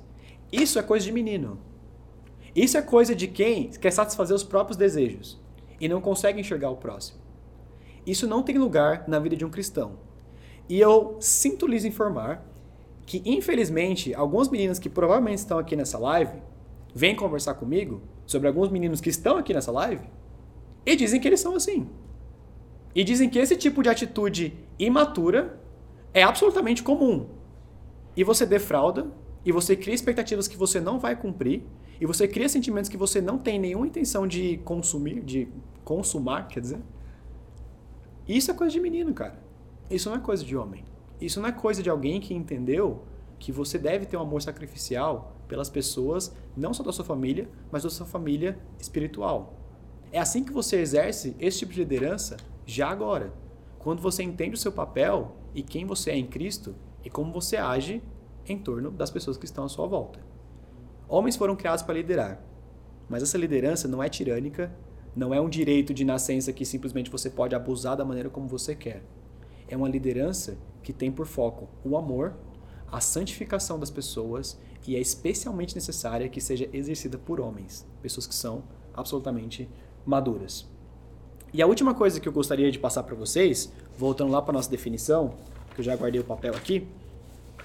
Isso 0.52 0.78
é 0.78 0.84
coisa 0.84 1.04
de 1.04 1.12
menino. 1.12 1.58
Isso 2.56 2.78
é 2.78 2.82
coisa 2.84 3.16
de 3.16 3.28
quem 3.28 3.72
quer 3.72 3.92
satisfazer 3.92 4.36
os 4.36 4.44
próprios 4.44 4.78
desejos 4.78 5.42
e 5.80 5.90
não 5.90 6.00
consegue 6.00 6.40
enxergar 6.40 6.70
o 6.70 6.78
próximo. 6.78 7.20
Isso 8.06 8.28
não 8.28 8.44
tem 8.44 8.60
lugar 8.60 9.06
na 9.08 9.18
vida 9.18 9.36
de 9.36 9.46
um 9.46 9.50
cristão. 9.50 9.98
E 10.70 10.80
eu 10.80 11.18
sinto 11.20 11.66
lhes 11.66 11.86
informar 11.86 12.51
que, 13.12 13.22
infelizmente, 13.26 14.16
algumas 14.16 14.48
meninas 14.48 14.80
que 14.80 14.90
provavelmente 14.90 15.40
estão 15.40 15.60
aqui 15.60 15.76
nessa 15.76 15.98
live 15.98 16.32
vêm 16.96 17.14
conversar 17.14 17.56
comigo 17.56 18.02
sobre 18.26 18.48
alguns 18.48 18.70
meninos 18.70 19.02
que 19.02 19.10
estão 19.10 19.36
aqui 19.36 19.54
nessa 19.54 19.70
live 19.70 20.06
e 20.86 20.96
dizem 20.96 21.20
que 21.20 21.28
eles 21.28 21.42
são 21.42 21.54
assim. 21.54 21.90
E 22.96 23.04
dizem 23.04 23.30
que 23.30 23.38
esse 23.38 23.58
tipo 23.58 23.84
de 23.84 23.90
atitude 23.90 24.58
imatura 24.80 25.60
é 26.14 26.24
absolutamente 26.24 26.82
comum. 26.84 27.28
E 28.16 28.24
você 28.24 28.46
defrauda, 28.46 29.12
e 29.44 29.52
você 29.52 29.76
cria 29.76 29.94
expectativas 29.94 30.48
que 30.48 30.56
você 30.56 30.80
não 30.80 30.98
vai 30.98 31.14
cumprir, 31.14 31.64
e 32.00 32.06
você 32.06 32.30
cria 32.30 32.48
sentimentos 32.48 32.90
que 32.90 32.96
você 32.96 33.20
não 33.20 33.38
tem 33.38 33.60
nenhuma 33.60 33.88
intenção 33.88 34.26
de 34.26 34.56
consumir, 34.64 35.20
de 35.20 35.50
consumar, 35.84 36.48
quer 36.48 36.62
dizer. 36.62 36.80
Isso 38.26 38.50
é 38.52 38.54
coisa 38.54 38.72
de 38.72 38.80
menino, 38.80 39.14
cara. 39.14 39.38
Isso 39.90 40.10
não 40.10 40.16
é 40.16 40.20
coisa 40.22 40.46
de 40.46 40.56
homem. 40.56 40.86
Isso 41.22 41.40
não 41.40 41.48
é 41.48 41.52
coisa 41.52 41.84
de 41.84 41.90
alguém 41.90 42.20
que 42.20 42.34
entendeu 42.34 43.04
que 43.38 43.52
você 43.52 43.78
deve 43.78 44.06
ter 44.06 44.18
um 44.18 44.22
amor 44.22 44.42
sacrificial 44.42 45.36
pelas 45.48 45.70
pessoas, 45.70 46.36
não 46.58 46.74
só 46.74 46.84
da 46.84 46.92
sua 46.92 47.06
família, 47.06 47.48
mas 47.72 47.84
da 47.84 47.90
sua 47.90 48.06
família 48.06 48.60
espiritual. 48.80 49.54
É 50.12 50.20
assim 50.20 50.44
que 50.44 50.52
você 50.52 50.78
exerce 50.78 51.36
esse 51.40 51.60
tipo 51.60 51.74
de 51.74 51.80
liderança 51.80 52.38
já 52.66 52.90
agora. 52.90 53.34
Quando 53.80 54.02
você 54.02 54.24
entende 54.24 54.56
o 54.56 54.60
seu 54.60 54.72
papel 54.72 55.36
e 55.54 55.62
quem 55.62 55.86
você 55.86 56.12
é 56.12 56.18
em 56.18 56.26
Cristo 56.26 56.76
e 57.04 57.10
como 57.10 57.32
você 57.32 57.58
age 57.58 58.02
em 58.48 58.58
torno 58.58 58.92
das 58.92 59.12
pessoas 59.12 59.38
que 59.38 59.46
estão 59.46 59.64
à 59.64 59.70
sua 59.70 59.88
volta. 59.88 60.20
Homens 61.08 61.36
foram 61.36 61.56
criados 61.56 61.84
para 61.84 61.96
liderar, 61.96 62.44
mas 63.10 63.22
essa 63.22 63.38
liderança 63.38 63.88
não 63.88 64.02
é 64.02 64.10
tirânica, 64.10 64.74
não 65.16 65.34
é 65.34 65.42
um 65.42 65.50
direito 65.50 65.94
de 65.94 66.06
nascença 66.06 66.54
que 66.54 66.66
simplesmente 66.66 67.12
você 67.12 67.30
pode 67.30 67.54
abusar 67.54 67.98
da 67.98 68.06
maneira 68.06 68.30
como 68.30 68.48
você 68.48 68.76
quer. 68.76 69.04
É 69.68 69.76
uma 69.76 69.90
liderança 69.90 70.58
que 70.84 70.94
tem 70.94 71.12
por 71.12 71.26
foco 71.26 71.68
o 71.84 71.98
amor, 71.98 72.36
a 72.92 73.00
santificação 73.00 73.80
das 73.80 73.90
pessoas 73.90 74.60
e 74.88 74.96
é 74.96 75.00
especialmente 75.00 75.76
necessária 75.76 76.28
que 76.28 76.42
seja 76.42 76.70
exercida 76.74 77.18
por 77.18 77.40
homens, 77.40 77.86
pessoas 78.02 78.28
que 78.28 78.36
são 78.36 78.64
absolutamente 78.94 79.70
maduras. 80.06 80.68
E 81.54 81.62
a 81.62 81.68
última 81.68 81.94
coisa 81.94 82.20
que 82.20 82.28
eu 82.28 82.34
gostaria 82.34 82.72
de 82.72 82.80
passar 82.80 83.04
para 83.04 83.16
vocês, 83.16 83.72
voltando 83.98 84.32
lá 84.32 84.42
para 84.42 84.54
nossa 84.54 84.70
definição, 84.70 85.36
que 85.74 85.82
eu 85.82 85.86
já 85.86 85.96
guardei 85.96 86.20
o 86.20 86.24
papel 86.24 86.56
aqui. 86.56 86.88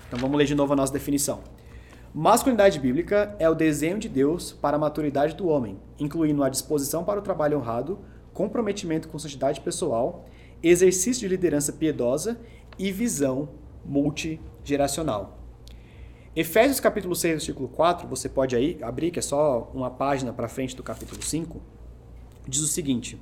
Então 0.08 0.18
vamos 0.18 0.36
ler 0.36 0.44
de 0.44 0.54
novo 0.54 0.72
a 0.72 0.76
nossa 0.76 0.92
definição. 0.92 1.40
Masculinidade 2.12 2.80
bíblica 2.80 3.36
é 3.38 3.48
o 3.48 3.54
desenho 3.54 3.98
de 3.98 4.08
Deus 4.08 4.52
para 4.52 4.76
a 4.76 4.80
maturidade 4.80 5.34
do 5.34 5.48
homem, 5.48 5.78
incluindo 5.98 6.42
a 6.42 6.48
disposição 6.48 7.04
para 7.04 7.20
o 7.20 7.22
trabalho 7.22 7.58
honrado, 7.58 7.98
comprometimento 8.32 9.08
com 9.08 9.18
santidade 9.18 9.60
pessoal, 9.60 10.24
exercício 10.62 11.20
de 11.20 11.28
liderança 11.28 11.72
piedosa 11.72 12.40
e 12.78 12.92
visão 12.92 13.48
multigeracional. 13.84 15.38
Efésios 16.34 16.80
capítulo 16.80 17.16
6, 17.16 17.32
versículo 17.32 17.68
4, 17.68 18.06
você 18.06 18.28
pode 18.28 18.54
aí 18.54 18.78
abrir, 18.82 19.10
que 19.10 19.18
é 19.18 19.22
só 19.22 19.70
uma 19.72 19.90
página 19.90 20.32
para 20.32 20.48
frente 20.48 20.76
do 20.76 20.82
capítulo 20.82 21.22
5, 21.22 21.60
diz 22.46 22.60
o 22.60 22.66
seguinte: 22.66 23.18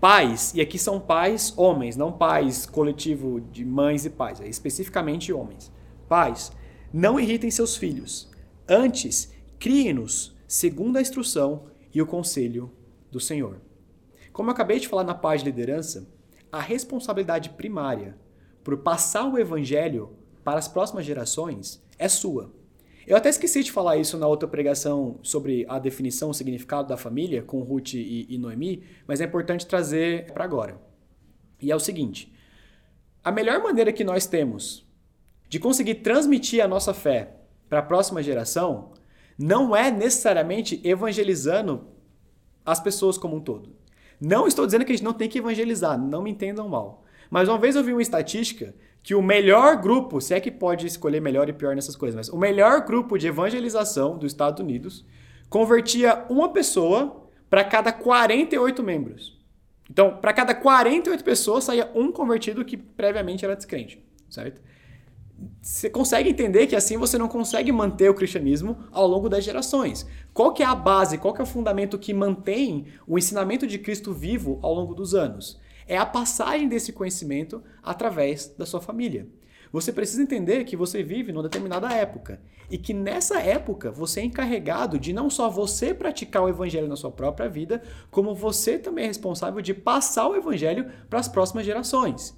Pais, 0.00 0.52
e 0.54 0.60
aqui 0.60 0.78
são 0.78 1.00
pais 1.00 1.54
homens, 1.56 1.96
não 1.96 2.12
pais 2.12 2.66
coletivo 2.66 3.40
de 3.40 3.64
mães 3.64 4.04
e 4.04 4.10
pais, 4.10 4.40
é 4.40 4.46
especificamente 4.46 5.32
homens. 5.32 5.72
Pais, 6.08 6.52
não 6.92 7.18
irritem 7.18 7.50
seus 7.50 7.76
filhos. 7.76 8.30
Antes, 8.68 9.32
criem-nos 9.58 10.36
segundo 10.46 10.98
a 10.98 11.00
instrução 11.00 11.64
e 11.92 12.00
o 12.00 12.06
conselho 12.06 12.70
do 13.10 13.18
Senhor. 13.18 13.60
Como 14.32 14.50
eu 14.50 14.52
acabei 14.52 14.78
de 14.78 14.86
falar 14.86 15.04
na 15.04 15.14
página 15.14 15.50
de 15.50 15.58
liderança, 15.58 16.06
a 16.52 16.60
responsabilidade 16.60 17.50
primária 17.50 18.16
por 18.62 18.78
passar 18.78 19.26
o 19.28 19.38
evangelho 19.38 20.10
para 20.44 20.58
as 20.58 20.68
próximas 20.68 21.04
gerações 21.04 21.82
é 21.98 22.08
sua. 22.08 22.52
Eu 23.06 23.16
até 23.16 23.30
esqueci 23.30 23.62
de 23.62 23.72
falar 23.72 23.96
isso 23.96 24.18
na 24.18 24.26
outra 24.26 24.46
pregação 24.46 25.18
sobre 25.22 25.64
a 25.68 25.78
definição, 25.78 26.30
o 26.30 26.34
significado 26.34 26.88
da 26.88 26.96
família, 26.96 27.42
com 27.42 27.62
Ruth 27.62 27.94
e, 27.94 28.26
e 28.28 28.36
Noemi, 28.36 28.84
mas 29.06 29.20
é 29.20 29.24
importante 29.24 29.66
trazer 29.66 30.30
para 30.32 30.44
agora. 30.44 30.78
E 31.60 31.72
é 31.72 31.76
o 31.76 31.80
seguinte: 31.80 32.30
a 33.24 33.32
melhor 33.32 33.62
maneira 33.62 33.92
que 33.92 34.04
nós 34.04 34.26
temos 34.26 34.86
de 35.48 35.58
conseguir 35.58 35.96
transmitir 35.96 36.62
a 36.62 36.68
nossa 36.68 36.92
fé 36.92 37.36
para 37.68 37.78
a 37.78 37.82
próxima 37.82 38.22
geração 38.22 38.92
não 39.38 39.74
é 39.74 39.90
necessariamente 39.90 40.80
evangelizando 40.84 41.86
as 42.64 42.80
pessoas 42.80 43.16
como 43.16 43.36
um 43.36 43.40
todo. 43.40 43.74
Não 44.20 44.46
estou 44.46 44.66
dizendo 44.66 44.84
que 44.84 44.92
a 44.92 44.94
gente 44.94 45.04
não 45.04 45.14
tem 45.14 45.28
que 45.28 45.38
evangelizar, 45.38 45.98
não 45.98 46.22
me 46.22 46.30
entendam 46.30 46.68
mal. 46.68 47.04
Mas 47.30 47.48
uma 47.48 47.58
vez 47.58 47.76
eu 47.76 47.84
vi 47.84 47.92
uma 47.92 48.02
estatística 48.02 48.74
que 49.02 49.14
o 49.14 49.22
melhor 49.22 49.76
grupo, 49.76 50.20
se 50.20 50.34
é 50.34 50.40
que 50.40 50.50
pode 50.50 50.86
escolher 50.86 51.20
melhor 51.20 51.48
e 51.48 51.52
pior 51.52 51.74
nessas 51.74 51.96
coisas, 51.96 52.16
mas 52.16 52.28
o 52.28 52.36
melhor 52.36 52.84
grupo 52.84 53.16
de 53.16 53.26
evangelização 53.26 54.18
dos 54.18 54.32
Estados 54.32 54.60
Unidos 54.60 55.04
convertia 55.48 56.24
uma 56.28 56.52
pessoa 56.52 57.28
para 57.48 57.64
cada 57.64 57.92
48 57.92 58.82
membros. 58.82 59.38
Então, 59.90 60.18
para 60.18 60.32
cada 60.32 60.54
48 60.54 61.24
pessoas 61.24 61.64
saía 61.64 61.90
um 61.94 62.12
convertido 62.12 62.64
que 62.64 62.76
previamente 62.76 63.44
era 63.44 63.56
descrente, 63.56 64.04
certo? 64.28 64.60
Você 65.62 65.88
consegue 65.88 66.28
entender 66.28 66.66
que 66.66 66.76
assim 66.76 66.96
você 66.96 67.16
não 67.16 67.28
consegue 67.28 67.70
manter 67.70 68.10
o 68.10 68.14
cristianismo 68.14 68.76
ao 68.90 69.06
longo 69.06 69.28
das 69.28 69.44
gerações. 69.44 70.06
Qual 70.34 70.52
que 70.52 70.62
é 70.62 70.66
a 70.66 70.74
base, 70.74 71.16
qual 71.16 71.32
que 71.32 71.40
é 71.40 71.44
o 71.44 71.46
fundamento 71.46 71.98
que 71.98 72.12
mantém 72.12 72.86
o 73.06 73.16
ensinamento 73.16 73.66
de 73.66 73.78
Cristo 73.78 74.12
vivo 74.12 74.58
ao 74.62 74.74
longo 74.74 74.94
dos 74.94 75.14
anos? 75.14 75.58
É 75.88 75.96
a 75.96 76.04
passagem 76.04 76.68
desse 76.68 76.92
conhecimento 76.92 77.62
através 77.82 78.54
da 78.58 78.66
sua 78.66 78.80
família. 78.80 79.26
Você 79.72 79.90
precisa 79.90 80.22
entender 80.22 80.64
que 80.64 80.76
você 80.76 81.02
vive 81.02 81.32
numa 81.32 81.42
determinada 81.42 81.90
época 81.90 82.40
e 82.70 82.76
que 82.76 82.92
nessa 82.92 83.40
época 83.40 83.90
você 83.90 84.20
é 84.20 84.24
encarregado 84.24 84.98
de 84.98 85.14
não 85.14 85.30
só 85.30 85.48
você 85.48 85.94
praticar 85.94 86.42
o 86.42 86.48
evangelho 86.48 86.88
na 86.88 86.96
sua 86.96 87.10
própria 87.10 87.48
vida, 87.48 87.82
como 88.10 88.34
você 88.34 88.78
também 88.78 89.04
é 89.04 89.08
responsável 89.08 89.62
de 89.62 89.72
passar 89.72 90.28
o 90.28 90.36
evangelho 90.36 90.90
para 91.08 91.18
as 91.18 91.28
próximas 91.28 91.64
gerações. 91.64 92.36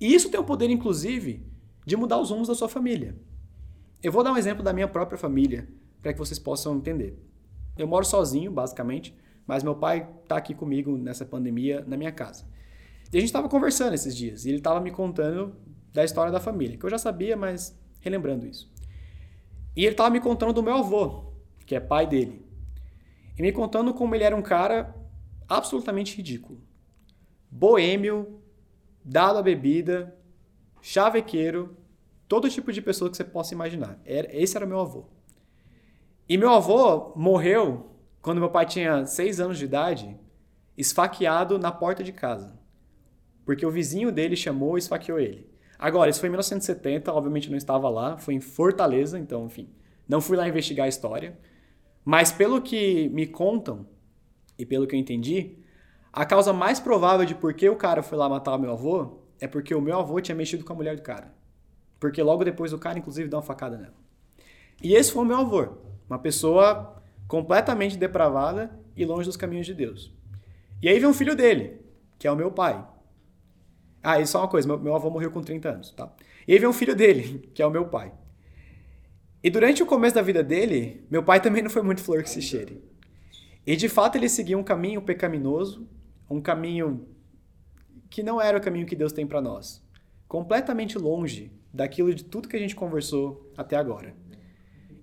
E 0.00 0.14
isso 0.14 0.30
tem 0.30 0.40
o 0.40 0.44
poder, 0.44 0.70
inclusive, 0.70 1.46
de 1.84 1.96
mudar 1.96 2.18
os 2.18 2.30
rumos 2.30 2.48
da 2.48 2.54
sua 2.54 2.68
família. 2.68 3.14
Eu 4.02 4.10
vou 4.10 4.24
dar 4.24 4.32
um 4.32 4.38
exemplo 4.38 4.62
da 4.62 4.72
minha 4.72 4.88
própria 4.88 5.18
família 5.18 5.68
para 6.00 6.14
que 6.14 6.18
vocês 6.18 6.38
possam 6.38 6.76
entender. 6.76 7.18
Eu 7.76 7.86
moro 7.86 8.06
sozinho, 8.06 8.50
basicamente, 8.50 9.14
mas 9.46 9.62
meu 9.62 9.74
pai 9.74 10.08
está 10.22 10.36
aqui 10.36 10.54
comigo 10.54 10.96
nessa 10.96 11.26
pandemia 11.26 11.84
na 11.86 11.98
minha 11.98 12.12
casa. 12.12 12.46
E 13.12 13.16
a 13.16 13.20
gente 13.20 13.28
estava 13.28 13.48
conversando 13.48 13.94
esses 13.94 14.16
dias, 14.16 14.44
e 14.44 14.50
ele 14.50 14.58
estava 14.58 14.80
me 14.80 14.92
contando 14.92 15.56
da 15.92 16.04
história 16.04 16.30
da 16.30 16.38
família, 16.38 16.76
que 16.78 16.84
eu 16.84 16.90
já 16.90 16.98
sabia, 16.98 17.36
mas 17.36 17.76
relembrando 18.00 18.46
isso. 18.46 18.72
E 19.74 19.84
ele 19.84 19.94
estava 19.94 20.10
me 20.10 20.20
contando 20.20 20.52
do 20.52 20.62
meu 20.62 20.76
avô, 20.76 21.32
que 21.66 21.74
é 21.74 21.80
pai 21.80 22.06
dele. 22.06 22.46
E 23.36 23.42
me 23.42 23.50
contando 23.50 23.92
como 23.92 24.14
ele 24.14 24.22
era 24.22 24.36
um 24.36 24.42
cara 24.42 24.94
absolutamente 25.48 26.16
ridículo. 26.16 26.60
Boêmio, 27.50 28.40
dado 29.04 29.38
à 29.40 29.42
bebida, 29.42 30.16
chavequeiro, 30.80 31.76
todo 32.28 32.48
tipo 32.48 32.72
de 32.72 32.80
pessoa 32.80 33.10
que 33.10 33.16
você 33.16 33.24
possa 33.24 33.54
imaginar. 33.54 33.98
Esse 34.04 34.56
era 34.56 34.66
meu 34.66 34.78
avô. 34.78 35.06
E 36.28 36.38
meu 36.38 36.50
avô 36.50 37.12
morreu 37.16 37.90
quando 38.22 38.38
meu 38.38 38.50
pai 38.50 38.66
tinha 38.66 39.04
seis 39.04 39.40
anos 39.40 39.58
de 39.58 39.64
idade, 39.64 40.16
esfaqueado 40.76 41.58
na 41.58 41.72
porta 41.72 42.04
de 42.04 42.12
casa 42.12 42.59
porque 43.50 43.66
o 43.66 43.70
vizinho 43.70 44.12
dele 44.12 44.36
chamou 44.36 44.76
e 44.76 44.78
esfaqueou 44.78 45.18
ele. 45.18 45.44
Agora, 45.76 46.08
isso 46.08 46.20
foi 46.20 46.28
em 46.28 46.30
1970, 46.30 47.12
obviamente 47.12 47.50
não 47.50 47.56
estava 47.56 47.88
lá, 47.88 48.16
foi 48.16 48.34
em 48.34 48.40
Fortaleza, 48.40 49.18
então, 49.18 49.46
enfim, 49.46 49.68
não 50.08 50.20
fui 50.20 50.36
lá 50.36 50.48
investigar 50.48 50.84
a 50.86 50.88
história. 50.88 51.36
Mas 52.04 52.30
pelo 52.30 52.62
que 52.62 53.08
me 53.08 53.26
contam 53.26 53.88
e 54.56 54.64
pelo 54.64 54.86
que 54.86 54.94
eu 54.94 55.00
entendi, 55.00 55.58
a 56.12 56.24
causa 56.24 56.52
mais 56.52 56.78
provável 56.78 57.26
de 57.26 57.34
por 57.34 57.52
que 57.52 57.68
o 57.68 57.74
cara 57.74 58.04
foi 58.04 58.16
lá 58.16 58.28
matar 58.28 58.54
o 58.54 58.58
meu 58.60 58.70
avô 58.70 59.18
é 59.40 59.48
porque 59.48 59.74
o 59.74 59.80
meu 59.80 59.98
avô 59.98 60.20
tinha 60.20 60.36
mexido 60.36 60.64
com 60.64 60.72
a 60.72 60.76
mulher 60.76 60.94
do 60.94 61.02
cara. 61.02 61.34
Porque 61.98 62.22
logo 62.22 62.44
depois 62.44 62.72
o 62.72 62.78
cara, 62.78 63.00
inclusive, 63.00 63.28
deu 63.28 63.40
uma 63.40 63.44
facada 63.44 63.76
nela. 63.76 63.96
E 64.80 64.94
esse 64.94 65.10
foi 65.10 65.24
o 65.24 65.26
meu 65.26 65.38
avô, 65.38 65.66
uma 66.08 66.20
pessoa 66.20 67.02
completamente 67.26 67.96
depravada 67.96 68.70
e 68.96 69.04
longe 69.04 69.26
dos 69.26 69.36
caminhos 69.36 69.66
de 69.66 69.74
Deus. 69.74 70.14
E 70.80 70.88
aí 70.88 71.00
vem 71.00 71.08
um 71.08 71.12
filho 71.12 71.34
dele, 71.34 71.80
que 72.16 72.28
é 72.28 72.30
o 72.30 72.36
meu 72.36 72.52
pai. 72.52 72.86
Ah, 74.02 74.20
e 74.20 74.26
só 74.26 74.40
uma 74.40 74.48
coisa, 74.48 74.66
meu, 74.66 74.78
meu 74.78 74.94
avô 74.94 75.10
morreu 75.10 75.30
com 75.30 75.42
30 75.42 75.68
anos, 75.68 75.90
tá? 75.92 76.10
E 76.46 76.52
aí 76.52 76.58
vem 76.58 76.68
um 76.68 76.72
filho 76.72 76.94
dele, 76.94 77.50
que 77.54 77.62
é 77.62 77.66
o 77.66 77.70
meu 77.70 77.86
pai. 77.86 78.12
E 79.42 79.50
durante 79.50 79.82
o 79.82 79.86
começo 79.86 80.14
da 80.14 80.22
vida 80.22 80.42
dele, 80.42 81.06
meu 81.10 81.22
pai 81.22 81.40
também 81.40 81.62
não 81.62 81.70
foi 81.70 81.82
muito 81.82 82.02
flor 82.02 82.22
que 82.22 82.30
se 82.30 82.42
cheire. 82.42 82.82
E 83.66 83.76
de 83.76 83.88
fato 83.88 84.16
ele 84.16 84.28
seguia 84.28 84.58
um 84.58 84.62
caminho 84.64 85.00
pecaminoso, 85.02 85.88
um 86.28 86.40
caminho 86.40 87.06
que 88.08 88.22
não 88.22 88.40
era 88.40 88.58
o 88.58 88.60
caminho 88.60 88.86
que 88.86 88.96
Deus 88.96 89.12
tem 89.12 89.26
para 89.26 89.40
nós. 89.40 89.82
Completamente 90.26 90.98
longe 90.98 91.52
daquilo 91.72 92.14
de 92.14 92.24
tudo 92.24 92.48
que 92.48 92.56
a 92.56 92.58
gente 92.60 92.74
conversou 92.74 93.50
até 93.56 93.76
agora. 93.76 94.14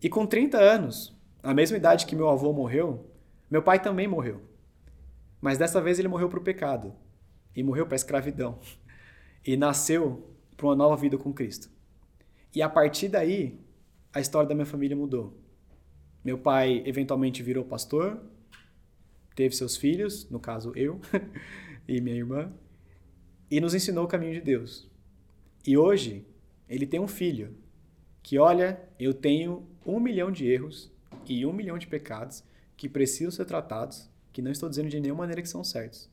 E 0.02 0.10
com 0.10 0.26
30 0.26 0.58
anos, 0.58 1.18
a 1.42 1.54
mesma 1.54 1.78
idade 1.78 2.06
que 2.06 2.16
meu 2.16 2.30
avô 2.30 2.54
morreu, 2.54 3.10
meu 3.50 3.64
pai 3.64 3.82
também 3.82 4.08
morreu. 4.08 4.42
Mas 5.42 5.58
dessa 5.58 5.82
vez 5.82 5.98
ele 5.98 6.08
morreu 6.08 6.30
para 6.30 6.40
o 6.40 6.44
pecado 6.44 6.94
e 7.56 7.64
morreu 7.64 7.86
para 7.86 7.96
a 7.96 7.98
escravidão 7.98 8.60
e 9.48 9.56
nasceu 9.56 10.30
para 10.58 10.68
uma 10.68 10.76
nova 10.76 10.98
vida 10.98 11.18
com 11.18 11.34
Cristo. 11.34 11.70
E 12.54 12.62
a 12.62 12.68
partir 12.68 13.08
daí, 13.08 13.58
a 14.14 14.20
história 14.20 14.50
da 14.50 14.54
minha 14.54 14.66
família 14.66 14.98
mudou. 14.98 15.40
Meu 16.22 16.38
pai 16.38 16.84
eventualmente 16.86 17.42
virou 17.42 17.64
pastor, 17.64 18.20
teve 19.34 19.56
seus 19.56 19.78
filhos, 19.78 20.30
no 20.30 20.38
caso 20.38 20.74
eu 20.76 21.00
e 21.88 22.02
minha 22.02 22.18
irmã, 22.18 22.52
e 23.50 23.62
nos 23.62 23.74
ensinou 23.74 24.04
o 24.04 24.08
caminho 24.08 24.34
de 24.34 24.42
Deus. 24.42 24.92
E 25.66 25.78
hoje, 25.78 26.26
ele 26.68 26.86
tem 26.86 27.00
um 27.00 27.08
filho 27.08 27.56
que, 28.22 28.38
olha, 28.38 28.82
eu 29.00 29.14
tenho 29.14 29.66
um 29.86 29.98
milhão 29.98 30.30
de 30.30 30.46
erros 30.46 30.92
e 31.26 31.46
um 31.46 31.54
milhão 31.54 31.78
de 31.78 31.88
pecados 31.88 32.44
que 32.76 32.90
precisam 32.90 33.32
ser 33.32 33.46
tratados, 33.46 34.10
que 34.34 34.42
não 34.42 34.52
estou 34.52 34.68
dizendo 34.68 34.90
de 34.90 35.00
nenhuma 35.00 35.20
maneira 35.20 35.42
que 35.42 35.48
são 35.48 35.64
certos. 35.64 36.10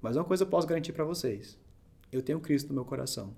Mas 0.00 0.14
uma 0.14 0.24
coisa 0.24 0.44
eu 0.44 0.48
posso 0.48 0.68
garantir 0.68 0.92
para 0.92 1.04
vocês: 1.04 1.58
eu 2.10 2.22
tenho 2.22 2.40
Cristo 2.40 2.68
no 2.68 2.74
meu 2.74 2.84
coração. 2.84 3.34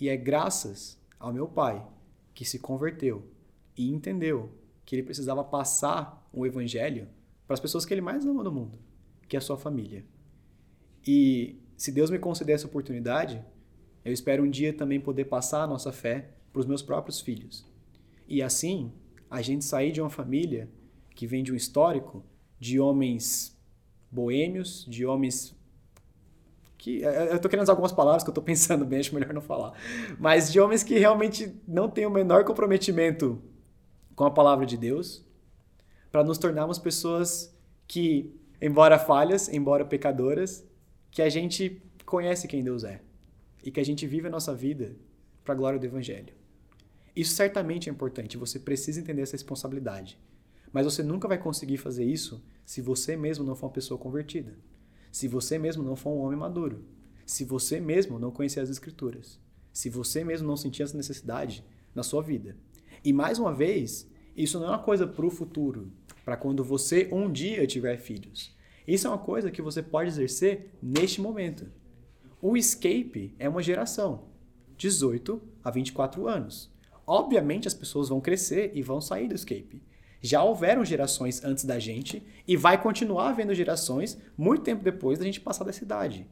E 0.00 0.08
é 0.08 0.16
graças 0.16 0.98
ao 1.18 1.32
meu 1.32 1.46
pai 1.46 1.86
que 2.34 2.44
se 2.44 2.58
converteu 2.58 3.28
e 3.76 3.92
entendeu 3.92 4.50
que 4.84 4.96
ele 4.96 5.02
precisava 5.02 5.44
passar 5.44 6.28
o 6.32 6.46
evangelho 6.46 7.08
para 7.46 7.54
as 7.54 7.60
pessoas 7.60 7.84
que 7.84 7.92
ele 7.92 8.00
mais 8.00 8.24
ama 8.24 8.42
no 8.42 8.50
mundo, 8.50 8.78
que 9.28 9.36
é 9.36 9.38
a 9.38 9.42
sua 9.42 9.56
família. 9.56 10.04
E 11.06 11.60
se 11.76 11.92
Deus 11.92 12.10
me 12.10 12.18
conceder 12.18 12.54
essa 12.54 12.66
oportunidade, 12.66 13.44
eu 14.04 14.12
espero 14.12 14.44
um 14.44 14.50
dia 14.50 14.72
também 14.72 15.00
poder 15.00 15.26
passar 15.26 15.62
a 15.62 15.66
nossa 15.66 15.92
fé 15.92 16.30
para 16.52 16.60
os 16.60 16.66
meus 16.66 16.82
próprios 16.82 17.20
filhos. 17.20 17.66
E 18.26 18.42
assim, 18.42 18.92
a 19.30 19.42
gente 19.42 19.64
sair 19.64 19.92
de 19.92 20.00
uma 20.00 20.10
família 20.10 20.70
que 21.14 21.26
vem 21.26 21.42
de 21.42 21.52
um 21.52 21.56
histórico 21.56 22.24
de 22.58 22.80
homens 22.80 23.58
boêmios, 24.10 24.84
de 24.88 25.06
homens 25.06 25.56
que 26.80 27.04
é, 27.04 27.28
é, 27.28 27.34
eu 27.34 27.38
tô 27.38 27.46
querendo 27.46 27.64
usar 27.64 27.72
algumas 27.72 27.92
palavras 27.92 28.24
que 28.24 28.30
eu 28.30 28.34
tô 28.34 28.40
pensando 28.42 28.86
bem, 28.86 29.00
acho 29.00 29.14
melhor 29.14 29.34
não 29.34 29.42
falar. 29.42 29.74
Mas 30.18 30.50
de 30.50 30.58
homens 30.58 30.82
que 30.82 30.98
realmente 30.98 31.54
não 31.68 31.90
têm 31.90 32.06
o 32.06 32.10
menor 32.10 32.42
comprometimento 32.44 33.40
com 34.16 34.24
a 34.24 34.30
palavra 34.30 34.64
de 34.64 34.78
Deus, 34.78 35.24
para 36.10 36.24
nos 36.24 36.38
tornarmos 36.38 36.78
pessoas 36.78 37.54
que, 37.86 38.34
embora 38.60 38.98
falhas, 38.98 39.48
embora 39.48 39.84
pecadoras, 39.84 40.66
que 41.10 41.20
a 41.20 41.28
gente 41.28 41.82
conhece 42.06 42.48
quem 42.48 42.64
Deus 42.64 42.82
é 42.82 43.02
e 43.62 43.70
que 43.70 43.78
a 43.78 43.84
gente 43.84 44.06
vive 44.06 44.28
a 44.28 44.30
nossa 44.30 44.54
vida 44.54 44.96
para 45.44 45.54
a 45.54 45.56
glória 45.56 45.78
do 45.78 45.84
evangelho. 45.84 46.32
Isso 47.14 47.34
certamente 47.34 47.90
é 47.90 47.92
importante, 47.92 48.38
você 48.38 48.58
precisa 48.58 49.00
entender 49.00 49.22
essa 49.22 49.32
responsabilidade. 49.32 50.18
Mas 50.72 50.86
você 50.86 51.02
nunca 51.02 51.28
vai 51.28 51.36
conseguir 51.36 51.76
fazer 51.76 52.04
isso 52.04 52.42
se 52.64 52.80
você 52.80 53.16
mesmo 53.16 53.44
não 53.44 53.54
for 53.54 53.66
uma 53.66 53.72
pessoa 53.72 53.98
convertida 53.98 54.56
se 55.10 55.28
você 55.28 55.58
mesmo 55.58 55.82
não 55.82 55.96
for 55.96 56.10
um 56.10 56.20
homem 56.20 56.38
maduro, 56.38 56.84
se 57.26 57.44
você 57.44 57.80
mesmo 57.80 58.18
não 58.18 58.30
conhecer 58.30 58.60
as 58.60 58.70
Escrituras, 58.70 59.38
se 59.72 59.88
você 59.88 60.24
mesmo 60.24 60.48
não 60.48 60.56
sentir 60.56 60.82
essa 60.82 60.96
necessidade 60.96 61.64
na 61.94 62.02
sua 62.02 62.22
vida. 62.22 62.56
E 63.04 63.12
mais 63.12 63.38
uma 63.38 63.52
vez, 63.52 64.08
isso 64.36 64.58
não 64.58 64.66
é 64.66 64.70
uma 64.70 64.82
coisa 64.82 65.06
para 65.06 65.26
o 65.26 65.30
futuro, 65.30 65.92
para 66.24 66.36
quando 66.36 66.64
você 66.64 67.08
um 67.12 67.30
dia 67.30 67.66
tiver 67.66 67.96
filhos. 67.98 68.54
Isso 68.86 69.06
é 69.06 69.10
uma 69.10 69.18
coisa 69.18 69.50
que 69.50 69.62
você 69.62 69.82
pode 69.82 70.08
exercer 70.08 70.70
neste 70.82 71.20
momento. 71.20 71.66
O 72.42 72.56
escape 72.56 73.34
é 73.38 73.48
uma 73.48 73.62
geração, 73.62 74.24
18 74.76 75.40
a 75.62 75.70
24 75.70 76.26
anos. 76.26 76.70
Obviamente 77.06 77.68
as 77.68 77.74
pessoas 77.74 78.08
vão 78.08 78.20
crescer 78.20 78.72
e 78.74 78.82
vão 78.82 79.00
sair 79.00 79.28
do 79.28 79.34
escape. 79.34 79.82
Já 80.22 80.42
houveram 80.42 80.84
gerações 80.84 81.42
antes 81.42 81.64
da 81.64 81.78
gente 81.78 82.22
e 82.46 82.56
vai 82.56 82.80
continuar 82.80 83.30
havendo 83.30 83.54
gerações 83.54 84.18
muito 84.36 84.62
tempo 84.62 84.84
depois 84.84 85.18
da 85.18 85.24
gente 85.24 85.40
passar 85.40 85.64
dessa 85.64 85.82
idade. 85.82 86.26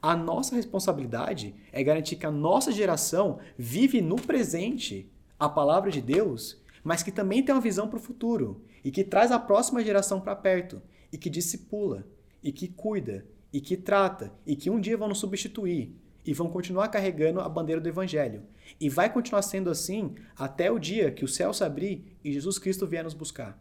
A 0.00 0.16
nossa 0.16 0.54
responsabilidade 0.56 1.54
é 1.72 1.82
garantir 1.82 2.16
que 2.16 2.26
a 2.26 2.30
nossa 2.30 2.72
geração 2.72 3.38
vive 3.56 4.00
no 4.00 4.16
presente 4.16 5.10
a 5.38 5.48
palavra 5.48 5.90
de 5.90 6.00
Deus, 6.00 6.62
mas 6.82 7.02
que 7.02 7.12
também 7.12 7.42
tem 7.42 7.54
uma 7.54 7.60
visão 7.60 7.88
para 7.88 7.98
o 7.98 8.02
futuro 8.02 8.62
e 8.84 8.90
que 8.90 9.04
traz 9.04 9.30
a 9.30 9.38
próxima 9.38 9.84
geração 9.84 10.20
para 10.20 10.36
perto 10.36 10.80
e 11.12 11.18
que 11.18 11.28
discipula 11.28 12.06
e 12.42 12.52
que 12.52 12.68
cuida 12.68 13.26
e 13.52 13.60
que 13.60 13.76
trata 13.76 14.32
e 14.46 14.54
que 14.54 14.70
um 14.70 14.80
dia 14.80 14.96
vão 14.96 15.08
nos 15.08 15.18
substituir 15.18 15.94
e 16.26 16.34
vão 16.34 16.50
continuar 16.50 16.88
carregando 16.88 17.40
a 17.40 17.48
bandeira 17.48 17.80
do 17.80 17.88
evangelho. 17.88 18.42
E 18.80 18.88
vai 18.88 19.10
continuar 19.10 19.42
sendo 19.42 19.70
assim 19.70 20.16
até 20.36 20.70
o 20.70 20.78
dia 20.78 21.12
que 21.12 21.24
o 21.24 21.28
céu 21.28 21.52
se 21.54 21.62
abrir 21.62 22.18
e 22.24 22.32
Jesus 22.32 22.58
Cristo 22.58 22.86
vier 22.86 23.04
nos 23.04 23.14
buscar. 23.14 23.56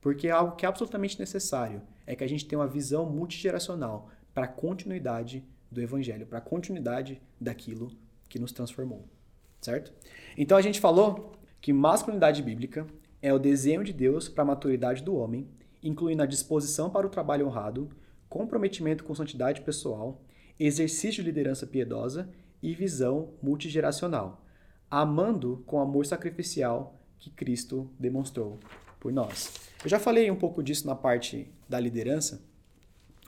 Porque 0.00 0.28
é 0.28 0.30
algo 0.30 0.56
que 0.56 0.64
é 0.64 0.68
absolutamente 0.68 1.18
necessário 1.20 1.82
é 2.06 2.16
que 2.16 2.24
a 2.24 2.28
gente 2.28 2.46
tenha 2.46 2.58
uma 2.58 2.66
visão 2.66 3.04
multigeracional 3.04 4.08
para 4.32 4.46
a 4.46 4.48
continuidade 4.48 5.44
do 5.70 5.82
evangelho, 5.82 6.26
para 6.26 6.38
a 6.38 6.40
continuidade 6.40 7.20
daquilo 7.38 7.92
que 8.30 8.38
nos 8.38 8.50
transformou. 8.50 9.04
Certo? 9.60 9.92
Então 10.36 10.56
a 10.56 10.62
gente 10.62 10.80
falou 10.80 11.32
que 11.60 11.72
masculinidade 11.72 12.42
bíblica 12.42 12.86
é 13.20 13.34
o 13.34 13.38
desenho 13.38 13.84
de 13.84 13.92
Deus 13.92 14.28
para 14.28 14.42
a 14.42 14.46
maturidade 14.46 15.02
do 15.02 15.16
homem, 15.16 15.46
incluindo 15.82 16.22
a 16.22 16.26
disposição 16.26 16.88
para 16.88 17.06
o 17.06 17.10
trabalho 17.10 17.46
honrado, 17.46 17.90
comprometimento 18.28 19.04
com 19.04 19.14
santidade 19.14 19.60
pessoal, 19.60 20.22
exercício 20.58 21.22
de 21.22 21.28
liderança 21.28 21.66
piedosa 21.66 22.28
e 22.62 22.74
visão 22.74 23.34
multigeracional, 23.42 24.44
amando 24.90 25.62
com 25.66 25.80
amor 25.80 26.06
sacrificial 26.06 26.98
que 27.18 27.30
Cristo 27.30 27.90
demonstrou 27.98 28.58
por 28.98 29.12
nós. 29.12 29.52
Eu 29.82 29.88
já 29.88 29.98
falei 29.98 30.30
um 30.30 30.36
pouco 30.36 30.62
disso 30.62 30.86
na 30.86 30.94
parte 30.94 31.50
da 31.68 31.78
liderança, 31.78 32.42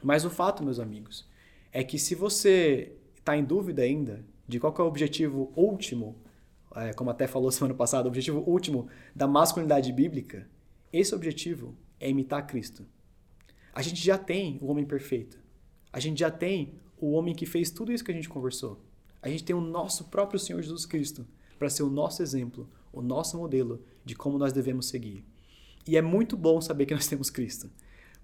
mas 0.03 0.25
o 0.25 0.31
fato, 0.31 0.65
meus 0.65 0.79
amigos, 0.79 1.29
é 1.73 1.85
que 1.85 1.99
se 1.99 2.15
você 2.15 2.93
está 3.17 3.37
em 3.37 3.45
dúvida 3.45 3.83
ainda 3.83 4.25
de 4.49 4.59
qual 4.59 4.75
é 4.77 4.83
o 4.83 4.87
objetivo 4.87 5.53
último, 5.55 6.17
é, 6.75 6.93
como 6.93 7.11
até 7.11 7.27
falou 7.27 7.51
semana 7.53 7.75
passada, 7.75 8.07
o 8.07 8.09
objetivo 8.09 8.41
último 8.41 8.89
da 9.15 9.27
masculinidade 9.27 9.93
bíblica, 9.93 10.49
esse 10.93 11.15
objetivo 11.15 11.77
é 12.01 12.11
imitar 12.11 12.47
Cristo. 12.47 12.85
A 13.73 13.83
gente 13.83 14.05
já 14.05 14.19
tem 14.19 14.59
o 14.61 14.67
homem 14.67 14.85
perfeito. 14.85 15.39
A 15.93 16.01
gente 16.01 16.19
já 16.19 16.31
tem 16.31 16.75
o 17.01 17.13
homem 17.13 17.35
que 17.35 17.47
fez 17.47 17.71
tudo 17.71 17.93
isso 17.93 18.05
que 18.05 18.11
a 18.13 18.15
gente 18.15 18.29
conversou. 18.29 18.81
A 19.23 19.29
gente 19.29 19.45
tem 19.45 19.57
o 19.57 19.61
nosso 19.61 20.05
próprio 20.05 20.39
Senhor 20.39 20.61
Jesus 20.63 20.87
Cristo 20.87 21.27
para 21.59 21.69
ser 21.69 21.83
o 21.83 21.91
nosso 21.91 22.23
exemplo, 22.23 22.69
o 22.93 23.03
nosso 23.03 23.37
modelo 23.37 23.83
de 24.05 24.15
como 24.15 24.39
nós 24.39 24.53
devemos 24.53 24.87
seguir. 24.87 25.25
E 25.87 25.97
é 25.97 26.03
muito 26.03 26.37
bom 26.37 26.61
saber 26.61 26.87
que 26.87 26.95
nós 26.95 27.07
temos 27.07 27.31
Cristo. 27.31 27.71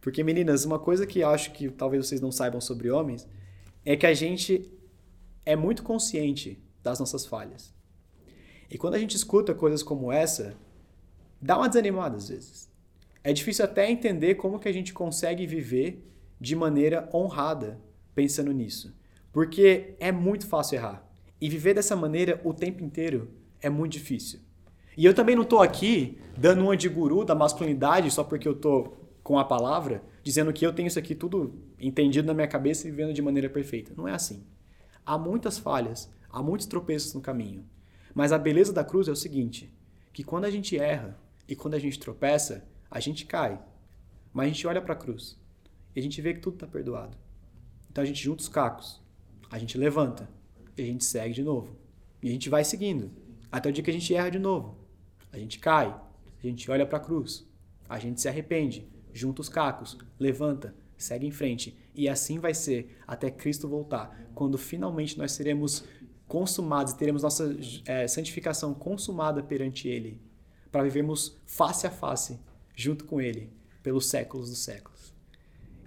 Porque, 0.00 0.22
meninas, 0.22 0.64
uma 0.64 0.78
coisa 0.78 1.06
que 1.06 1.22
acho 1.22 1.52
que 1.52 1.68
talvez 1.70 2.06
vocês 2.06 2.20
não 2.20 2.30
saibam 2.30 2.60
sobre 2.60 2.90
homens 2.90 3.26
é 3.84 3.96
que 3.96 4.06
a 4.06 4.14
gente 4.14 4.70
é 5.44 5.56
muito 5.56 5.82
consciente 5.82 6.62
das 6.82 6.98
nossas 6.98 7.26
falhas. 7.26 7.74
E 8.70 8.76
quando 8.76 8.94
a 8.94 8.98
gente 8.98 9.16
escuta 9.16 9.54
coisas 9.54 9.82
como 9.82 10.12
essa, 10.12 10.56
dá 11.40 11.56
uma 11.56 11.68
desanimada 11.68 12.16
às 12.16 12.28
vezes. 12.28 12.70
É 13.22 13.32
difícil 13.32 13.64
até 13.64 13.90
entender 13.90 14.36
como 14.36 14.58
que 14.58 14.68
a 14.68 14.72
gente 14.72 14.92
consegue 14.92 15.46
viver 15.46 16.04
de 16.40 16.54
maneira 16.54 17.08
honrada 17.12 17.80
pensando 18.16 18.50
nisso. 18.50 18.96
Porque 19.30 19.94
é 20.00 20.10
muito 20.10 20.46
fácil 20.46 20.76
errar. 20.76 21.06
E 21.38 21.50
viver 21.50 21.74
dessa 21.74 21.94
maneira 21.94 22.40
o 22.42 22.54
tempo 22.54 22.82
inteiro 22.82 23.30
é 23.60 23.68
muito 23.68 23.92
difícil. 23.92 24.40
E 24.96 25.04
eu 25.04 25.12
também 25.12 25.36
não 25.36 25.42
estou 25.42 25.60
aqui 25.60 26.18
dando 26.36 26.62
uma 26.62 26.76
de 26.76 26.88
guru 26.88 27.22
da 27.24 27.34
masculinidade 27.34 28.10
só 28.10 28.24
porque 28.24 28.48
eu 28.48 28.52
estou 28.52 28.96
com 29.22 29.38
a 29.38 29.44
palavra, 29.44 30.02
dizendo 30.22 30.52
que 30.52 30.64
eu 30.64 30.72
tenho 30.72 30.86
isso 30.86 30.98
aqui 30.98 31.14
tudo 31.14 31.54
entendido 31.78 32.26
na 32.26 32.32
minha 32.32 32.48
cabeça 32.48 32.88
e 32.88 32.90
vivendo 32.90 33.12
de 33.12 33.20
maneira 33.20 33.50
perfeita. 33.50 33.92
Não 33.94 34.08
é 34.08 34.12
assim. 34.12 34.42
Há 35.04 35.18
muitas 35.18 35.58
falhas, 35.58 36.10
há 36.30 36.42
muitos 36.42 36.66
tropeços 36.66 37.12
no 37.12 37.20
caminho. 37.20 37.66
Mas 38.14 38.32
a 38.32 38.38
beleza 38.38 38.72
da 38.72 38.82
cruz 38.82 39.08
é 39.08 39.12
o 39.12 39.16
seguinte: 39.16 39.70
que 40.14 40.24
quando 40.24 40.46
a 40.46 40.50
gente 40.50 40.78
erra 40.78 41.18
e 41.46 41.54
quando 41.54 41.74
a 41.74 41.78
gente 41.78 41.98
tropeça, 41.98 42.66
a 42.90 42.98
gente 42.98 43.26
cai. 43.26 43.60
Mas 44.32 44.46
a 44.46 44.48
gente 44.48 44.66
olha 44.66 44.80
para 44.80 44.94
a 44.94 44.96
cruz 44.96 45.38
e 45.94 46.00
a 46.00 46.02
gente 46.02 46.22
vê 46.22 46.32
que 46.32 46.40
tudo 46.40 46.54
está 46.54 46.66
perdoado. 46.66 47.25
Então 47.96 48.04
a 48.04 48.06
gente 48.06 48.22
junta 48.22 48.42
os 48.42 48.48
cacos, 48.48 49.00
a 49.50 49.58
gente 49.58 49.78
levanta 49.78 50.28
e 50.76 50.82
a 50.82 50.84
gente 50.84 51.02
segue 51.02 51.32
de 51.32 51.42
novo. 51.42 51.74
E 52.22 52.28
a 52.28 52.30
gente 52.30 52.50
vai 52.50 52.62
seguindo 52.62 53.10
até 53.50 53.70
o 53.70 53.72
dia 53.72 53.82
que 53.82 53.88
a 53.88 53.92
gente 53.94 54.14
erra 54.14 54.28
de 54.28 54.38
novo. 54.38 54.76
A 55.32 55.38
gente 55.38 55.58
cai, 55.58 55.86
a 55.88 56.46
gente 56.46 56.70
olha 56.70 56.84
para 56.84 56.98
a 56.98 57.00
cruz, 57.00 57.48
a 57.88 57.98
gente 57.98 58.20
se 58.20 58.28
arrepende, 58.28 58.86
junta 59.14 59.40
os 59.40 59.48
cacos, 59.48 59.96
levanta, 60.20 60.74
segue 60.98 61.26
em 61.26 61.30
frente. 61.30 61.74
E 61.94 62.06
assim 62.06 62.38
vai 62.38 62.52
ser 62.52 62.98
até 63.06 63.30
Cristo 63.30 63.66
voltar, 63.66 64.28
quando 64.34 64.58
finalmente 64.58 65.16
nós 65.16 65.32
seremos 65.32 65.82
consumados 66.28 66.92
e 66.92 66.98
teremos 66.98 67.22
nossa 67.22 67.56
é, 67.86 68.06
santificação 68.06 68.74
consumada 68.74 69.42
perante 69.42 69.88
Ele, 69.88 70.20
para 70.70 70.82
vivermos 70.82 71.40
face 71.46 71.86
a 71.86 71.90
face 71.90 72.38
junto 72.74 73.06
com 73.06 73.22
Ele 73.22 73.50
pelos 73.82 74.04
séculos 74.04 74.50
dos 74.50 74.58
séculos. 74.58 75.14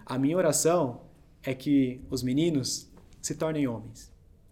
A 0.03 0.17
minha 0.17 0.35
oração 0.35 1.07
é 1.43 1.53
que 1.53 2.01
os 2.09 2.21
meninos 2.23 2.89
se 3.21 3.35
tornem 3.35 3.67
homens, 3.67 4.11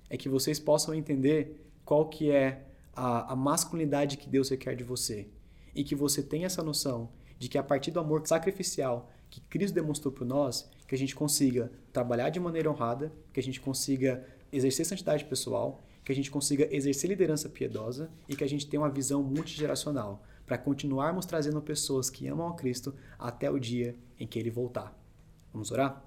é 0.10 0.18
que 0.18 0.30
vocês 0.30 0.60
possam 0.60 0.94
entender 0.94 1.66
qual 1.84 2.08
que 2.08 2.32
é 2.32 2.66
a, 2.96 3.34
a 3.34 3.36
masculinidade 3.36 4.18
que 4.18 4.30
Deus 4.30 4.50
requer 4.50 4.76
de 4.76 4.84
você 4.84 5.28
e 5.76 5.84
que 5.84 5.96
você 5.96 6.24
tenha 6.24 6.48
essa 6.48 6.64
noção 6.64 7.10
de 7.38 7.48
que 7.48 7.58
a 7.58 7.64
partir 7.64 7.92
do 7.92 8.00
amor 8.00 8.26
sacrificial 8.26 9.12
que 9.30 9.42
Cristo 9.42 9.76
demonstrou 9.76 10.12
por 10.12 10.26
nós, 10.26 10.70
que 10.88 10.96
a 10.96 10.98
gente 10.98 11.16
consiga 11.16 11.72
trabalhar 11.92 12.30
de 12.30 12.40
maneira 12.40 12.72
honrada, 12.72 13.12
que 13.34 13.40
a 13.40 13.44
gente 13.44 13.60
consiga 13.60 14.26
exercer 14.52 14.86
santidade 14.86 15.26
pessoal, 15.26 15.84
que 16.04 16.12
a 16.12 16.16
gente 16.16 16.32
consiga 16.32 16.74
exercer 16.74 17.10
liderança 17.10 17.50
piedosa 17.50 18.10
e 18.30 18.36
que 18.36 18.44
a 18.44 18.48
gente 18.48 18.66
tenha 18.66 18.82
uma 18.82 18.90
visão 18.90 19.22
multigeracional 19.22 20.24
para 20.46 20.58
continuarmos 20.58 21.26
trazendo 21.26 21.62
pessoas 21.62 22.10
que 22.10 22.28
amam 22.28 22.48
a 22.48 22.56
Cristo 22.56 22.96
até 23.20 23.52
o 23.52 23.60
dia 23.60 23.96
em 24.18 24.26
que 24.26 24.40
ele 24.40 24.50
voltar. 24.50 24.98
Vamos 25.52 25.72
orar? 25.72 26.07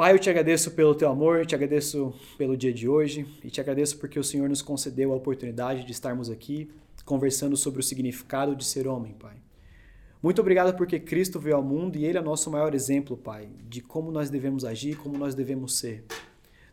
Pai, 0.00 0.14
eu 0.14 0.18
te 0.18 0.30
agradeço 0.30 0.70
pelo 0.70 0.94
teu 0.94 1.10
amor, 1.10 1.44
te 1.44 1.54
agradeço 1.54 2.14
pelo 2.38 2.56
dia 2.56 2.72
de 2.72 2.88
hoje 2.88 3.26
e 3.44 3.50
te 3.50 3.60
agradeço 3.60 3.98
porque 3.98 4.18
o 4.18 4.24
Senhor 4.24 4.48
nos 4.48 4.62
concedeu 4.62 5.12
a 5.12 5.16
oportunidade 5.16 5.84
de 5.84 5.92
estarmos 5.92 6.30
aqui 6.30 6.70
conversando 7.04 7.54
sobre 7.54 7.80
o 7.80 7.82
significado 7.82 8.56
de 8.56 8.64
ser 8.64 8.88
homem, 8.88 9.12
Pai. 9.12 9.36
Muito 10.22 10.40
obrigado 10.40 10.74
porque 10.74 10.98
Cristo 10.98 11.38
veio 11.38 11.56
ao 11.56 11.62
mundo 11.62 11.98
e 11.98 12.06
Ele 12.06 12.16
é 12.16 12.22
nosso 12.22 12.50
maior 12.50 12.74
exemplo, 12.74 13.14
Pai, 13.14 13.50
de 13.68 13.82
como 13.82 14.10
nós 14.10 14.30
devemos 14.30 14.64
agir, 14.64 14.96
como 14.96 15.18
nós 15.18 15.34
devemos 15.34 15.76
ser. 15.76 16.02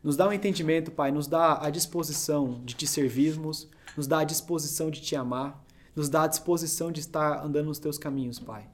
Nos 0.01 0.15
dá 0.15 0.25
um 0.25 0.31
entendimento, 0.31 0.89
Pai, 0.89 1.11
nos 1.11 1.27
dá 1.27 1.61
a 1.61 1.69
disposição 1.69 2.61
de 2.63 2.75
te 2.75 2.87
servirmos, 2.87 3.69
nos 3.97 4.07
dá 4.07 4.19
a 4.19 4.23
disposição 4.23 4.89
de 4.89 5.01
te 5.01 5.17
amar, 5.17 5.61
nos 5.93 6.07
dá 6.07 6.23
a 6.23 6.27
disposição 6.27 6.93
de 6.93 7.01
estar 7.01 7.43
andando 7.43 7.65
nos 7.65 7.77
teus 7.77 7.97
caminhos, 7.97 8.39
Pai. 8.39 8.69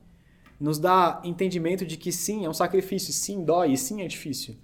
Nos 0.60 0.80
dá 0.80 1.22
entendimento 1.24 1.86
de 1.86 1.97
que 1.97 2.12
sim, 2.12 2.45
é 2.45 2.49
um 2.49 2.54
sacrifício, 2.54 3.12
sim, 3.12 3.43
dói, 3.43 3.76
sim, 3.76 4.01
é 4.01 4.08
difícil. 4.08 4.56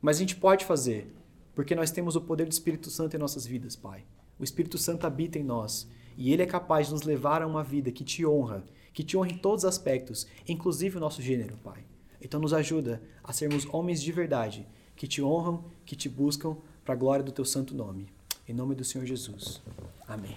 Mas 0.00 0.16
a 0.16 0.20
gente 0.20 0.36
pode 0.36 0.64
fazer, 0.64 1.14
porque 1.54 1.74
nós 1.74 1.90
temos 1.90 2.16
o 2.16 2.20
poder 2.20 2.46
do 2.46 2.52
Espírito 2.52 2.90
Santo 2.90 3.16
em 3.16 3.18
nossas 3.18 3.46
vidas, 3.46 3.76
Pai. 3.76 4.04
O 4.38 4.44
Espírito 4.44 4.78
Santo 4.78 5.06
habita 5.06 5.38
em 5.38 5.44
nós 5.44 5.88
e 6.16 6.32
ele 6.32 6.42
é 6.42 6.46
capaz 6.46 6.86
de 6.86 6.94
nos 6.94 7.02
levar 7.02 7.42
a 7.42 7.46
uma 7.46 7.62
vida 7.62 7.92
que 7.92 8.04
te 8.04 8.24
honra, 8.24 8.64
que 8.92 9.04
te 9.04 9.16
honra 9.16 9.30
em 9.30 9.38
todos 9.38 9.64
os 9.64 9.68
aspectos, 9.68 10.26
inclusive 10.48 10.96
o 10.96 11.00
nosso 11.00 11.20
gênero, 11.20 11.56
Pai. 11.58 11.84
Então 12.20 12.40
nos 12.40 12.52
ajuda 12.52 13.02
a 13.22 13.32
sermos 13.32 13.66
homens 13.72 14.02
de 14.02 14.12
verdade, 14.12 14.66
que 14.96 15.06
te 15.06 15.22
honram, 15.22 15.64
que 15.84 15.96
te 15.96 16.08
buscam 16.08 16.56
para 16.84 16.94
a 16.94 16.98
glória 16.98 17.24
do 17.24 17.32
teu 17.32 17.44
santo 17.44 17.74
nome. 17.74 18.08
Em 18.48 18.52
nome 18.52 18.74
do 18.74 18.84
Senhor 18.84 19.06
Jesus. 19.06 19.62
Amém. 20.08 20.36